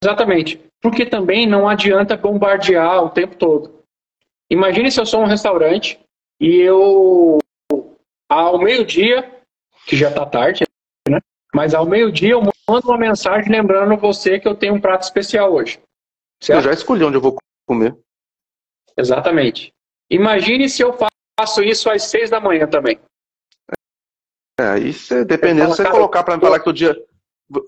Exatamente. 0.02 0.62
Porque 0.82 1.06
também 1.06 1.48
não 1.48 1.68
adianta 1.68 2.16
bombardear 2.16 3.04
o 3.04 3.10
tempo 3.10 3.36
todo. 3.36 3.84
Imagine 4.50 4.92
se 4.92 5.00
eu 5.00 5.06
sou 5.06 5.22
um 5.22 5.28
restaurante 5.28 6.00
e 6.40 6.58
eu, 6.58 7.40
ao 8.30 8.60
meio-dia, 8.60 9.42
que 9.86 9.96
já 9.96 10.10
está 10.10 10.26
tarde, 10.26 10.66
né? 11.10 11.20
Mas 11.54 11.74
ao 11.74 11.86
meio-dia 11.86 12.32
eu 12.32 12.42
mando 12.42 12.88
uma 12.88 12.98
mensagem 12.98 13.52
lembrando 13.52 13.98
você 13.98 14.40
que 14.40 14.48
eu 14.48 14.56
tenho 14.56 14.76
um 14.76 14.82
prato 14.82 15.04
especial 15.04 15.54
hoje. 15.54 15.80
Certo? 16.42 16.60
Eu 16.60 16.63
já 16.63 16.74
escolhi 16.74 17.04
onde 17.04 17.18
eu 17.18 17.22
vou 17.22 17.36
comer. 17.68 17.98
Exatamente. 18.96 19.74
Imagine 20.10 20.70
se 20.70 20.82
eu 20.82 20.96
faço 21.38 21.63
isso 21.63 21.90
às 21.90 22.04
seis 22.04 22.30
da 22.30 22.40
manhã 22.40 22.68
também. 22.68 23.00
É, 24.60 24.69
aí 24.69 24.94
você, 24.94 25.23
dependendo, 25.23 25.69
você 25.69 25.88
colocar 25.90 26.23
para 26.23 26.36
me 26.36 26.42
falar 26.42 26.60
que 26.60 26.69
o 26.69 26.73
dia, 26.73 26.96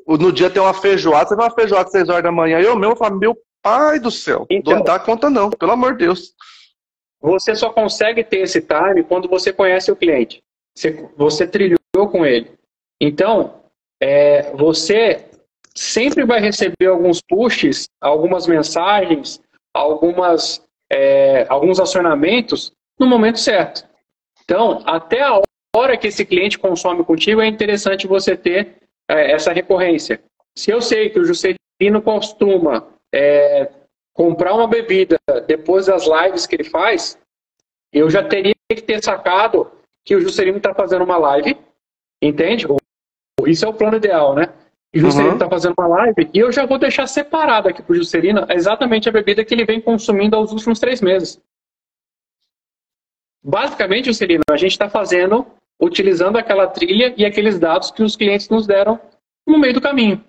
no 0.08 0.32
dia 0.32 0.50
tem 0.50 0.62
uma 0.62 0.74
feijoada, 0.74 1.30
você 1.30 1.36
vai 1.36 1.48
uma 1.48 1.56
feijoada 1.56 1.86
às 1.86 1.92
6 1.92 2.10
horas 2.10 2.24
da 2.24 2.32
manhã, 2.32 2.60
eu 2.60 2.76
mesmo 2.76 2.96
falo, 2.96 3.18
meu 3.18 3.38
pai 3.62 4.00
do 4.00 4.12
céu, 4.12 4.46
então, 4.50 4.76
não 4.76 4.84
dá 4.84 5.00
conta 5.00 5.30
não, 5.30 5.50
pelo 5.50 5.72
amor 5.72 5.94
de 5.94 6.06
Deus. 6.06 6.34
Você 7.22 7.54
só 7.56 7.72
consegue 7.72 8.24
ter 8.24 8.40
esse 8.40 8.62
time 8.62 9.04
quando 9.04 9.28
você 9.28 9.52
conhece 9.52 9.92
o 9.92 9.96
cliente. 9.96 10.42
Você, 10.76 11.10
você 11.18 11.46
trilhou 11.46 11.78
com 12.10 12.26
ele. 12.26 12.52
Então, 13.02 13.62
é, 14.02 14.52
você 14.54 15.26
sempre 15.76 16.26
vai 16.26 16.40
receber 16.40 16.88
alguns 16.88 17.22
pushes, 17.22 17.90
algumas 18.00 18.48
mensagens, 18.48 19.42
algumas, 19.74 20.66
é, 20.90 21.46
alguns 21.50 21.80
acionamentos 21.80 22.72
no 22.98 23.06
momento 23.06 23.40
certo. 23.40 23.88
Então, 24.44 24.82
até 24.86 25.22
a 25.22 25.42
hora 25.76 25.98
que 25.98 26.08
esse 26.08 26.26
cliente 26.26 26.58
consome 26.58 27.04
contigo, 27.04 27.42
é 27.42 27.48
interessante 27.48 28.08
você 28.08 28.36
ter 28.36 28.78
essa 29.10 29.52
recorrência. 29.52 30.22
Se 30.56 30.72
eu 30.72 30.82
sei 30.82 31.10
que 31.10 31.20
o 31.20 31.26
Juscelino 31.26 32.02
costuma 32.04 32.88
é, 33.14 33.72
comprar 34.14 34.54
uma 34.54 34.68
bebida 34.68 35.18
depois 35.48 35.88
das 35.88 36.06
lives 36.06 36.46
que 36.46 36.56
ele 36.56 36.64
faz, 36.64 37.18
eu 37.92 38.10
já 38.10 38.24
teria 38.24 38.54
que 38.70 38.82
ter 38.82 39.04
sacado 39.04 39.72
que 40.06 40.16
o 40.16 40.22
Juscelino 40.22 40.58
está 40.58 40.74
fazendo 40.74 41.04
uma 41.04 41.18
live, 41.18 41.58
entende? 42.22 42.66
Isso 43.48 43.66
é 43.66 43.70
o 43.70 43.74
plano 43.74 43.98
ideal, 43.98 44.36
né? 44.36 44.54
O 44.94 45.00
Juscelino 45.00 45.34
está 45.34 45.46
uhum. 45.46 45.52
fazendo 45.52 45.76
uma 45.78 45.88
live 45.88 46.30
e 46.34 46.40
eu 46.40 46.52
já 46.52 46.66
vou 46.66 46.80
deixar 46.80 47.06
separado 47.08 47.70
aqui 47.70 47.82
para 47.82 47.94
o 47.94 47.96
Juscelino 47.96 48.46
exatamente 48.50 49.08
a 49.08 49.12
bebida 49.12 49.46
que 49.46 49.54
ele 49.54 49.66
vem 49.66 49.80
consumindo 49.80 50.36
aos 50.36 50.52
últimos 50.52 50.80
três 50.80 51.00
meses. 51.00 51.40
Basicamente, 53.44 54.06
Juscelino, 54.06 54.44
a 54.50 54.58
gente 54.58 54.72
está 54.72 54.90
fazendo, 54.90 55.46
utilizando 55.82 56.38
aquela 56.38 56.68
trilha 56.68 57.14
e 57.18 57.26
aqueles 57.26 57.58
dados 57.58 57.92
que 57.92 58.04
os 58.04 58.16
clientes 58.16 58.50
nos 58.50 58.68
deram 58.68 59.00
no 59.48 59.58
meio 59.58 59.74
do 59.74 59.82
caminho. 59.82 60.24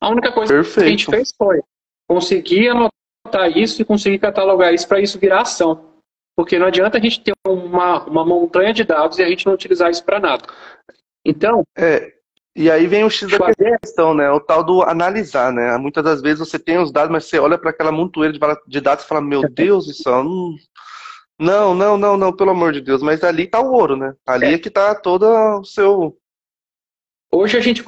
A 0.00 0.08
única 0.10 0.30
coisa 0.30 0.52
Perfeito. 0.52 0.80
que 0.80 0.84
a 0.84 0.90
gente 0.90 1.06
fez 1.06 1.32
foi 1.36 1.60
conseguir 2.08 2.68
anotar 2.68 3.56
isso 3.56 3.80
e 3.80 3.84
conseguir 3.84 4.18
catalogar 4.18 4.72
isso 4.72 4.86
para 4.86 5.00
isso 5.00 5.18
virar 5.18 5.42
ação. 5.42 5.92
Porque 6.36 6.58
não 6.58 6.66
adianta 6.66 6.98
a 6.98 7.00
gente 7.00 7.20
ter 7.20 7.32
uma, 7.46 8.04
uma 8.04 8.24
montanha 8.24 8.72
de 8.72 8.84
dados 8.84 9.18
e 9.18 9.22
a 9.22 9.28
gente 9.28 9.46
não 9.46 9.54
utilizar 9.54 9.90
isso 9.90 10.04
para 10.04 10.20
nada. 10.20 10.44
Então. 11.24 11.62
É, 11.76 12.12
e 12.56 12.70
aí 12.70 12.86
vem 12.86 13.04
o 13.04 13.10
X 13.10 13.30
da 13.30 13.38
fazer... 13.38 13.78
questão, 13.80 14.14
né? 14.14 14.30
O 14.30 14.40
tal 14.40 14.62
do 14.62 14.82
analisar, 14.82 15.52
né? 15.52 15.76
Muitas 15.78 16.04
das 16.04 16.20
vezes 16.20 16.38
você 16.40 16.58
tem 16.58 16.78
os 16.78 16.92
dados, 16.92 17.10
mas 17.10 17.24
você 17.24 17.38
olha 17.38 17.58
para 17.58 17.70
aquela 17.70 17.90
montoeira 17.90 18.36
de 18.66 18.80
dados 18.80 19.04
e 19.04 19.08
fala: 19.08 19.20
Meu 19.20 19.48
Deus 19.48 19.86
céu, 19.96 20.22
não, 20.22 20.54
não, 21.38 21.74
não, 21.74 21.96
não, 21.96 22.16
não, 22.16 22.34
pelo 22.34 22.50
amor 22.50 22.72
de 22.72 22.80
Deus. 22.80 23.02
Mas 23.02 23.22
ali 23.24 23.44
está 23.44 23.60
o 23.60 23.72
ouro, 23.72 23.96
né? 23.96 24.14
Ali 24.26 24.46
é, 24.46 24.52
é 24.54 24.58
que 24.58 24.68
está 24.68 24.94
todo 24.94 25.24
o 25.60 25.64
seu. 25.64 26.16
Hoje 27.32 27.56
a 27.56 27.60
gente 27.60 27.84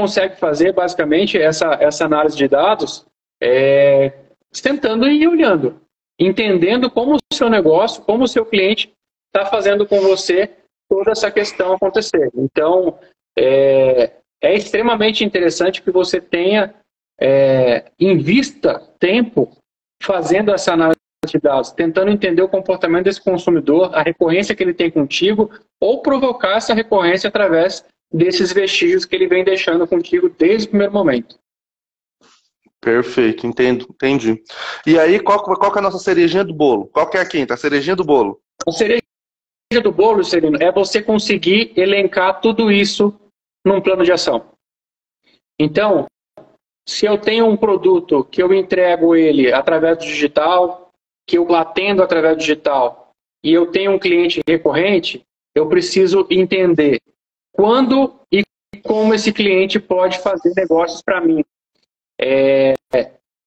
consegue 0.00 0.36
fazer 0.36 0.72
basicamente 0.72 1.36
essa, 1.36 1.76
essa 1.80 2.04
análise 2.04 2.36
de 2.36 2.48
dados 2.48 3.06
é, 3.42 4.12
sentando 4.52 5.08
e 5.08 5.26
olhando, 5.26 5.80
entendendo 6.18 6.90
como 6.90 7.16
o 7.16 7.34
seu 7.34 7.50
negócio, 7.50 8.02
como 8.02 8.24
o 8.24 8.28
seu 8.28 8.46
cliente 8.46 8.92
está 9.26 9.46
fazendo 9.50 9.86
com 9.86 10.00
você 10.00 10.50
toda 10.88 11.10
essa 11.10 11.30
questão 11.30 11.74
acontecer. 11.74 12.30
Então, 12.34 12.98
é, 13.38 14.12
é 14.42 14.54
extremamente 14.54 15.24
interessante 15.24 15.82
que 15.82 15.90
você 15.90 16.20
tenha, 16.20 16.74
é, 17.20 17.90
invista 17.98 18.80
tempo 18.98 19.52
fazendo 20.02 20.52
essa 20.52 20.72
análise 20.72 20.98
de 21.26 21.38
dados, 21.38 21.72
tentando 21.72 22.10
entender 22.10 22.42
o 22.42 22.48
comportamento 22.48 23.04
desse 23.04 23.22
consumidor, 23.22 23.94
a 23.94 24.02
recorrência 24.02 24.54
que 24.54 24.62
ele 24.62 24.74
tem 24.74 24.90
contigo, 24.90 25.50
ou 25.80 26.00
provocar 26.00 26.56
essa 26.56 26.74
recorrência 26.74 27.28
através 27.28 27.84
desses 28.12 28.52
vestígios 28.52 29.04
que 29.04 29.16
ele 29.16 29.26
vem 29.26 29.44
deixando 29.44 29.86
contigo 29.86 30.28
desde 30.28 30.66
o 30.66 30.70
primeiro 30.70 30.92
momento. 30.92 31.38
Perfeito, 32.80 33.46
entendo, 33.46 33.86
entendi. 33.90 34.42
E 34.86 34.98
aí, 34.98 35.18
qual, 35.18 35.42
qual 35.42 35.74
é 35.74 35.78
a 35.78 35.82
nossa 35.82 35.98
cerejinha 35.98 36.44
do 36.44 36.54
bolo? 36.54 36.86
Qual 36.86 37.10
que 37.10 37.18
é 37.18 37.20
a 37.20 37.28
quinta? 37.28 37.54
A 37.54 37.56
cerejinha 37.56 37.96
do 37.96 38.04
bolo? 38.04 38.40
A 38.66 38.70
cereja 38.70 39.02
do 39.82 39.92
bolo, 39.92 40.24
Serino, 40.24 40.56
é 40.62 40.70
você 40.70 41.02
conseguir 41.02 41.72
elencar 41.76 42.40
tudo 42.40 42.70
isso 42.70 43.12
num 43.66 43.80
plano 43.80 44.04
de 44.04 44.12
ação. 44.12 44.46
Então, 45.58 46.06
se 46.88 47.04
eu 47.04 47.18
tenho 47.18 47.46
um 47.46 47.56
produto 47.56 48.24
que 48.24 48.42
eu 48.42 48.54
entrego 48.54 49.14
ele 49.14 49.52
através 49.52 49.98
do 49.98 50.04
digital, 50.04 50.87
que 51.28 51.36
eu 51.36 51.54
atendo 51.54 52.02
através 52.02 52.36
do 52.36 52.40
digital, 52.40 53.12
e 53.44 53.52
eu 53.52 53.70
tenho 53.70 53.92
um 53.92 53.98
cliente 53.98 54.40
recorrente, 54.48 55.22
eu 55.54 55.68
preciso 55.68 56.26
entender 56.30 57.00
quando 57.52 58.18
e 58.32 58.42
como 58.82 59.12
esse 59.12 59.30
cliente 59.30 59.78
pode 59.78 60.18
fazer 60.20 60.54
negócios 60.56 61.02
para 61.02 61.20
mim. 61.20 61.44
É, 62.18 62.72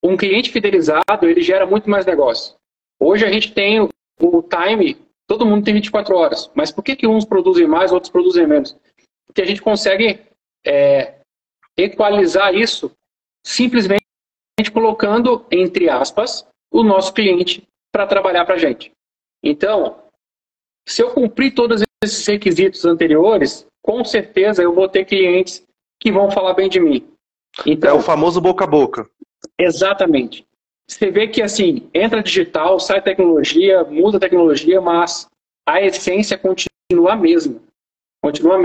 um 0.03 0.15
cliente 0.15 0.51
fidelizado, 0.51 1.27
ele 1.27 1.41
gera 1.41 1.65
muito 1.65 1.89
mais 1.89 2.05
negócio. 2.05 2.55
Hoje 2.99 3.25
a 3.25 3.31
gente 3.31 3.51
tem 3.51 3.79
o, 3.79 3.89
time, 4.43 4.97
todo 5.27 5.45
mundo 5.45 5.65
tem 5.65 5.73
24 5.73 6.15
horas, 6.15 6.51
mas 6.53 6.71
por 6.71 6.83
que, 6.83 6.95
que 6.95 7.07
uns 7.07 7.25
produzem 7.25 7.67
mais, 7.67 7.91
outros 7.91 8.11
produzem 8.11 8.45
menos? 8.45 8.77
Porque 9.25 9.41
a 9.41 9.45
gente 9.45 9.61
consegue 9.61 10.19
é, 10.63 11.15
equalizar 11.75 12.53
isso 12.53 12.91
simplesmente 13.43 14.01
colocando, 14.71 15.45
entre 15.49 15.89
aspas, 15.89 16.47
o 16.71 16.83
nosso 16.83 17.11
cliente 17.13 17.67
para 17.91 18.07
trabalhar 18.07 18.45
para 18.45 18.55
a 18.55 18.57
gente. 18.57 18.91
Então, 19.43 20.03
se 20.87 21.01
eu 21.01 21.11
cumprir 21.11 21.53
todos 21.53 21.83
esses 22.03 22.25
requisitos 22.25 22.85
anteriores, 22.85 23.65
com 23.83 24.03
certeza 24.03 24.63
eu 24.63 24.73
vou 24.73 24.87
ter 24.87 25.05
clientes 25.05 25.63
que 25.99 26.11
vão 26.11 26.31
falar 26.31 26.53
bem 26.53 26.69
de 26.69 26.79
mim. 26.79 27.07
Então, 27.65 27.89
é 27.89 27.93
o 27.93 28.01
famoso 28.01 28.39
boca 28.39 28.63
a 28.63 28.67
boca. 28.67 29.09
Exatamente. 29.59 30.45
Você 30.87 31.11
vê 31.11 31.27
que 31.27 31.41
assim, 31.41 31.89
entra 31.93 32.23
digital, 32.23 32.79
sai 32.79 33.01
tecnologia, 33.01 33.83
muda 33.83 34.19
tecnologia, 34.19 34.81
mas 34.81 35.27
a 35.67 35.81
essência 35.81 36.37
continua 36.37 37.13
a 37.13 37.15
mesma. 37.15 37.61
Continua 38.23 38.61
a 38.61 38.63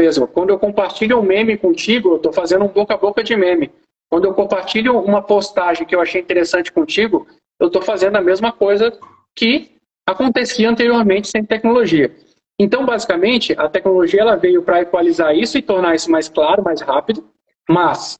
mesma. 0.00 0.26
Quando 0.26 0.50
eu 0.50 0.58
compartilho 0.58 1.18
um 1.18 1.22
meme 1.22 1.58
contigo, 1.58 2.10
eu 2.10 2.16
estou 2.16 2.32
fazendo 2.32 2.64
um 2.64 2.68
boca 2.68 2.94
a 2.94 2.96
boca 2.96 3.22
de 3.22 3.36
meme. 3.36 3.70
Quando 4.08 4.24
eu 4.24 4.34
compartilho 4.34 4.98
uma 4.98 5.22
postagem 5.22 5.86
que 5.86 5.94
eu 5.94 6.00
achei 6.00 6.20
interessante 6.20 6.72
contigo, 6.72 7.26
eu 7.60 7.66
estou 7.66 7.82
fazendo 7.82 8.16
a 8.16 8.22
mesma 8.22 8.50
coisa 8.50 8.98
que 9.36 9.76
acontecia 10.08 10.68
anteriormente 10.68 11.28
sem 11.28 11.44
tecnologia. 11.44 12.10
Então, 12.58 12.84
basicamente, 12.84 13.54
a 13.56 13.68
tecnologia 13.68 14.22
ela 14.22 14.36
veio 14.36 14.62
para 14.62 14.82
equalizar 14.82 15.34
isso 15.34 15.56
e 15.56 15.62
tornar 15.62 15.94
isso 15.94 16.10
mais 16.10 16.28
claro, 16.28 16.64
mais 16.64 16.80
rápido, 16.80 17.24
mas 17.68 18.18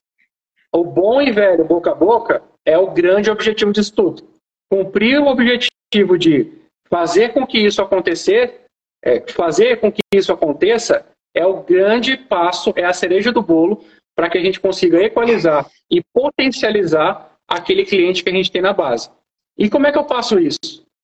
o 0.73 0.83
bom 0.83 1.21
e 1.21 1.31
velho 1.31 1.65
boca 1.65 1.91
a 1.91 1.95
boca 1.95 2.41
é 2.65 2.77
o 2.77 2.91
grande 2.91 3.29
objetivo 3.29 3.73
disso 3.73 3.93
tudo. 3.93 4.23
Cumprir 4.71 5.19
o 5.19 5.27
objetivo 5.27 6.17
de 6.17 6.51
fazer 6.89 7.33
com 7.33 7.45
que 7.45 7.59
isso 7.59 7.81
acontecer, 7.81 8.61
é, 9.03 9.19
fazer 9.31 9.79
com 9.79 9.91
que 9.91 10.01
isso 10.13 10.31
aconteça 10.31 11.05
é 11.35 11.45
o 11.45 11.63
grande 11.63 12.17
passo, 12.17 12.73
é 12.75 12.83
a 12.83 12.93
cereja 12.93 13.31
do 13.31 13.41
bolo 13.41 13.83
para 14.15 14.29
que 14.29 14.37
a 14.37 14.41
gente 14.43 14.59
consiga 14.59 15.01
equalizar 15.01 15.69
e 15.89 16.01
potencializar 16.13 17.31
aquele 17.47 17.85
cliente 17.85 18.23
que 18.23 18.29
a 18.29 18.33
gente 18.33 18.51
tem 18.51 18.61
na 18.61 18.73
base. 18.73 19.09
E 19.57 19.69
como 19.69 19.87
é 19.87 19.91
que 19.91 19.97
eu 19.97 20.07
faço 20.07 20.39
isso? 20.39 20.59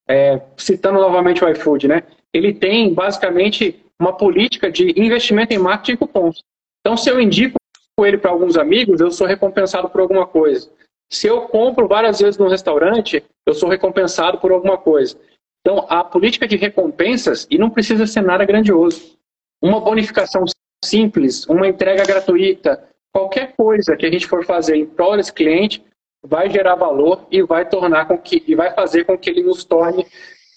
É, 0.08 0.42
citando 0.58 1.00
novamente 1.00 1.44
o 1.44 1.50
iFood, 1.50 1.88
né? 1.88 2.04
Ele 2.34 2.54
tem 2.54 2.94
basicamente 2.94 3.84
uma 4.00 4.16
política 4.16 4.72
de 4.72 4.94
investimento 5.00 5.54
em 5.54 5.58
marketing 5.58 5.98
cupons. 5.98 6.44
Então, 6.80 6.96
se 6.96 7.10
eu 7.10 7.20
indico 7.20 7.58
ele 8.06 8.18
para 8.18 8.32
alguns 8.32 8.58
amigos, 8.58 9.02
eu 9.02 9.12
sou 9.12 9.26
recompensado 9.26 9.90
por 9.90 10.02
alguma 10.02 10.26
coisa. 10.26 10.70
Se 11.12 11.28
eu 11.28 11.42
compro 11.42 11.88
várias 11.88 12.20
vezes 12.20 12.38
no 12.38 12.48
restaurante, 12.48 13.24
eu 13.46 13.54
sou 13.54 13.70
recompensado 13.70 14.38
por 14.38 14.52
alguma 14.52 14.78
coisa. 14.78 15.18
Então, 15.62 15.86
a 15.90 16.04
política 16.04 16.48
de 16.48 16.56
recompensas, 16.56 17.48
e 17.50 17.58
não 17.58 17.70
precisa 17.70 18.06
ser 18.06 18.22
nada 18.22 18.46
grandioso, 18.46 19.18
uma 19.62 19.82
bonificação 19.82 20.46
simples, 20.84 21.46
uma 21.48 21.68
entrega 21.68 22.06
gratuita, 22.06 22.88
qualquer 23.14 23.56
coisa 23.56 23.96
que 23.96 24.06
a 24.06 24.12
gente 24.12 24.28
for 24.28 24.46
fazer 24.46 24.76
em 24.76 24.86
prol 24.86 25.18
desse 25.18 25.34
cliente, 25.34 25.84
vai 26.24 26.50
gerar 26.50 26.76
valor 26.76 27.28
e 27.32 27.42
vai 27.44 27.68
tornar 27.68 28.08
com 28.08 28.18
que 28.18 28.44
e 28.48 28.56
vai 28.56 28.74
fazer 28.74 29.06
com 29.06 29.18
que 29.18 29.30
ele 29.30 29.44
nos 29.44 29.64
torne 29.64 30.06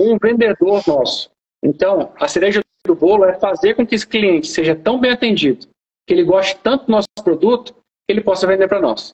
um 0.00 0.16
vendedor 0.18 0.82
nosso. 0.86 1.30
Então, 1.62 2.12
a 2.16 2.26
cereja 2.26 2.62
do 2.86 2.94
bolo 2.94 3.24
é 3.24 3.38
fazer 3.38 3.74
com 3.74 3.86
que 3.86 3.94
esse 3.94 4.06
cliente 4.06 4.48
seja 4.48 4.74
tão 4.74 4.98
bem 4.98 5.10
atendido, 5.10 5.66
que 6.06 6.14
ele 6.14 6.24
goste 6.24 6.56
tanto 6.62 6.86
do 6.86 6.92
nosso 6.92 7.08
produto, 7.22 7.74
que 7.74 8.12
ele 8.12 8.22
possa 8.22 8.46
vender 8.46 8.68
para 8.68 8.80
nós. 8.80 9.12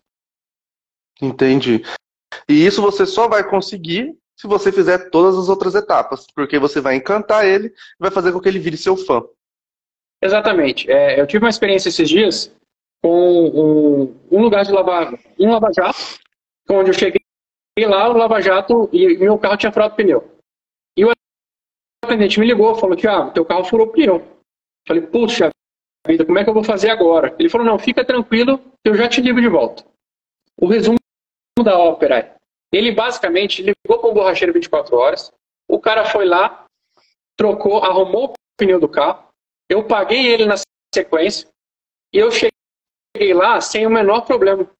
Entendi. 1.20 1.82
E 2.48 2.66
isso 2.66 2.80
você 2.80 3.04
só 3.04 3.28
vai 3.28 3.48
conseguir 3.48 4.16
se 4.36 4.46
você 4.46 4.70
fizer 4.70 5.10
todas 5.10 5.36
as 5.36 5.48
outras 5.48 5.74
etapas, 5.74 6.26
porque 6.34 6.58
você 6.58 6.80
vai 6.80 6.94
encantar 6.94 7.46
ele 7.46 7.68
e 7.68 7.72
vai 7.98 8.10
fazer 8.10 8.32
com 8.32 8.40
que 8.40 8.48
ele 8.48 8.58
vire 8.58 8.76
seu 8.76 8.96
fã. 8.96 9.24
Exatamente. 10.22 10.90
É, 10.90 11.20
eu 11.20 11.26
tive 11.26 11.44
uma 11.44 11.50
experiência 11.50 11.88
esses 11.88 12.08
dias 12.08 12.54
com 13.02 13.46
um, 13.48 14.16
um 14.30 14.42
lugar 14.42 14.64
de 14.64 14.72
lavar, 14.72 15.12
um 15.38 15.50
lava-jato, 15.50 16.18
onde 16.70 16.90
eu 16.90 16.94
cheguei 16.94 17.20
lá, 17.86 18.08
o 18.08 18.16
lava-jato, 18.16 18.88
e 18.92 19.16
meu 19.18 19.38
carro 19.38 19.56
tinha 19.56 19.72
furado 19.72 19.94
pneu. 19.94 20.36
E 20.96 21.04
o 21.04 21.10
atendente 22.04 22.40
me 22.40 22.46
ligou, 22.46 22.74
falou 22.74 22.96
ah, 23.08 23.30
teu 23.30 23.44
carro 23.44 23.64
furou 23.64 23.88
pneu. 23.88 24.22
Falei, 24.86 25.02
puxa 25.02 25.50
vida, 26.06 26.24
como 26.24 26.38
é 26.38 26.44
que 26.44 26.50
eu 26.50 26.54
vou 26.54 26.64
fazer 26.64 26.90
agora? 26.90 27.34
Ele 27.38 27.48
falou, 27.48 27.66
não, 27.66 27.78
fica 27.78 28.04
tranquilo, 28.04 28.60
eu 28.84 28.94
já 28.94 29.08
te 29.08 29.20
ligo 29.20 29.40
de 29.40 29.48
volta. 29.48 29.84
O 30.56 30.66
resumo 30.66 30.96
da 31.62 31.78
ópera 31.78 32.18
é, 32.18 32.36
ele 32.72 32.92
basicamente 32.92 33.62
ligou 33.62 33.98
para 34.00 34.08
o 34.08 34.14
borracheiro 34.14 34.52
24 34.52 34.96
horas, 34.96 35.32
o 35.68 35.80
cara 35.80 36.04
foi 36.04 36.24
lá, 36.24 36.64
trocou, 37.36 37.78
arrumou 37.78 38.30
o 38.30 38.34
pneu 38.56 38.78
do 38.78 38.88
carro, 38.88 39.28
eu 39.68 39.86
paguei 39.86 40.26
ele 40.26 40.46
na 40.46 40.54
sequência, 40.94 41.48
e 42.12 42.18
eu 42.18 42.30
cheguei 42.30 43.34
lá 43.34 43.60
sem 43.60 43.86
o 43.86 43.90
menor 43.90 44.22
problema. 44.22 44.70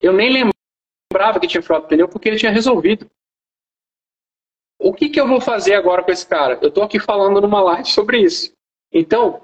Eu 0.00 0.12
nem 0.12 0.30
lembrava 1.18 1.40
que 1.40 1.48
tinha 1.48 1.62
furado 1.62 1.84
o 1.84 1.88
pneu 1.88 2.08
porque 2.08 2.28
ele 2.28 2.38
tinha 2.38 2.52
resolvido. 2.52 3.10
O 4.80 4.94
que, 4.94 5.08
que 5.08 5.20
eu 5.20 5.26
vou 5.26 5.40
fazer 5.40 5.74
agora 5.74 6.04
com 6.04 6.12
esse 6.12 6.24
cara? 6.24 6.56
Eu 6.62 6.68
estou 6.68 6.84
aqui 6.84 7.00
falando 7.00 7.40
numa 7.40 7.60
live 7.60 7.88
sobre 7.88 8.20
isso. 8.20 8.52
Então, 8.92 9.42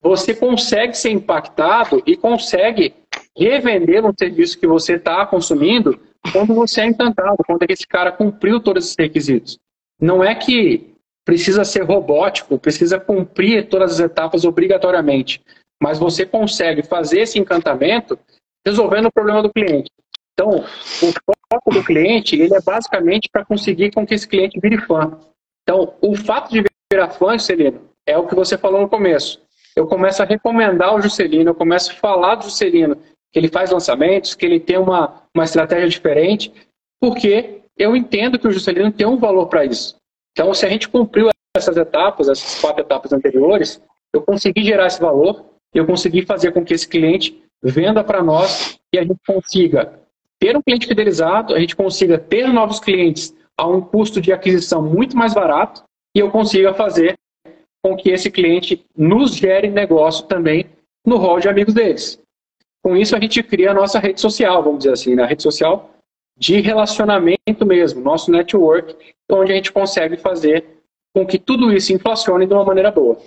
você 0.00 0.32
consegue 0.32 0.96
ser 0.96 1.10
impactado 1.10 2.00
e 2.06 2.16
consegue 2.16 2.94
revender 3.36 4.04
um 4.04 4.12
serviço 4.16 4.58
que 4.58 4.66
você 4.66 4.94
está 4.94 5.26
consumindo 5.26 6.00
quando 6.32 6.54
você 6.54 6.82
é 6.82 6.86
encantado, 6.86 7.38
quando 7.44 7.68
esse 7.68 7.86
cara 7.86 8.12
cumpriu 8.12 8.60
todos 8.60 8.84
esses 8.84 8.96
requisitos. 8.96 9.58
Não 10.00 10.22
é 10.22 10.34
que 10.34 10.94
precisa 11.24 11.64
ser 11.64 11.82
robótico, 11.82 12.58
precisa 12.58 13.00
cumprir 13.00 13.68
todas 13.68 13.94
as 13.94 14.00
etapas 14.00 14.44
obrigatoriamente, 14.44 15.42
mas 15.82 15.98
você 15.98 16.24
consegue 16.24 16.84
fazer 16.84 17.22
esse 17.22 17.38
encantamento 17.38 18.16
resolvendo 18.64 19.06
o 19.06 19.12
problema 19.12 19.42
do 19.42 19.52
cliente. 19.52 19.90
Então, 20.38 20.50
o 20.60 21.12
foco 21.50 21.70
do 21.72 21.82
cliente, 21.82 22.36
ele 22.36 22.54
é 22.54 22.60
basicamente 22.60 23.28
para 23.32 23.44
conseguir 23.44 23.90
com 23.90 24.06
que 24.06 24.14
esse 24.14 24.28
cliente 24.28 24.60
vire 24.60 24.78
fã. 24.82 25.18
Então, 25.62 25.94
o 26.02 26.14
fato 26.14 26.52
de 26.52 26.62
virar 26.92 27.08
fã, 27.08 27.38
Celino, 27.38 27.80
é 28.06 28.18
o 28.18 28.26
que 28.26 28.34
você 28.34 28.58
falou 28.58 28.82
no 28.82 28.88
começo. 28.88 29.40
Eu 29.74 29.86
começo 29.86 30.22
a 30.22 30.26
recomendar 30.26 30.94
o 30.94 31.00
Juscelino, 31.00 31.50
eu 31.50 31.54
começo 31.54 31.90
a 31.90 31.94
falar 31.94 32.34
do 32.36 32.44
Juscelino, 32.44 32.96
que 33.32 33.38
ele 33.38 33.48
faz 33.48 33.70
lançamentos, 33.70 34.34
que 34.34 34.44
ele 34.44 34.60
tem 34.60 34.78
uma, 34.78 35.22
uma 35.34 35.44
estratégia 35.44 35.88
diferente, 35.88 36.52
porque 37.00 37.62
eu 37.76 37.96
entendo 37.96 38.38
que 38.38 38.46
o 38.46 38.52
Juscelino 38.52 38.92
tem 38.92 39.06
um 39.06 39.18
valor 39.18 39.46
para 39.48 39.64
isso. 39.64 39.96
Então, 40.32 40.52
se 40.52 40.66
a 40.66 40.68
gente 40.68 40.88
cumpriu 40.88 41.30
essas 41.56 41.76
etapas, 41.76 42.28
essas 42.28 42.60
quatro 42.60 42.82
etapas 42.82 43.12
anteriores, 43.12 43.82
eu 44.14 44.22
consegui 44.22 44.64
gerar 44.64 44.86
esse 44.86 45.00
valor, 45.00 45.46
eu 45.74 45.86
consegui 45.86 46.24
fazer 46.24 46.52
com 46.52 46.64
que 46.64 46.74
esse 46.74 46.86
cliente 46.86 47.42
venda 47.62 48.04
para 48.04 48.22
nós 48.22 48.78
e 48.94 48.98
a 48.98 49.02
gente 49.02 49.18
consiga 49.26 50.05
ter 50.38 50.56
um 50.56 50.62
cliente 50.62 50.86
fidelizado, 50.86 51.54
a 51.54 51.60
gente 51.60 51.74
consiga 51.74 52.18
ter 52.18 52.52
novos 52.52 52.80
clientes 52.80 53.34
a 53.56 53.66
um 53.66 53.80
custo 53.80 54.20
de 54.20 54.32
aquisição 54.32 54.82
muito 54.82 55.16
mais 55.16 55.32
barato 55.32 55.82
e 56.14 56.18
eu 56.18 56.30
consiga 56.30 56.74
fazer 56.74 57.16
com 57.82 57.96
que 57.96 58.10
esse 58.10 58.30
cliente 58.30 58.84
nos 58.96 59.34
gere 59.34 59.68
negócio 59.68 60.26
também 60.26 60.66
no 61.06 61.16
rol 61.16 61.40
de 61.40 61.48
amigos 61.48 61.72
deles. 61.72 62.20
Com 62.82 62.96
isso, 62.96 63.16
a 63.16 63.20
gente 63.20 63.42
cria 63.42 63.70
a 63.70 63.74
nossa 63.74 63.98
rede 63.98 64.20
social, 64.20 64.62
vamos 64.62 64.78
dizer 64.78 64.92
assim, 64.92 65.14
na 65.14 65.22
né? 65.22 65.28
rede 65.28 65.42
social 65.42 65.90
de 66.38 66.60
relacionamento 66.60 67.64
mesmo, 67.64 68.00
nosso 68.00 68.30
network, 68.30 68.94
onde 69.30 69.52
a 69.52 69.54
gente 69.54 69.72
consegue 69.72 70.16
fazer 70.16 70.64
com 71.14 71.26
que 71.26 71.38
tudo 71.38 71.72
isso 71.72 71.92
inflacione 71.92 72.46
de 72.46 72.52
uma 72.52 72.64
maneira 72.64 72.90
boa. 72.90 73.18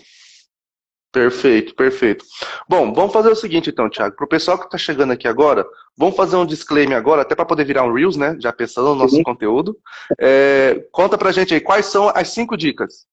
Perfeito, 1.12 1.74
perfeito. 1.74 2.24
Bom, 2.68 2.94
vamos 2.94 3.12
fazer 3.12 3.30
o 3.30 3.36
seguinte 3.36 3.72
então, 3.72 3.90
Thiago. 3.90 4.16
Para 4.16 4.26
o 4.26 4.30
pessoal 4.30 4.60
que 4.60 4.66
está 4.66 4.78
chegando 4.78 5.12
aqui 5.12 5.28
agora, 5.28 5.66
vamos 5.98 6.16
fazer 6.16 6.36
um 6.36 6.46
disclaimer 6.46 6.96
agora, 6.96 7.24
até 7.24 7.34
para 7.34 7.46
poder 7.46 7.66
virar 7.66 7.84
um 7.84 7.94
Reels, 7.94 8.16
né? 8.16 8.38
Já 8.40 8.54
pensando 8.54 8.90
no 8.90 8.96
nosso 8.96 9.16
Sim. 9.16 9.24
conteúdo. 9.24 9.76
É, 10.20 10.88
conta 10.92 11.18
para 11.18 11.32
gente 11.32 11.54
aí, 11.54 11.60
quais 11.60 11.88
são 11.88 12.10
as 12.10 12.30
cinco 12.30 12.56
dicas? 12.56 13.08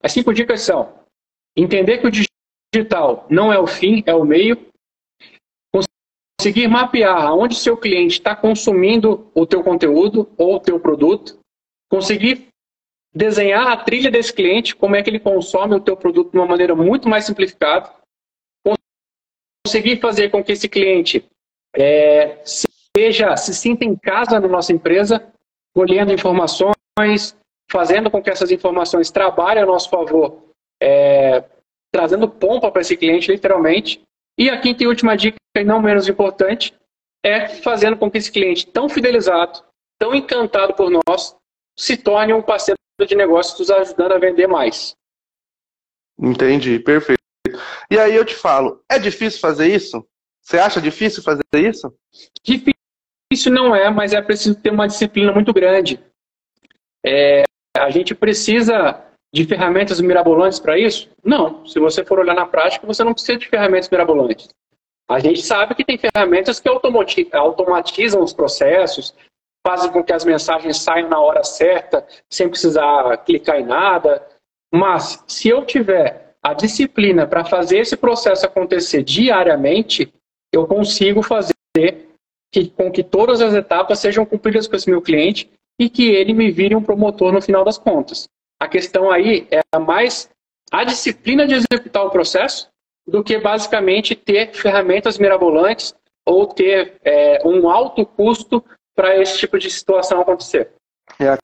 As 0.00 0.12
cinco 0.12 0.32
dicas 0.32 0.60
são 0.62 1.00
entender 1.56 1.98
que 1.98 2.06
o 2.06 2.10
digital 2.72 3.26
não 3.28 3.52
é 3.52 3.58
o 3.58 3.66
fim, 3.66 4.04
é 4.06 4.14
o 4.14 4.24
meio. 4.24 4.56
Conseguir 6.40 6.68
mapear 6.68 7.34
onde 7.34 7.56
seu 7.56 7.76
cliente 7.76 8.14
está 8.14 8.34
consumindo 8.36 9.30
o 9.34 9.44
teu 9.44 9.62
conteúdo 9.62 10.32
ou 10.38 10.54
o 10.54 10.60
teu 10.60 10.78
produto. 10.78 11.38
Conseguir 11.90 12.49
desenhar 13.14 13.66
a 13.66 13.76
trilha 13.76 14.10
desse 14.10 14.32
cliente, 14.32 14.74
como 14.74 14.96
é 14.96 15.02
que 15.02 15.10
ele 15.10 15.20
consome 15.20 15.74
o 15.74 15.80
teu 15.80 15.96
produto 15.96 16.30
de 16.30 16.38
uma 16.38 16.46
maneira 16.46 16.74
muito 16.74 17.08
mais 17.08 17.24
simplificada, 17.24 17.90
conseguir 19.66 20.00
fazer 20.00 20.30
com 20.30 20.42
que 20.42 20.52
esse 20.52 20.68
cliente 20.68 21.24
é, 21.76 22.38
seja, 22.96 23.36
se 23.36 23.54
sinta 23.54 23.84
em 23.84 23.96
casa 23.96 24.40
na 24.40 24.48
nossa 24.48 24.72
empresa, 24.72 25.32
colhendo 25.74 26.12
informações, 26.12 27.36
fazendo 27.70 28.10
com 28.10 28.22
que 28.22 28.30
essas 28.30 28.50
informações 28.50 29.10
trabalhem 29.10 29.62
a 29.62 29.66
nosso 29.66 29.88
favor, 29.88 30.42
é, 30.82 31.44
trazendo 31.92 32.28
pompa 32.28 32.70
para 32.70 32.80
esse 32.80 32.96
cliente, 32.96 33.30
literalmente. 33.30 34.02
E 34.38 34.48
a 34.48 34.60
quinta 34.60 34.82
e 34.82 34.86
última 34.86 35.16
dica, 35.16 35.36
e 35.56 35.64
não 35.64 35.80
menos 35.80 36.08
importante, 36.08 36.74
é 37.24 37.48
fazendo 37.48 37.96
com 37.96 38.10
que 38.10 38.18
esse 38.18 38.32
cliente 38.32 38.66
tão 38.66 38.88
fidelizado, 38.88 39.62
tão 39.98 40.14
encantado 40.14 40.74
por 40.74 40.90
nós, 40.90 41.36
se 41.78 41.96
torne 41.96 42.32
um 42.32 42.42
parceiro 42.42 42.79
de 43.06 43.14
negócios 43.14 43.58
nos 43.58 43.70
ajudando 43.70 44.12
a 44.12 44.18
vender 44.18 44.46
mais. 44.46 44.94
Entendi, 46.18 46.78
perfeito. 46.78 47.20
E 47.90 47.98
aí 47.98 48.14
eu 48.14 48.24
te 48.24 48.34
falo, 48.34 48.82
é 48.90 48.98
difícil 48.98 49.40
fazer 49.40 49.66
isso? 49.66 50.06
Você 50.42 50.58
acha 50.58 50.80
difícil 50.80 51.22
fazer 51.22 51.42
isso? 51.54 51.92
Difícil 52.44 53.52
não 53.52 53.74
é, 53.74 53.90
mas 53.90 54.12
é 54.12 54.20
preciso 54.20 54.54
ter 54.60 54.70
uma 54.70 54.86
disciplina 54.86 55.32
muito 55.32 55.52
grande. 55.52 56.00
É, 57.04 57.44
a 57.76 57.90
gente 57.90 58.14
precisa 58.14 59.04
de 59.32 59.44
ferramentas 59.44 60.00
mirabolantes 60.00 60.58
para 60.58 60.78
isso? 60.78 61.08
Não. 61.24 61.64
Se 61.66 61.78
você 61.78 62.04
for 62.04 62.18
olhar 62.18 62.34
na 62.34 62.46
prática, 62.46 62.86
você 62.86 63.04
não 63.04 63.12
precisa 63.12 63.38
de 63.38 63.48
ferramentas 63.48 63.88
mirabolantes. 63.88 64.48
A 65.08 65.18
gente 65.18 65.42
sabe 65.42 65.74
que 65.74 65.84
tem 65.84 65.98
ferramentas 65.98 66.60
que 66.60 66.68
automatizam 66.68 68.22
os 68.22 68.32
processos, 68.32 69.14
fazem 69.66 69.90
com 69.90 70.02
que 70.02 70.12
as 70.12 70.24
mensagens 70.24 70.78
saiam 70.78 71.08
na 71.08 71.20
hora 71.20 71.44
certa, 71.44 72.06
sem 72.28 72.48
precisar 72.48 73.16
clicar 73.18 73.60
em 73.60 73.64
nada. 73.64 74.26
Mas 74.72 75.22
se 75.26 75.48
eu 75.48 75.64
tiver 75.64 76.34
a 76.42 76.54
disciplina 76.54 77.26
para 77.26 77.44
fazer 77.44 77.78
esse 77.78 77.96
processo 77.96 78.46
acontecer 78.46 79.02
diariamente, 79.02 80.12
eu 80.52 80.66
consigo 80.66 81.22
fazer 81.22 81.54
que, 82.52 82.68
com 82.70 82.90
que 82.90 83.02
todas 83.02 83.40
as 83.40 83.54
etapas 83.54 83.98
sejam 83.98 84.24
cumpridas 84.24 84.66
com 84.66 84.76
esse 84.76 84.90
meu 84.90 85.02
cliente 85.02 85.50
e 85.78 85.88
que 85.88 86.10
ele 86.10 86.32
me 86.32 86.50
vire 86.50 86.74
um 86.74 86.82
promotor 86.82 87.32
no 87.32 87.40
final 87.40 87.64
das 87.64 87.78
contas. 87.78 88.28
A 88.60 88.68
questão 88.68 89.10
aí 89.10 89.46
é 89.50 89.78
mais 89.78 90.30
a 90.70 90.84
disciplina 90.84 91.46
de 91.46 91.54
executar 91.54 92.04
o 92.04 92.10
processo 92.10 92.68
do 93.06 93.24
que 93.24 93.38
basicamente 93.38 94.14
ter 94.14 94.52
ferramentas 94.52 95.18
mirabolantes 95.18 95.94
ou 96.26 96.46
ter 96.46 96.94
é, 97.02 97.40
um 97.44 97.68
alto 97.68 98.04
custo 98.04 98.62
para 99.00 99.16
esse 99.16 99.38
tipo 99.38 99.58
de 99.58 99.70
situação 99.70 100.20
acontecer. 100.20 100.72
É 101.18 101.38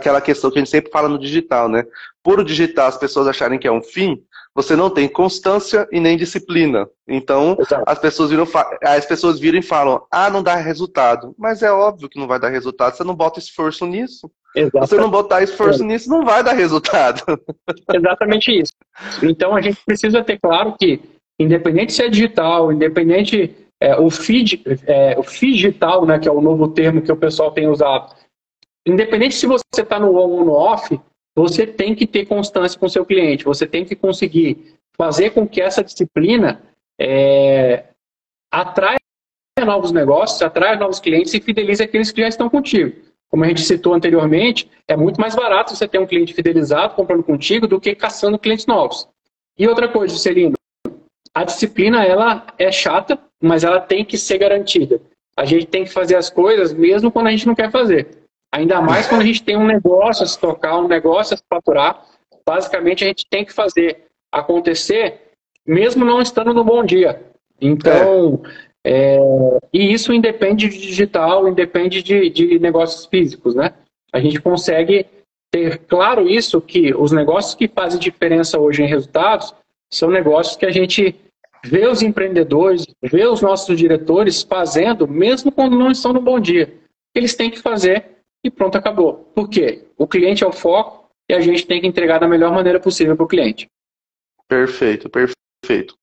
aquela 0.00 0.22
questão 0.22 0.50
que 0.50 0.58
a 0.58 0.60
gente 0.60 0.70
sempre 0.70 0.90
fala 0.90 1.06
no 1.06 1.18
digital, 1.18 1.68
né? 1.68 1.84
Por 2.22 2.40
o 2.40 2.44
digital 2.44 2.88
as 2.88 2.96
pessoas 2.96 3.26
acharem 3.26 3.58
que 3.58 3.68
é 3.68 3.72
um 3.72 3.82
fim, 3.82 4.24
você 4.54 4.74
não 4.74 4.88
tem 4.88 5.06
constância 5.06 5.86
e 5.92 6.00
nem 6.00 6.16
disciplina. 6.16 6.88
Então, 7.06 7.56
Exato. 7.60 7.84
as 7.86 7.98
pessoas, 7.98 8.30
viram, 8.30 8.46
as 8.82 9.04
pessoas 9.04 9.38
viram 9.38 9.58
e 9.58 9.62
falam, 9.62 10.02
ah, 10.10 10.30
não 10.30 10.42
dá 10.42 10.54
resultado. 10.54 11.34
Mas 11.36 11.62
é 11.62 11.70
óbvio 11.70 12.08
que 12.08 12.18
não 12.18 12.26
vai 12.26 12.40
dar 12.40 12.48
resultado, 12.48 12.96
você 12.96 13.04
não 13.04 13.14
bota 13.14 13.38
esforço 13.38 13.84
nisso. 13.84 14.30
Exatamente. 14.56 14.88
Você 14.88 14.96
não 14.96 15.10
botar 15.10 15.42
esforço 15.42 15.82
é. 15.82 15.86
nisso, 15.86 16.08
não 16.08 16.24
vai 16.24 16.42
dar 16.42 16.54
resultado. 16.54 17.22
Exatamente 17.92 18.50
isso. 18.50 18.72
Então, 19.22 19.54
a 19.54 19.60
gente 19.60 19.78
precisa 19.84 20.24
ter 20.24 20.38
claro 20.40 20.74
que, 20.78 21.02
independente 21.38 21.92
se 21.92 22.02
é 22.02 22.08
digital, 22.08 22.72
independente 22.72 23.67
é, 23.80 23.96
o 23.96 24.10
feed, 24.10 24.62
é, 24.86 25.18
o 25.18 25.22
feed 25.22 25.54
digital, 25.54 26.04
né, 26.04 26.18
que 26.18 26.28
é 26.28 26.32
o 26.32 26.40
novo 26.40 26.68
termo 26.68 27.02
que 27.02 27.12
o 27.12 27.16
pessoal 27.16 27.52
tem 27.52 27.68
usado. 27.68 28.14
Independente 28.86 29.34
se 29.34 29.46
você 29.46 29.62
está 29.76 30.00
no 30.00 30.16
on 30.16 30.30
ou 30.30 30.44
no 30.44 30.52
off, 30.52 30.98
você 31.36 31.66
tem 31.66 31.94
que 31.94 32.06
ter 32.06 32.26
constância 32.26 32.78
com 32.78 32.86
o 32.86 32.90
seu 32.90 33.04
cliente. 33.04 33.44
Você 33.44 33.66
tem 33.66 33.84
que 33.84 33.94
conseguir 33.94 34.74
fazer 34.96 35.30
com 35.30 35.46
que 35.46 35.60
essa 35.60 35.84
disciplina 35.84 36.62
é, 36.98 37.84
atraia 38.50 38.98
novos 39.64 39.92
negócios, 39.92 40.42
atraia 40.42 40.76
novos 40.76 40.98
clientes 40.98 41.32
e 41.34 41.40
fidelize 41.40 41.82
aqueles 41.82 42.10
que 42.10 42.20
já 42.20 42.28
estão 42.28 42.48
contigo. 42.48 43.08
Como 43.30 43.44
a 43.44 43.48
gente 43.48 43.60
citou 43.60 43.94
anteriormente, 43.94 44.70
é 44.88 44.96
muito 44.96 45.20
mais 45.20 45.34
barato 45.34 45.76
você 45.76 45.86
ter 45.86 45.98
um 45.98 46.06
cliente 46.06 46.34
fidelizado 46.34 46.94
comprando 46.94 47.22
contigo 47.22 47.66
do 47.68 47.80
que 47.80 47.94
caçando 47.94 48.38
clientes 48.38 48.66
novos. 48.66 49.06
E 49.56 49.68
outra 49.68 49.88
coisa, 49.88 50.16
Celino, 50.16 50.54
a 51.38 51.44
disciplina 51.44 52.04
ela 52.04 52.44
é 52.58 52.72
chata, 52.72 53.16
mas 53.40 53.62
ela 53.62 53.80
tem 53.80 54.04
que 54.04 54.18
ser 54.18 54.38
garantida. 54.38 55.00
A 55.36 55.44
gente 55.44 55.68
tem 55.68 55.84
que 55.84 55.92
fazer 55.92 56.16
as 56.16 56.28
coisas 56.28 56.72
mesmo 56.72 57.12
quando 57.12 57.28
a 57.28 57.30
gente 57.30 57.46
não 57.46 57.54
quer 57.54 57.70
fazer. 57.70 58.08
Ainda 58.52 58.80
mais 58.80 59.06
quando 59.06 59.20
a 59.20 59.24
gente 59.24 59.44
tem 59.44 59.56
um 59.56 59.64
negócio 59.64 60.24
a 60.24 60.26
se 60.26 60.36
tocar, 60.36 60.76
um 60.78 60.88
negócio 60.88 61.34
a 61.34 61.36
se 61.36 61.44
faturar. 61.48 62.04
Basicamente, 62.44 63.04
a 63.04 63.06
gente 63.06 63.24
tem 63.30 63.44
que 63.44 63.52
fazer 63.52 64.06
acontecer, 64.32 65.30
mesmo 65.64 66.04
não 66.04 66.20
estando 66.20 66.52
no 66.52 66.64
bom 66.64 66.84
dia. 66.84 67.22
Então, 67.60 68.42
é. 68.82 69.14
É, 69.14 69.18
e 69.72 69.92
isso 69.92 70.12
independe 70.12 70.68
de 70.68 70.80
digital, 70.80 71.46
independe 71.46 72.02
de, 72.02 72.30
de 72.30 72.58
negócios 72.58 73.06
físicos, 73.06 73.54
né? 73.54 73.74
A 74.12 74.18
gente 74.18 74.40
consegue 74.40 75.06
ter 75.52 75.78
claro 75.86 76.28
isso, 76.28 76.60
que 76.60 76.92
os 76.92 77.12
negócios 77.12 77.54
que 77.54 77.68
fazem 77.68 78.00
diferença 78.00 78.58
hoje 78.58 78.82
em 78.82 78.88
resultados 78.88 79.54
são 79.88 80.10
negócios 80.10 80.56
que 80.56 80.66
a 80.66 80.72
gente 80.72 81.14
vê 81.64 81.86
os 81.86 82.02
empreendedores, 82.02 82.86
vê 83.02 83.26
os 83.26 83.40
nossos 83.40 83.76
diretores 83.76 84.42
fazendo, 84.42 85.06
mesmo 85.06 85.52
quando 85.52 85.78
não 85.78 85.90
estão 85.90 86.12
no 86.12 86.20
bom 86.20 86.38
dia. 86.38 86.78
Eles 87.14 87.34
têm 87.34 87.50
que 87.50 87.58
fazer 87.58 88.18
e 88.44 88.50
pronto, 88.50 88.76
acabou. 88.76 89.30
Por 89.34 89.48
quê? 89.48 89.86
O 89.96 90.06
cliente 90.06 90.44
é 90.44 90.46
o 90.46 90.52
foco 90.52 91.10
e 91.28 91.34
a 91.34 91.40
gente 91.40 91.66
tem 91.66 91.80
que 91.80 91.86
entregar 91.86 92.18
da 92.18 92.28
melhor 92.28 92.52
maneira 92.52 92.80
possível 92.80 93.16
para 93.16 93.24
o 93.24 93.28
cliente. 93.28 93.68
Perfeito, 94.48 95.10
perfeito. 95.10 95.94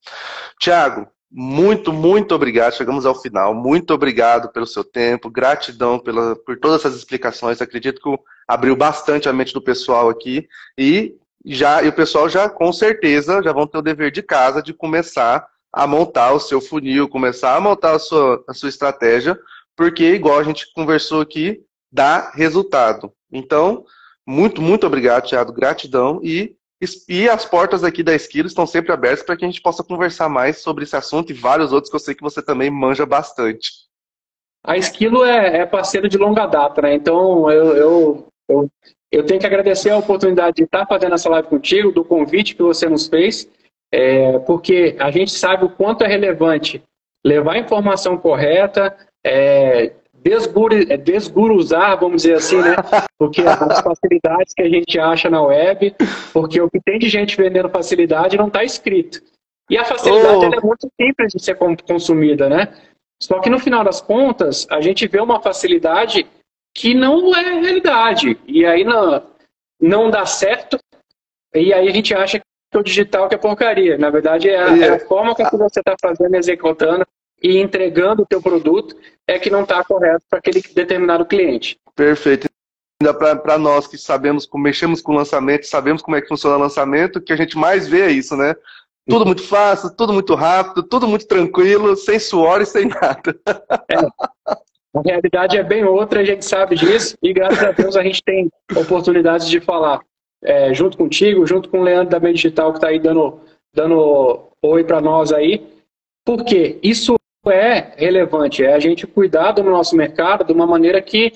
Tiago, 0.60 1.08
muito, 1.32 1.91
muito 1.91 2.36
obrigado. 2.36 2.76
Chegamos 2.76 3.06
ao 3.06 3.20
final. 3.20 3.53
Muito 3.53 3.93
obrigado 3.93 4.51
pelo 4.51 4.68
seu 4.68 4.84
tempo, 4.84 5.30
gratidão 5.30 5.99
pela, 5.99 6.36
por 6.36 6.58
todas 6.60 6.82
essas 6.82 6.95
explicações. 6.95 7.62
Acredito 7.62 8.01
que 8.01 8.24
abriu 8.47 8.76
bastante 8.76 9.28
a 9.28 9.34
mente 9.34 9.53
do 9.53 9.62
pessoal 9.62 10.10
aqui. 10.10 10.47
E 10.78 11.16
já, 11.45 11.83
e 11.83 11.87
o 11.87 11.93
pessoal 11.93 12.27
já, 12.27 12.49
com 12.49 12.73
certeza, 12.73 13.41
já 13.43 13.53
vão 13.53 13.67
ter 13.67 13.77
o 13.77 13.81
dever 13.81 14.11
de 14.11 14.23
casa 14.23 14.61
de 14.61 14.73
começar 14.73 15.45
a 15.71 15.85
montar 15.85 16.31
o 16.31 16.39
seu 16.39 16.59
funil, 16.59 17.07
começar 17.07 17.55
a 17.55 17.59
montar 17.59 17.95
a 17.95 17.99
sua, 17.99 18.43
a 18.47 18.53
sua 18.53 18.69
estratégia, 18.69 19.37
porque, 19.75 20.13
igual 20.13 20.39
a 20.39 20.43
gente 20.43 20.71
conversou 20.73 21.21
aqui, 21.21 21.61
dá 21.91 22.31
resultado. 22.31 23.11
Então, 23.31 23.85
muito, 24.25 24.61
muito 24.61 24.87
obrigado, 24.87 25.27
Thiago, 25.27 25.53
gratidão, 25.53 26.19
e, 26.23 26.55
e 27.07 27.29
as 27.29 27.45
portas 27.45 27.83
aqui 27.83 28.01
da 28.01 28.15
Esquilo 28.15 28.47
estão 28.47 28.65
sempre 28.65 28.91
abertas 28.91 29.23
para 29.23 29.35
que 29.35 29.45
a 29.45 29.47
gente 29.47 29.61
possa 29.61 29.83
conversar 29.83 30.29
mais 30.29 30.59
sobre 30.61 30.85
esse 30.85 30.95
assunto 30.95 31.31
e 31.31 31.35
vários 31.35 31.71
outros 31.71 31.89
que 31.91 31.95
eu 31.95 31.99
sei 31.99 32.15
que 32.15 32.23
você 32.23 32.41
também 32.41 32.71
manja 32.71 33.05
bastante. 33.05 33.69
A 34.63 34.77
Esquilo 34.77 35.23
é, 35.23 35.59
é 35.59 35.65
parceiro 35.65 36.09
de 36.09 36.17
longa 36.17 36.47
data, 36.47 36.81
né? 36.81 36.95
Então, 36.95 37.51
eu, 37.51 37.75
eu, 37.75 38.27
eu 38.49 38.69
eu 39.16 39.26
tenho 39.26 39.39
que 39.39 39.45
agradecer 39.45 39.89
a 39.89 39.97
oportunidade 39.97 40.57
de 40.57 40.63
estar 40.63 40.86
fazendo 40.86 41.16
essa 41.16 41.30
live 41.30 41.47
contigo, 41.47 41.91
do 41.91 42.03
convite 42.03 42.55
que 42.55 42.61
você 42.61 42.89
nos 42.89 43.07
fez, 43.07 43.49
é, 43.91 44.39
porque 44.39 44.95
a 44.99 45.09
gente 45.09 45.32
sabe 45.32 45.66
o 45.66 45.70
quanto 45.70 46.03
é 46.03 46.07
relevante 46.07 46.84
levar 47.26 47.53
a 47.53 47.59
informação 47.59 48.18
correta, 48.18 48.95
é, 49.26 49.93
é 50.89 50.97
desguruzar, 50.97 51.99
vamos 51.99 52.24
dizer 52.24 52.36
assim, 52.36 52.57
né? 52.57 52.76
Porque 53.18 53.41
as 53.41 53.80
facilidades 53.80 54.53
que 54.53 54.63
a 54.63 54.70
gente 54.70 54.99
acha 54.99 55.30
na 55.30 55.41
web, 55.41 55.95
porque 56.34 56.59
o 56.59 56.70
que 56.70 56.82
tem 56.82 56.99
de 56.99 57.07
gente 57.07 57.38
vendendo 57.38 57.70
facilidade 57.70 58.36
não 58.36 58.47
está 58.47 58.61
escrito. 58.63 59.22
E 59.70 59.78
a 59.78 59.86
facilidade 59.86 60.45
oh. 60.45 60.53
é 60.53 60.61
muito 60.61 60.89
simples 60.99 61.32
de 61.32 61.41
ser 61.41 61.57
consumida, 61.88 62.49
né? 62.49 62.74
Só 63.22 63.39
que 63.39 63.49
no 63.49 63.57
final 63.57 63.84
das 63.86 64.01
contas, 64.01 64.68
a 64.70 64.82
gente 64.82 65.07
vê 65.07 65.22
uma 65.22 65.41
facilidade 65.41 66.28
que 66.76 66.93
não 66.93 67.34
é 67.34 67.59
realidade. 67.61 68.38
E 68.45 68.65
aí 68.65 68.84
não, 68.84 69.23
não 69.80 70.11
dá 70.11 70.26
certo, 70.26 70.78
e 71.53 71.73
aí 71.73 71.88
a 71.88 71.91
gente 71.91 72.13
acha 72.13 72.38
que 72.38 72.78
o 72.78 72.84
digital 72.84 73.30
que 73.30 73.36
é 73.36 73.38
porcaria. 73.38 73.97
Na 73.97 74.09
verdade, 74.09 74.49
é 74.49 74.61
a, 74.61 74.78
é 74.78 74.89
a 74.89 74.99
forma 74.99 75.34
que 75.34 75.43
você 75.57 75.80
está 75.80 75.95
fazendo, 75.99 76.36
executando 76.36 77.07
e 77.41 77.57
entregando 77.57 78.23
o 78.23 78.26
teu 78.26 78.41
produto 78.41 78.95
é 79.26 79.39
que 79.39 79.49
não 79.49 79.63
está 79.63 79.84
correto 79.84 80.26
para 80.30 80.39
aquele 80.39 80.61
determinado 80.61 81.26
cliente. 81.26 81.78
Perfeito. 81.95 82.49
Ainda 83.01 83.13
para 83.13 83.57
nós 83.57 83.88
que 83.88 83.97
sabemos, 83.97 84.47
mexemos 84.55 85.01
com 85.01 85.13
lançamento, 85.13 85.65
sabemos 85.65 86.01
como 86.01 86.17
é 86.17 86.21
que 86.21 86.28
funciona 86.28 86.57
o 86.57 86.59
lançamento, 86.59 87.17
o 87.17 87.21
que 87.21 87.34
a 87.34 87.38
gente 87.38 87.57
mais 87.57 87.88
vê 87.88 88.01
é 88.01 88.11
isso, 88.11 88.36
né? 88.36 88.53
Tudo 89.07 89.26
muito 89.26 89.43
fácil, 89.43 89.95
tudo 89.95 90.11
muito 90.11 90.34
rápido, 90.34 90.82
tudo 90.82 91.07
muito 91.07 91.28
tranquilo, 91.28 91.95
sem 91.95 92.19
suor 92.19 92.61
e 92.61 92.65
sem 92.65 92.88
nada. 92.88 93.39
É. 93.89 94.55
A 94.95 95.01
realidade 95.01 95.57
é 95.57 95.63
bem 95.63 95.83
outra, 95.83 96.21
a 96.21 96.23
gente 96.23 96.45
sabe 96.45 96.75
disso, 96.75 97.17
e 97.21 97.33
graças 97.33 97.61
a 97.61 97.71
Deus 97.71 97.97
a 97.97 98.03
gente 98.03 98.23
tem 98.23 98.49
oportunidades 98.77 99.49
de 99.49 99.59
falar 99.59 99.99
é, 100.41 100.73
junto 100.73 100.97
contigo, 100.97 101.45
junto 101.45 101.67
com 101.69 101.79
o 101.79 101.83
Leandro 101.83 102.11
da 102.11 102.19
Meio 102.19 102.33
Digital, 102.33 102.71
que 102.71 102.77
está 102.77 102.87
aí 102.87 102.99
dando, 102.99 103.41
dando 103.73 104.49
oi 104.61 104.85
para 104.85 105.01
nós 105.01 105.33
aí, 105.33 105.67
porque 106.23 106.79
isso 106.81 107.15
é 107.45 107.93
relevante, 107.97 108.63
é 108.63 108.73
a 108.73 108.79
gente 108.79 109.05
cuidar 109.05 109.51
do 109.51 109.63
nosso 109.63 109.97
mercado 109.97 110.45
de 110.45 110.53
uma 110.53 110.65
maneira 110.65 111.01
que 111.01 111.33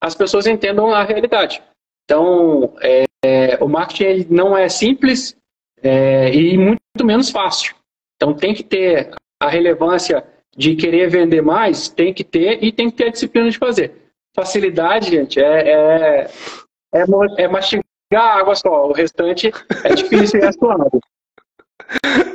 as 0.00 0.14
pessoas 0.14 0.46
entendam 0.46 0.94
a 0.94 1.02
realidade. 1.02 1.60
Então, 2.04 2.74
é, 2.80 3.04
é, 3.24 3.62
o 3.62 3.68
marketing 3.68 4.32
não 4.32 4.56
é 4.56 4.68
simples 4.68 5.36
é, 5.82 6.32
e 6.32 6.56
muito 6.56 6.80
menos 7.04 7.28
fácil. 7.28 7.74
Então, 8.16 8.34
tem 8.34 8.54
que 8.54 8.62
ter 8.62 9.10
a 9.40 9.48
relevância 9.48 10.24
de 10.56 10.74
querer 10.76 11.08
vender 11.08 11.42
mais, 11.42 11.88
tem 11.88 12.12
que 12.12 12.24
ter 12.24 12.62
e 12.62 12.72
tem 12.72 12.90
que 12.90 12.96
ter 12.96 13.08
a 13.08 13.10
disciplina 13.10 13.50
de 13.50 13.58
fazer. 13.58 13.92
Facilidade, 14.34 15.10
gente, 15.10 15.40
é, 15.40 15.68
é, 15.68 16.30
é, 16.94 17.04
é 17.38 17.48
mastigar 17.48 17.84
água 18.14 18.54
só. 18.54 18.88
O 18.88 18.92
restante 18.92 19.52
é 19.84 19.94
difícil 19.94 20.40
e 20.40 20.44
é. 20.44 20.50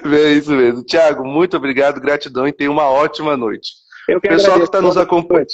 É 0.05 0.33
isso 0.33 0.51
mesmo. 0.51 0.83
Tiago, 0.83 1.25
muito 1.25 1.55
obrigado, 1.57 2.01
gratidão 2.01 2.47
e 2.47 2.53
tenha 2.53 2.71
uma 2.71 2.89
ótima 2.89 3.37
noite. 3.37 3.71
Eu 4.07 4.21
que 4.21 4.27
Pessoal 4.27 4.57
que 4.57 4.65
está 4.65 4.81
nos 4.81 4.97
acompanhando. 4.97 5.47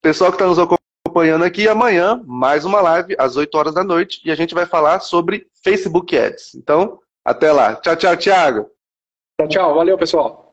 Pessoal 0.00 0.30
que 0.30 0.36
está 0.36 0.46
nos 0.46 0.58
acompanhando 0.58 1.44
aqui, 1.44 1.66
amanhã, 1.66 2.22
mais 2.26 2.64
uma 2.64 2.80
live, 2.80 3.16
às 3.18 3.36
8 3.36 3.54
horas 3.56 3.74
da 3.74 3.82
noite, 3.82 4.20
e 4.24 4.30
a 4.30 4.34
gente 4.34 4.54
vai 4.54 4.66
falar 4.66 5.00
sobre 5.00 5.46
Facebook 5.64 6.16
Ads. 6.16 6.54
Então, 6.54 7.00
até 7.24 7.50
lá. 7.50 7.74
Tchau, 7.76 7.96
tchau, 7.96 8.16
Tiago. 8.16 8.70
Tchau, 9.40 9.48
tchau. 9.48 9.74
Valeu, 9.74 9.98
pessoal. 9.98 10.47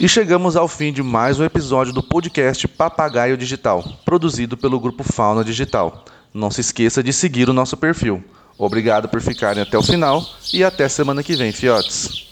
E 0.00 0.08
chegamos 0.08 0.54
ao 0.54 0.68
fim 0.68 0.92
de 0.92 1.02
mais 1.02 1.40
um 1.40 1.44
episódio 1.44 1.92
do 1.92 2.00
podcast 2.00 2.68
Papagaio 2.68 3.36
Digital, 3.36 3.82
produzido 4.04 4.56
pelo 4.56 4.78
grupo 4.78 5.02
Fauna 5.02 5.42
Digital. 5.42 6.04
Não 6.32 6.52
se 6.52 6.60
esqueça 6.60 7.02
de 7.02 7.12
seguir 7.12 7.50
o 7.50 7.52
nosso 7.52 7.76
perfil. 7.76 8.22
Obrigado 8.56 9.08
por 9.08 9.20
ficarem 9.20 9.60
até 9.60 9.76
o 9.76 9.82
final 9.82 10.24
e 10.54 10.62
até 10.62 10.88
semana 10.88 11.20
que 11.20 11.34
vem, 11.34 11.50
fiotes. 11.50 12.27